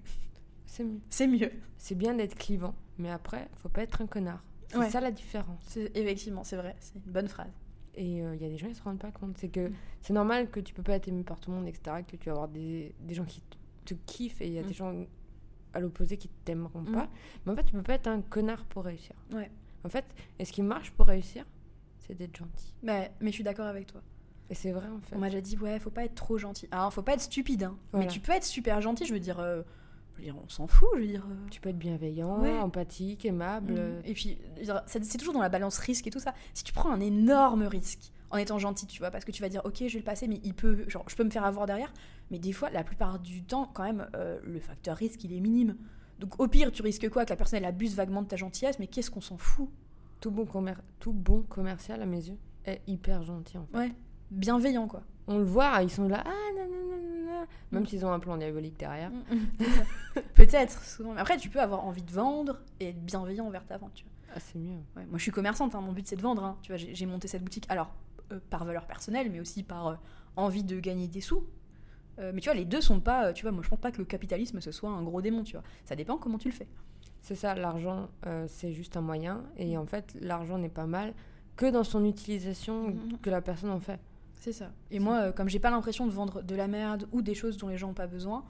C'est 0.67 0.85
mieux. 0.85 1.01
C'est 1.11 1.27
mieux. 1.27 1.53
C'est 1.77 1.95
bien 1.95 2.15
d'être 2.15 2.37
clivant, 2.37 2.75
mais 2.99 3.11
après, 3.11 3.49
faut 3.55 3.69
pas 3.69 3.83
être 3.83 4.01
un 4.01 4.07
connard. 4.07 4.43
C'est 4.71 4.91
ça 4.91 5.01
la 5.01 5.11
différence. 5.11 5.77
Effectivement, 5.95 6.45
c'est 6.45 6.57
vrai. 6.57 6.77
C'est 6.81 6.95
une 6.97 7.11
bonne 7.11 7.29
phrase. 7.29 7.53
Et 7.95 8.19
il 8.19 8.23
euh, 8.23 8.37
y 8.37 8.45
a 8.45 8.49
des 8.49 8.59
gens 8.59 8.69
qui 8.69 8.75
se 8.75 8.83
rendent 8.83 8.99
pas 8.99 9.11
compte. 9.11 9.37
C'est 9.39 9.49
que 9.49 9.69
mm. 9.69 9.75
c'est 10.03 10.13
normal 10.13 10.51
que 10.51 10.61
tu 10.61 10.75
peux 10.75 10.83
pas 10.83 10.95
être 10.95 11.09
aimé 11.09 11.25
par 11.25 11.41
tout 11.41 11.51
le 11.51 11.57
monde, 11.57 11.67
etc. 11.67 12.05
Que 12.07 12.17
tu 12.17 12.27
vas 12.27 12.33
avoir 12.33 12.49
des, 12.49 12.95
des 13.01 13.15
gens 13.15 13.25
qui 13.25 13.43
te 13.85 13.95
kiffent 14.07 14.41
et 14.41 14.47
il 14.47 14.53
y 14.53 14.59
a 14.59 14.63
des 14.63 14.71
mm. 14.71 14.75
gens 14.75 15.07
à 15.75 15.81
l'opposé 15.81 16.17
qui 16.17 16.29
t'aimeront 16.45 16.83
mm. 16.83 16.93
pas. 16.93 17.09
Mais 17.45 17.53
en 17.53 17.57
fait, 17.57 17.65
tu 17.65 17.73
peux 17.73 17.83
pas 17.83 17.95
être 17.95 18.09
un 18.09 18.21
connard 18.21 18.65
pour 18.65 18.85
réussir. 18.85 19.15
Ouais. 19.33 19.51
En 19.85 19.89
fait, 19.89 20.05
et 20.39 20.45
ce 20.45 20.53
qui 20.53 20.63
marche 20.63 20.91
pour 20.93 21.07
réussir, 21.07 21.45
c'est 21.99 22.15
d'être 22.15 22.37
gentil. 22.37 22.75
Mais, 22.83 23.13
mais 23.21 23.31
je 23.31 23.35
suis 23.35 23.45
d'accord 23.45 23.67
avec 23.67 23.87
toi. 23.87 24.03
Et 24.51 24.55
c'est 24.55 24.73
vrai 24.73 24.89
en 24.89 25.01
fait. 25.01 25.15
On 25.15 25.19
m'a 25.19 25.29
déjà 25.29 25.41
dit, 25.41 25.59
ouais, 25.59 25.79
faut 25.79 25.91
pas 25.91 26.05
être 26.05 26.15
trop 26.15 26.39
gentil. 26.39 26.69
Alors, 26.71 26.93
faut 26.93 27.03
pas 27.03 27.15
être 27.15 27.21
stupide, 27.21 27.65
hein. 27.65 27.77
Mais 27.93 28.07
tu 28.07 28.21
peux 28.21 28.33
être 28.33 28.45
super 28.45 28.81
gentil, 28.81 29.05
je 29.05 29.13
veux 29.13 29.21
dire. 29.21 29.41
Euh, 29.41 29.63
on 30.35 30.49
s'en 30.49 30.67
fout, 30.67 30.89
je 30.95 31.01
veux 31.01 31.07
dire. 31.07 31.27
Euh. 31.31 31.47
Tu 31.51 31.61
peux 31.61 31.69
être 31.69 31.79
bienveillant, 31.79 32.43
empathique, 32.61 33.25
aimable. 33.25 33.75
Mm. 33.75 34.03
Et 34.05 34.15
puis, 34.15 34.39
c'est 34.87 35.19
toujours 35.19 35.35
dans 35.35 35.43
la 35.43 35.49
balance 35.49 35.79
risque 35.79 36.07
et 36.07 36.11
tout 36.11 36.19
ça. 36.19 36.35
Si 36.55 36.65
tu 36.65 36.73
prends 36.73 36.91
un 36.91 37.01
énorme 37.01 37.65
risque 37.65 38.13
en 38.31 38.37
étant 38.37 38.59
gentil, 38.59 38.87
tu 38.87 38.99
vois, 38.99 39.11
parce 39.11 39.25
que 39.25 39.33
tu 39.33 39.43
vas 39.43 39.49
dire, 39.49 39.63
ok, 39.65 39.77
je 39.79 39.93
vais 39.93 39.99
le 39.99 40.05
passer, 40.05 40.29
mais 40.29 40.41
il 40.45 40.55
peut, 40.55 40.85
genre, 40.89 41.05
je 41.09 41.17
peux 41.17 41.25
me 41.25 41.31
faire 41.31 41.45
avoir 41.45 41.67
derrière. 41.67 41.93
Mais 42.31 42.39
des 42.39 42.53
fois, 42.53 42.71
la 42.71 42.85
plupart 42.85 43.19
du 43.19 43.43
temps, 43.43 43.71
quand 43.73 43.85
même, 43.85 44.09
euh, 44.15 44.39
le 44.45 44.61
facteur 44.61 44.97
risque, 44.97 45.25
il 45.25 45.33
est 45.33 45.41
minime. 45.41 45.77
Donc, 46.19 46.41
au 46.41 46.49
pire, 46.49 46.73
tu 46.73 46.83
risques 46.83 47.09
quoi 47.09 47.25
Que 47.25 47.31
la 47.31 47.37
personne, 47.37 47.59
elle 47.59 47.65
abuse 47.65 47.95
vaguement 47.95 48.23
de 48.23 48.29
ta 48.29 48.37
gentillesse, 48.37 48.79
mais 48.79 48.87
qu'est-ce 48.87 49.11
qu'on 49.11 49.21
s'en 49.21 49.39
fout? 49.39 49.69
Tout 50.21 50.31
bon, 50.31 50.47
tout 50.99 51.13
bon 51.13 51.43
commercial, 51.43 52.03
à 52.03 52.07
mes 52.07 52.29
yeux, 52.29 52.39
est 52.65 52.83
hyper 52.87 53.23
gentil, 53.23 53.57
en 53.57 53.67
fait. 53.67 53.77
Ouais, 53.77 53.95
bienveillant, 54.31 54.89
quoi. 54.89 55.03
On 55.29 55.39
le 55.39 55.45
voit, 55.45 55.83
ils 55.83 55.91
sont 55.91 56.09
là, 56.09 56.25
ah, 56.27 56.55
nanana, 56.57 57.47
même 57.71 57.83
mm. 57.83 57.87
s'ils 57.87 58.05
ont 58.05 58.11
un 58.11 58.19
plan 58.19 58.37
diabolique 58.37 58.79
derrière. 58.79 59.11
Mm, 59.11 59.35
mm, 59.61 60.23
Peut-être, 60.35 60.83
souvent. 60.83 61.13
Mais 61.13 61.21
après, 61.21 61.37
tu 61.37 61.49
peux 61.51 61.61
avoir 61.61 61.85
envie 61.85 62.03
de 62.03 62.11
vendre 62.11 62.59
et 62.81 62.89
être 62.89 63.05
bienveillant 63.05 63.47
envers 63.47 63.65
ta 63.65 63.77
vente, 63.77 64.05
Ah, 64.35 64.41
c'est 64.41 64.59
mieux. 64.59 64.79
moi, 64.97 65.07
je 65.15 65.23
suis 65.23 65.31
commerçante, 65.31 65.75
hein, 65.75 65.81
mon 65.81 65.93
but, 65.93 66.07
c'est 66.07 66.17
de 66.17 66.23
vendre. 66.23 66.45
Hein. 66.45 66.57
Tu 66.63 66.73
vois, 66.73 66.77
j'ai 66.79 67.07
monté 67.07 67.29
cette 67.29 67.45
boutique. 67.45 67.67
Alors, 67.69 67.95
par 68.51 68.65
valeur 68.65 68.87
personnelle, 68.87 69.31
mais 69.31 69.41
aussi 69.41 69.63
par 69.63 69.89
euh, 69.89 69.95
envie 70.37 70.65
de 70.65 70.79
gagner 70.81 71.09
des 71.09 71.21
sous. 71.21 71.47
Euh, 72.19 72.33
mais 72.35 72.41
tu 72.41 72.49
vois, 72.49 72.55
les 72.55 72.65
deux 72.65 72.81
sont 72.81 73.01
pas. 73.01 73.33
Tu 73.33 73.43
vois, 73.43 73.53
moi, 73.53 73.63
je 73.63 73.69
pense 73.69 73.81
pas 73.81 73.93
que 73.93 73.99
le 73.99 74.05
capitalisme 74.05 74.61
ce 74.61 74.73
soit 74.73 74.91
un 74.91 75.03
gros 75.03 75.23
démon. 75.23 75.45
Tu 75.45 75.53
vois, 75.53 75.63
ça 75.85 75.97
dépend 75.97 76.19
comment 76.19 76.39
tu 76.39 76.49
le 76.49 76.55
fais. 76.55 76.69
C'est 77.21 77.35
ça, 77.35 77.55
l'argent, 77.55 78.09
c'est 78.47 78.73
juste 78.73 78.97
un 78.97 79.01
moyen. 79.01 79.43
Et 79.57 79.77
en 79.77 79.87
fait, 79.87 80.17
l'argent 80.21 80.57
n'est 80.57 80.69
pas 80.69 80.87
mal 80.87 81.15
que 81.57 81.67
dans 81.67 81.83
son 81.83 82.05
utilisation 82.05 82.91
mm-hmm. 82.91 83.19
que 83.21 83.29
la 83.29 83.43
personne 83.43 83.71
en 83.71 83.81
fait. 83.81 84.01
C'est 84.35 84.53
ça. 84.53 84.71
Et 84.93 85.01
moi, 85.01 85.33
comme 85.33 85.49
j'ai 85.49 85.59
pas 85.59 85.71
l'impression 85.71 86.07
de 86.07 86.13
vendre 86.13 86.43
de 86.43 86.55
la 86.55 86.69
merde 86.69 87.09
ou 87.11 87.21
des 87.21 87.35
choses 87.35 87.57
dont 87.57 87.69
les 87.69 87.77
gens 87.77 87.89
n'ont 87.89 87.95
pas 87.95 88.07
besoin, 88.07 88.45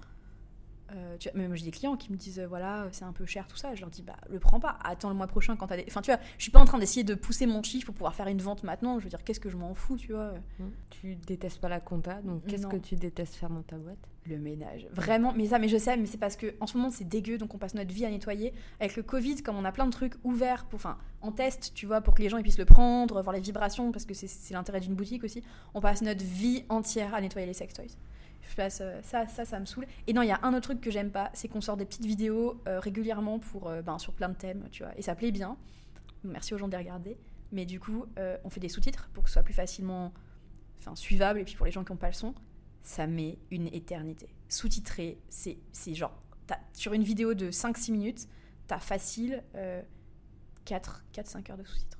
euh, 0.92 1.16
tu 1.18 1.28
vois, 1.28 1.40
même 1.40 1.54
j'ai 1.54 1.64
des 1.64 1.70
clients 1.70 1.96
qui 1.96 2.10
me 2.12 2.16
disent 2.16 2.40
voilà 2.48 2.86
c'est 2.92 3.04
un 3.04 3.12
peu 3.12 3.26
cher 3.26 3.46
tout 3.46 3.56
ça. 3.56 3.74
Je 3.74 3.80
leur 3.80 3.90
dis 3.90 4.02
bah 4.02 4.16
le 4.30 4.38
prends 4.38 4.60
pas. 4.60 4.78
Attends 4.82 5.08
le 5.08 5.14
mois 5.14 5.26
prochain 5.26 5.56
quand 5.56 5.66
t'as 5.66 5.76
des 5.76 5.84
enfin 5.88 6.00
tu 6.00 6.10
vois 6.10 6.20
je 6.38 6.42
suis 6.42 6.52
pas 6.52 6.60
en 6.60 6.64
train 6.64 6.78
d'essayer 6.78 7.04
de 7.04 7.14
pousser 7.14 7.46
mon 7.46 7.62
chiffre 7.62 7.86
pour 7.86 7.94
pouvoir 7.94 8.14
faire 8.14 8.28
une 8.28 8.40
vente 8.40 8.62
maintenant. 8.62 8.98
Je 8.98 9.04
veux 9.04 9.10
dire 9.10 9.22
qu'est-ce 9.24 9.40
que 9.40 9.50
je 9.50 9.56
m'en 9.56 9.74
fous 9.74 9.96
tu 9.96 10.12
vois? 10.12 10.32
Mmh. 10.58 10.64
tu 10.90 11.14
détestes 11.16 11.60
pas 11.60 11.68
la 11.68 11.80
compta 11.80 12.20
donc 12.22 12.46
qu'est-ce 12.46 12.66
que 12.66 12.76
tu 12.76 12.96
détestes 12.96 13.34
faire 13.34 13.50
dans 13.50 13.62
ta 13.62 13.76
boîte? 13.76 13.98
Le 14.26 14.38
ménage. 14.38 14.86
Vraiment 14.92 15.32
mais 15.34 15.48
ça 15.48 15.58
mais 15.58 15.68
je 15.68 15.76
sais 15.76 15.96
mais 15.96 16.06
c'est 16.06 16.18
parce 16.18 16.36
que 16.36 16.54
en 16.60 16.66
ce 16.66 16.76
moment 16.76 16.90
c'est 16.90 17.08
dégueu 17.08 17.38
donc 17.38 17.54
on 17.54 17.58
passe 17.58 17.74
notre 17.74 17.92
vie 17.92 18.04
à 18.04 18.10
nettoyer. 18.10 18.52
Avec 18.80 18.96
le 18.96 19.02
covid 19.02 19.42
comme 19.42 19.56
on 19.56 19.64
a 19.64 19.72
plein 19.72 19.86
de 19.86 19.92
trucs 19.92 20.14
ouverts 20.24 20.64
pour 20.66 20.78
enfin 20.78 20.98
en 21.20 21.32
test 21.32 21.72
tu 21.74 21.86
vois 21.86 22.00
pour 22.00 22.14
que 22.14 22.22
les 22.22 22.28
gens 22.28 22.40
puissent 22.40 22.58
le 22.58 22.64
prendre 22.64 23.20
voir 23.20 23.34
les 23.34 23.40
vibrations 23.40 23.92
parce 23.92 24.04
que 24.04 24.14
c'est 24.14 24.54
l'intérêt 24.54 24.80
d'une 24.80 24.94
boutique 24.94 25.24
aussi 25.24 25.42
on 25.74 25.80
passe 25.80 26.02
notre 26.02 26.24
vie 26.24 26.64
entière 26.68 27.14
à 27.14 27.20
nettoyer 27.20 27.46
les 27.46 27.54
sex 27.54 27.74
euh, 28.58 29.00
ça, 29.02 29.26
ça, 29.26 29.44
ça 29.44 29.60
me 29.60 29.66
saoule. 29.66 29.86
Et 30.06 30.12
non, 30.12 30.22
il 30.22 30.28
y 30.28 30.32
a 30.32 30.40
un 30.42 30.52
autre 30.54 30.68
truc 30.68 30.80
que 30.80 30.90
j'aime 30.90 31.10
pas, 31.10 31.30
c'est 31.34 31.48
qu'on 31.48 31.60
sort 31.60 31.76
des 31.76 31.84
petites 31.84 32.04
vidéos 32.04 32.60
euh, 32.66 32.80
régulièrement 32.80 33.38
pour, 33.38 33.68
euh, 33.68 33.82
ben, 33.82 33.98
sur 33.98 34.12
plein 34.12 34.28
de 34.28 34.34
thèmes, 34.34 34.68
tu 34.70 34.82
vois. 34.82 34.96
Et 34.96 35.02
ça 35.02 35.14
plaît 35.14 35.32
bien. 35.32 35.56
Merci 36.24 36.54
aux 36.54 36.58
gens 36.58 36.66
de 36.66 36.72
les 36.72 36.78
regarder. 36.78 37.16
Mais 37.50 37.64
du 37.64 37.80
coup, 37.80 38.04
on 38.44 38.50
fait 38.50 38.60
des 38.60 38.68
sous-titres 38.68 39.08
pour 39.14 39.22
que 39.22 39.30
ce 39.30 39.34
soit 39.34 39.42
plus 39.42 39.54
facilement 39.54 40.12
suivable. 40.94 41.40
Et 41.40 41.44
puis 41.44 41.54
pour 41.54 41.64
les 41.64 41.72
gens 41.72 41.82
qui 41.82 41.92
n'ont 41.92 41.98
pas 41.98 42.08
le 42.08 42.12
son, 42.12 42.34
ça 42.82 43.06
met 43.06 43.38
une 43.50 43.68
éternité. 43.68 44.28
Sous-titrer, 44.50 45.18
c'est 45.30 45.56
genre, 45.94 46.20
sur 46.74 46.92
une 46.92 47.04
vidéo 47.04 47.32
de 47.32 47.50
5-6 47.50 47.92
minutes, 47.92 48.28
t'as 48.66 48.80
facile 48.80 49.42
4-5 50.66 51.50
heures 51.50 51.56
de 51.56 51.64
sous-titres 51.64 51.98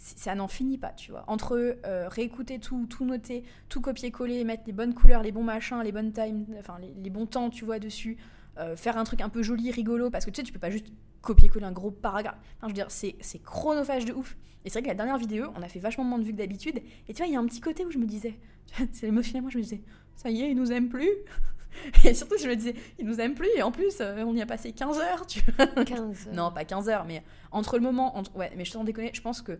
ça 0.00 0.34
n'en 0.34 0.48
finit 0.48 0.78
pas, 0.78 0.92
tu 0.92 1.10
vois. 1.10 1.24
Entre 1.26 1.76
euh, 1.84 2.08
réécouter 2.08 2.58
tout, 2.58 2.86
tout 2.86 3.04
noter, 3.04 3.44
tout 3.68 3.82
copier-coller, 3.82 4.44
mettre 4.44 4.62
les 4.66 4.72
bonnes 4.72 4.94
couleurs, 4.94 5.22
les 5.22 5.30
bons 5.30 5.42
machins, 5.42 5.82
les 5.84 5.92
bonnes 5.92 6.12
times, 6.12 6.46
enfin 6.58 6.78
les, 6.96 7.10
bons 7.10 7.26
temps, 7.26 7.50
tu 7.50 7.66
vois, 7.66 7.78
dessus, 7.78 8.16
euh, 8.58 8.76
faire 8.76 8.96
un 8.96 9.04
truc 9.04 9.20
un 9.20 9.28
peu 9.28 9.42
joli, 9.42 9.70
rigolo, 9.70 10.08
parce 10.08 10.24
que 10.24 10.30
tu 10.30 10.40
sais, 10.40 10.42
tu 10.42 10.54
peux 10.54 10.58
pas 10.58 10.70
juste 10.70 10.86
copier-coller 11.20 11.66
un 11.66 11.72
gros 11.72 11.90
paragraphe. 11.90 12.38
Enfin, 12.56 12.62
je 12.62 12.68
veux 12.68 12.72
dire, 12.72 12.90
c'est, 12.90 13.14
chronophage 13.44 14.06
de 14.06 14.14
ouf. 14.14 14.38
Et 14.64 14.70
c'est 14.70 14.78
vrai 14.78 14.82
que 14.84 14.88
la 14.88 14.94
dernière 14.94 15.18
vidéo, 15.18 15.52
on 15.54 15.62
a 15.62 15.68
fait 15.68 15.80
vachement 15.80 16.04
moins 16.04 16.18
de 16.18 16.24
vues 16.24 16.32
que 16.32 16.38
d'habitude. 16.38 16.80
Et 17.08 17.12
tu 17.12 17.18
vois, 17.18 17.26
il 17.26 17.34
y 17.34 17.36
a 17.36 17.40
un 17.40 17.46
petit 17.46 17.60
côté 17.60 17.84
où 17.84 17.90
je 17.90 17.98
me 17.98 18.06
disais, 18.06 18.38
c'est 18.92 19.06
émotionnellement, 19.06 19.50
je 19.50 19.58
me 19.58 19.62
disais, 19.62 19.82
ça 20.16 20.30
y 20.30 20.42
est, 20.42 20.50
ils 20.50 20.56
nous 20.56 20.72
aiment 20.72 20.88
plus. 20.88 21.10
Et 22.04 22.14
surtout, 22.14 22.36
je 22.40 22.48
me 22.48 22.56
disais, 22.56 22.74
ils 22.98 23.06
nous 23.06 23.20
aiment 23.20 23.34
plus. 23.34 23.50
Et 23.54 23.62
en 23.62 23.70
plus, 23.70 23.98
euh, 24.00 24.24
on 24.24 24.34
y 24.34 24.40
a 24.40 24.46
passé 24.46 24.72
15 24.72 24.98
heures, 24.98 25.26
tu 25.26 25.42
vois. 25.56 25.66
15 25.66 26.28
heures. 26.28 26.34
Non, 26.34 26.50
pas 26.50 26.64
15 26.64 26.88
heures, 26.88 27.04
mais 27.04 27.22
entre 27.52 27.76
le 27.76 27.82
moment. 27.82 28.16
Entre... 28.16 28.34
Ouais, 28.34 28.50
mais 28.56 28.64
je 28.64 28.72
t'en 28.72 28.82
déconne, 28.82 29.10
je 29.12 29.20
pense 29.20 29.42
que 29.42 29.58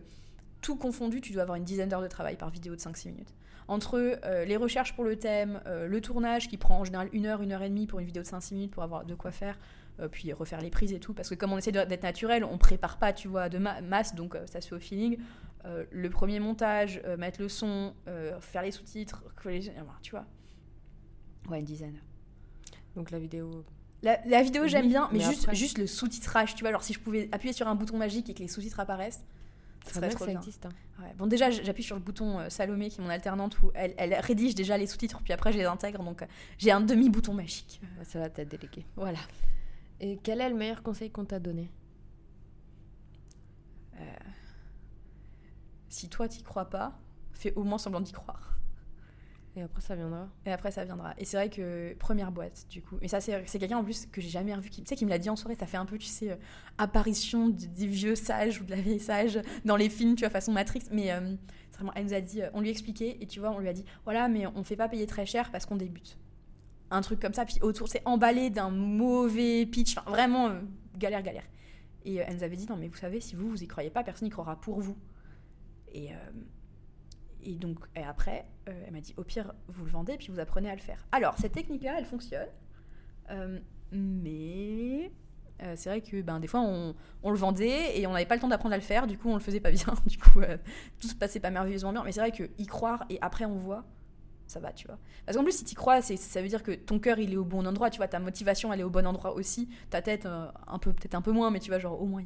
tout 0.61 0.75
confondu, 0.75 1.21
tu 1.21 1.33
dois 1.33 1.43
avoir 1.43 1.57
une 1.57 1.63
dizaine 1.63 1.89
d'heures 1.89 2.01
de 2.01 2.07
travail 2.07 2.35
par 2.35 2.49
vidéo 2.49 2.75
de 2.75 2.79
5-6 2.79 3.09
minutes. 3.09 3.33
Entre 3.67 4.19
euh, 4.25 4.45
les 4.45 4.57
recherches 4.57 4.93
pour 4.93 5.03
le 5.03 5.15
thème, 5.15 5.61
euh, 5.65 5.87
le 5.87 6.01
tournage 6.01 6.47
qui 6.47 6.57
prend 6.57 6.79
en 6.79 6.83
général 6.83 7.09
une 7.13 7.25
heure, 7.25 7.41
une 7.41 7.51
heure 7.51 7.61
et 7.61 7.69
demie 7.69 7.87
pour 7.87 7.99
une 7.99 8.05
vidéo 8.05 8.23
de 8.23 8.27
5-6 8.27 8.53
minutes 8.53 8.71
pour 8.71 8.83
avoir 8.83 9.05
de 9.05 9.15
quoi 9.15 9.31
faire, 9.31 9.57
euh, 9.99 10.07
puis 10.07 10.33
refaire 10.33 10.61
les 10.61 10.69
prises 10.69 10.93
et 10.93 10.99
tout, 10.99 11.13
parce 11.13 11.29
que 11.29 11.35
comme 11.35 11.51
on 11.51 11.57
essaie 11.57 11.71
d'être 11.71 12.03
naturel, 12.03 12.43
on 12.43 12.57
prépare 12.57 12.97
pas, 12.97 13.13
tu 13.13 13.27
vois, 13.27 13.49
de 13.49 13.57
masse, 13.57 14.15
donc 14.15 14.35
ça 14.45 14.61
se 14.61 14.67
fait 14.67 14.75
au 14.75 14.79
feeling. 14.79 15.17
le 15.63 16.09
premier 16.09 16.39
montage, 16.39 17.01
mettre 17.17 17.41
le 17.41 17.49
son, 17.49 17.93
faire 18.39 18.63
les 18.63 18.71
sous-titres, 18.71 19.23
tu 20.01 20.11
vois. 20.11 20.25
Ouais, 21.49 21.59
une 21.59 21.65
dizaine. 21.65 21.99
Donc 22.95 23.11
la 23.11 23.19
vidéo 23.19 23.63
la, 24.03 24.41
vidéo, 24.41 24.67
j'aime 24.67 24.87
bien, 24.87 25.09
mais, 25.11 25.19
juste, 25.19 25.53
juste 25.53 25.77
le 25.77 25.85
sous-titrage, 25.85 26.55
tu 26.55 26.61
vois. 26.61 26.69
Alors, 26.69 26.83
si 26.83 26.93
je 26.93 26.99
pouvais 26.99 27.29
appuyer 27.31 27.53
sur 27.53 27.67
un 27.67 27.75
bouton 27.75 27.97
magique 27.97 28.29
et 28.29 28.33
que 28.33 28.39
les 28.39 28.47
sous-titres 28.47 28.79
apparaissent, 28.79 29.23
ça 29.85 29.93
serait 29.95 30.09
trop 30.09 30.25
ça 30.25 30.31
existe. 30.31 30.65
Hein. 30.65 30.71
Bon, 31.17 31.25
déjà, 31.25 31.49
j'appuie 31.49 31.83
sur 31.83 31.95
le 31.95 32.01
bouton 32.01 32.39
euh, 32.39 32.49
Salomé, 32.49 32.89
qui 32.89 33.01
est 33.01 33.03
mon 33.03 33.09
alternante, 33.09 33.59
où 33.61 33.71
elle, 33.73 33.93
elle 33.97 34.13
rédige 34.15 34.53
déjà 34.53 34.77
les 34.77 34.85
sous-titres, 34.87 35.19
puis 35.23 35.33
après, 35.33 35.51
je 35.51 35.57
les 35.57 35.65
intègre. 35.65 36.03
Donc, 36.03 36.21
euh, 36.21 36.27
j'ai 36.57 36.71
un 36.71 36.81
demi-bouton 36.81 37.33
magique. 37.33 37.81
Ça 38.03 38.19
va 38.19 38.29
t'être 38.29 38.49
délégué. 38.49 38.85
Voilà. 38.95 39.19
Et 39.99 40.19
quel 40.21 40.41
est 40.41 40.49
le 40.49 40.55
meilleur 40.55 40.83
conseil 40.83 41.09
qu'on 41.11 41.25
t'a 41.25 41.39
donné? 41.39 41.71
Euh, 43.95 44.05
Si 45.89 46.07
toi, 46.09 46.27
t'y 46.27 46.43
crois 46.43 46.69
pas, 46.69 46.97
fais 47.33 47.53
au 47.55 47.63
moins 47.63 47.77
semblant 47.77 48.01
d'y 48.01 48.11
croire. 48.13 48.50
Et 49.55 49.61
après, 49.61 49.81
ça 49.81 49.95
viendra. 49.95 50.29
Et 50.45 50.51
après, 50.51 50.71
ça 50.71 50.85
viendra. 50.85 51.13
Et 51.17 51.25
c'est 51.25 51.35
vrai 51.35 51.49
que 51.49 51.93
première 51.95 52.31
boîte, 52.31 52.67
du 52.69 52.81
coup. 52.81 52.97
Et 53.01 53.09
ça, 53.09 53.19
c'est 53.19 53.59
quelqu'un 53.59 53.77
en 53.77 53.83
plus 53.83 54.05
que 54.05 54.21
j'ai 54.21 54.29
jamais 54.29 54.55
revu. 54.55 54.69
Qui, 54.69 54.81
tu 54.81 54.87
sais, 54.87 54.95
qui 54.95 55.05
me 55.05 55.09
l'a 55.09 55.17
dit 55.17 55.29
en 55.29 55.35
soirée. 55.35 55.55
Ça 55.55 55.65
fait 55.65 55.77
un 55.77 55.85
peu, 55.85 55.97
tu 55.97 56.07
sais, 56.07 56.31
euh, 56.31 56.35
apparition 56.77 57.49
des 57.49 57.87
vieux 57.87 58.15
sages 58.15 58.61
ou 58.61 58.63
de 58.63 58.71
la 58.71 58.79
vieille 58.79 59.01
sage 59.01 59.41
dans 59.65 59.75
les 59.75 59.89
films, 59.89 60.15
tu 60.15 60.21
vois, 60.21 60.29
façon 60.29 60.53
Matrix. 60.53 60.83
Mais 60.91 61.11
euh, 61.11 61.35
vraiment, 61.73 61.91
elle 61.95 62.05
nous 62.05 62.13
a 62.13 62.21
dit, 62.21 62.41
euh, 62.41 62.49
on 62.53 62.61
lui 62.61 62.69
expliquait, 62.69 63.17
et 63.19 63.27
tu 63.27 63.41
vois, 63.41 63.51
on 63.51 63.59
lui 63.59 63.67
a 63.67 63.73
dit, 63.73 63.83
voilà, 64.05 64.29
mais 64.29 64.47
on 64.47 64.63
fait 64.63 64.77
pas 64.77 64.87
payer 64.87 65.05
très 65.05 65.25
cher 65.25 65.51
parce 65.51 65.65
qu'on 65.65 65.75
débute. 65.75 66.17
Un 66.89 67.01
truc 67.01 67.19
comme 67.19 67.33
ça. 67.33 67.43
Puis 67.43 67.57
autour, 67.61 67.89
c'est 67.89 68.01
emballé 68.05 68.49
d'un 68.51 68.69
mauvais 68.69 69.65
pitch. 69.65 69.97
Enfin, 69.97 70.09
vraiment, 70.09 70.49
galère, 70.97 71.23
galère. 71.23 71.45
Et 72.05 72.15
elle 72.15 72.35
nous 72.35 72.43
avait 72.43 72.55
dit, 72.55 72.67
non, 72.67 72.77
mais 72.77 72.87
vous 72.87 72.97
savez, 72.97 73.19
si 73.19 73.35
vous, 73.35 73.49
vous 73.49 73.61
y 73.61 73.67
croyez 73.67 73.89
pas, 73.89 74.03
personne 74.03 74.27
n'y 74.27 74.31
croira 74.31 74.55
pour 74.61 74.79
vous. 74.79 74.97
Et 75.93 76.09
Et 77.43 77.55
donc, 77.55 77.79
et 77.95 78.03
après, 78.03 78.45
euh, 78.69 78.83
elle 78.85 78.93
m'a 78.93 79.01
dit, 79.01 79.13
au 79.17 79.23
pire, 79.23 79.53
vous 79.67 79.85
le 79.85 79.91
vendez, 79.91 80.17
puis 80.17 80.27
vous 80.29 80.39
apprenez 80.39 80.69
à 80.69 80.75
le 80.75 80.81
faire. 80.81 81.05
Alors, 81.11 81.35
cette 81.37 81.53
technique-là, 81.53 81.95
elle 81.97 82.05
fonctionne. 82.05 82.47
Euh, 83.29 83.59
mais 83.91 85.11
euh, 85.63 85.73
c'est 85.75 85.89
vrai 85.89 86.01
que 86.01 86.21
ben, 86.21 86.39
des 86.39 86.47
fois, 86.47 86.61
on, 86.61 86.95
on 87.23 87.31
le 87.31 87.37
vendait 87.37 87.99
et 87.99 88.07
on 88.07 88.13
n'avait 88.13 88.25
pas 88.25 88.35
le 88.35 88.41
temps 88.41 88.47
d'apprendre 88.47 88.73
à 88.73 88.77
le 88.77 88.83
faire. 88.83 89.07
Du 89.07 89.17
coup, 89.17 89.29
on 89.29 89.35
le 89.35 89.41
faisait 89.41 89.59
pas 89.59 89.71
bien. 89.71 89.85
Du 90.05 90.17
coup, 90.17 90.41
tout 90.99 91.07
se 91.07 91.15
passait 91.15 91.39
pas 91.39 91.49
merveilleusement 91.49 91.91
bien. 91.91 92.03
Mais 92.03 92.11
c'est 92.11 92.19
vrai 92.19 92.31
que 92.31 92.49
y 92.57 92.65
croire 92.65 93.05
et 93.09 93.17
après, 93.21 93.45
on 93.45 93.55
voit, 93.55 93.85
ça 94.47 94.59
va, 94.59 94.71
tu 94.71 94.87
vois. 94.87 94.99
Parce 95.25 95.37
qu'en 95.37 95.43
plus, 95.43 95.57
si 95.57 95.63
tu 95.63 95.75
crois, 95.75 96.01
ça 96.01 96.41
veut 96.41 96.47
dire 96.47 96.63
que 96.63 96.71
ton 96.71 96.99
cœur, 96.99 97.19
il 97.19 97.33
est 97.33 97.37
au 97.37 97.45
bon 97.45 97.65
endroit, 97.65 97.89
tu 97.89 97.97
vois. 97.97 98.07
Ta 98.07 98.19
motivation, 98.19 98.71
elle 98.71 98.81
est 98.81 98.83
au 98.83 98.89
bon 98.89 99.07
endroit 99.07 99.33
aussi. 99.33 99.69
Ta 99.89 100.01
tête, 100.01 100.25
un 100.25 100.79
peu, 100.79 100.93
peut-être 100.93 101.15
un 101.15 101.21
peu 101.21 101.31
moins, 101.31 101.51
mais 101.51 101.59
tu 101.59 101.69
vois, 101.69 101.79
genre, 101.79 102.01
au 102.01 102.05
moins, 102.05 102.23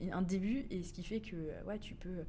il 0.00 0.08
y 0.08 0.10
a 0.10 0.16
un 0.16 0.22
début. 0.22 0.66
Et 0.70 0.82
ce 0.82 0.92
qui 0.92 1.04
fait 1.04 1.20
que, 1.20 1.36
ouais, 1.66 1.78
tu 1.78 1.94
peux 1.94 2.24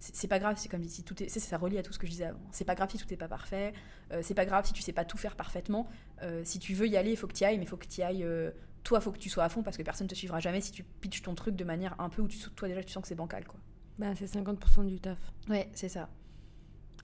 c'est 0.00 0.28
pas 0.28 0.38
grave, 0.38 0.56
c'est 0.58 0.68
comme 0.68 0.84
si 0.84 1.02
tout 1.02 1.20
est. 1.22 1.28
Ça, 1.28 1.40
ça 1.40 1.58
relie 1.58 1.78
à 1.78 1.82
tout 1.82 1.92
ce 1.92 1.98
que 1.98 2.06
je 2.06 2.12
disais 2.12 2.26
avant. 2.26 2.40
C'est 2.52 2.64
pas 2.64 2.74
grave 2.74 2.90
si 2.90 2.98
tout 2.98 3.06
n'est 3.10 3.16
pas 3.16 3.28
parfait. 3.28 3.72
Euh, 4.12 4.20
c'est 4.22 4.34
pas 4.34 4.46
grave 4.46 4.64
si 4.64 4.72
tu 4.72 4.82
sais 4.82 4.92
pas 4.92 5.04
tout 5.04 5.18
faire 5.18 5.34
parfaitement. 5.34 5.88
Euh, 6.22 6.42
si 6.44 6.58
tu 6.58 6.74
veux 6.74 6.86
y 6.86 6.96
aller, 6.96 7.10
il 7.10 7.16
faut 7.16 7.26
que 7.26 7.32
tu 7.32 7.42
y 7.42 7.46
ailles, 7.46 7.58
mais 7.58 7.64
il 7.64 7.68
faut 7.68 7.76
que 7.76 7.86
tu 7.86 8.00
y 8.00 8.04
ailles. 8.04 8.22
Euh, 8.22 8.50
toi, 8.84 8.98
il 9.00 9.02
faut 9.02 9.10
que 9.10 9.18
tu 9.18 9.28
sois 9.28 9.44
à 9.44 9.48
fond 9.48 9.62
parce 9.62 9.76
que 9.76 9.82
personne 9.82 10.06
te 10.06 10.14
suivra 10.14 10.38
jamais 10.38 10.60
si 10.60 10.70
tu 10.70 10.84
pitches 10.84 11.22
ton 11.22 11.34
truc 11.34 11.56
de 11.56 11.64
manière 11.64 11.96
un 12.00 12.08
peu 12.08 12.22
où 12.22 12.28
tu, 12.28 12.38
toi 12.38 12.68
déjà 12.68 12.82
tu 12.82 12.92
sens 12.92 13.02
que 13.02 13.08
c'est 13.08 13.16
bancal, 13.16 13.44
quoi. 13.44 13.58
Bah, 13.98 14.14
c'est 14.14 14.32
50% 14.32 14.86
du 14.86 15.00
taf. 15.00 15.18
Ouais, 15.48 15.68
c'est 15.74 15.88
ça. 15.88 16.08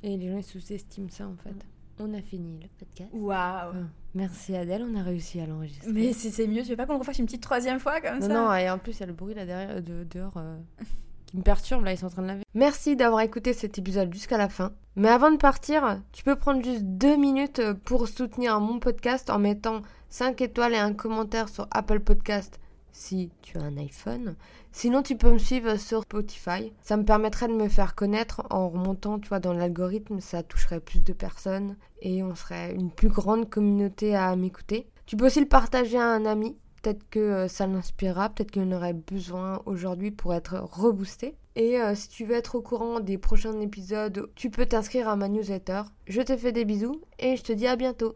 Et 0.03 0.16
les 0.16 0.30
gens 0.30 0.36
ils 0.36 0.45
sous-estiment 0.45 1.11
ça 1.11 1.26
en 1.26 1.36
fait. 1.36 1.66
On 1.99 2.12
a 2.14 2.22
fini 2.22 2.61
le 2.61 2.68
podcast. 2.78 3.11
Waouh! 3.12 3.36
Ah, 3.36 3.72
merci 4.14 4.55
Adèle, 4.55 4.82
on 4.82 4.97
a 4.97 5.03
réussi 5.03 5.40
à 5.40 5.47
l'enregistrer. 5.47 5.92
Mais 5.92 6.12
c'est 6.12 6.47
mieux, 6.47 6.62
tu 6.62 6.70
veux 6.70 6.76
pas 6.76 6.86
qu'on 6.86 6.95
le 6.95 6.99
refasse 6.99 7.18
une 7.18 7.26
petite 7.26 7.42
troisième 7.42 7.80
fois 7.80 8.01
comme 8.01 8.20
ça? 8.20 8.28
Non, 8.28 8.53
et 8.55 8.68
en 8.70 8.78
plus, 8.78 8.99
il 8.99 9.01
y 9.01 9.03
a 9.03 9.07
le 9.07 9.12
bruit 9.12 9.34
là 9.34 9.45
derrière, 9.45 9.82
de, 9.82 10.05
dehors. 10.05 10.34
me 11.35 11.43
perturbe, 11.43 11.85
là, 11.85 11.93
ils 11.93 11.99
sont 11.99 12.07
en 12.07 12.11
train 12.11 12.22
de 12.22 12.28
laver. 12.28 12.45
Merci 12.55 12.97
d'avoir 12.97 13.20
écouté 13.20 13.53
cet 13.53 13.78
épisode 13.78 14.12
jusqu'à 14.12 14.39
la 14.39 14.49
fin. 14.49 14.72
Mais 14.97 15.09
avant 15.09 15.30
de 15.30 15.37
partir, 15.37 16.01
tu 16.12 16.22
peux 16.22 16.37
prendre 16.37 16.64
juste 16.64 16.85
deux 16.85 17.16
minutes 17.16 17.61
pour 17.85 18.09
soutenir 18.09 18.61
mon 18.61 18.78
podcast 18.78 19.28
en 19.30 19.39
mettant 19.39 19.82
5 20.11 20.41
étoiles 20.41 20.74
et 20.74 20.78
un 20.78 20.93
commentaire 20.93 21.49
sur 21.49 21.66
Apple 21.72 22.01
Podcast 22.01 22.61
si 22.93 23.30
tu 23.43 23.59
as 23.59 23.62
un 23.62 23.76
iPhone. 23.76 24.37
Sinon, 24.70 25.03
tu 25.03 25.16
peux 25.16 25.32
me 25.32 25.39
suivre 25.39 25.76
sur 25.76 26.03
Spotify. 26.03 26.72
Ça 26.80 26.97
me 26.97 27.05
permettrait 27.05 27.49
de 27.49 27.53
me 27.53 27.68
faire 27.68 27.95
connaître 27.95 28.45
en 28.51 28.68
remontant, 28.68 29.18
tu 29.18 29.28
vois, 29.28 29.41
dans 29.41 29.53
l'algorithme. 29.53 30.20
Ça 30.20 30.43
toucherait 30.43 30.80
plus 30.80 31.03
de 31.03 31.12
personnes 31.12 31.76
et 32.01 32.22
on 32.22 32.35
serait 32.35 32.72
une 32.72 32.91
plus 32.91 33.09
grande 33.09 33.51
communauté 33.51 34.14
à 34.14 34.35
m'écouter. 34.37 34.87
Tu 35.07 35.16
peux 35.16 35.26
aussi 35.26 35.41
le 35.41 35.47
partager 35.47 35.99
à 35.99 36.07
un 36.07 36.24
ami 36.24 36.57
Peut-être 36.85 37.09
que 37.09 37.18
euh, 37.18 37.49
ça 37.49 37.66
l'inspirera, 37.66 38.28
peut-être 38.28 38.51
qu'il 38.51 38.61
en 38.61 38.72
aurait 38.72 38.93
besoin 38.93 39.62
aujourd'hui 39.64 40.11
pour 40.11 40.35
être 40.35 40.57
reboosté. 40.57 41.35
Et 41.57 41.80
euh, 41.80 41.95
si 41.95 42.11
tu 42.11 42.26
veux 42.26 42.35
être 42.35 42.57
au 42.57 42.61
courant 42.61 43.01
des 43.01 43.16
prochains 43.16 43.59
épisodes, 43.61 44.28
tu 44.35 44.51
peux 44.51 44.66
t'inscrire 44.66 45.09
à 45.09 45.16
ma 45.16 45.28
newsletter. 45.28 45.80
Je 46.07 46.20
te 46.20 46.37
fais 46.37 46.53
des 46.53 46.66
bisous 46.66 47.01
et 47.18 47.37
je 47.37 47.43
te 47.43 47.53
dis 47.53 47.66
à 47.66 47.76
bientôt. 47.76 48.12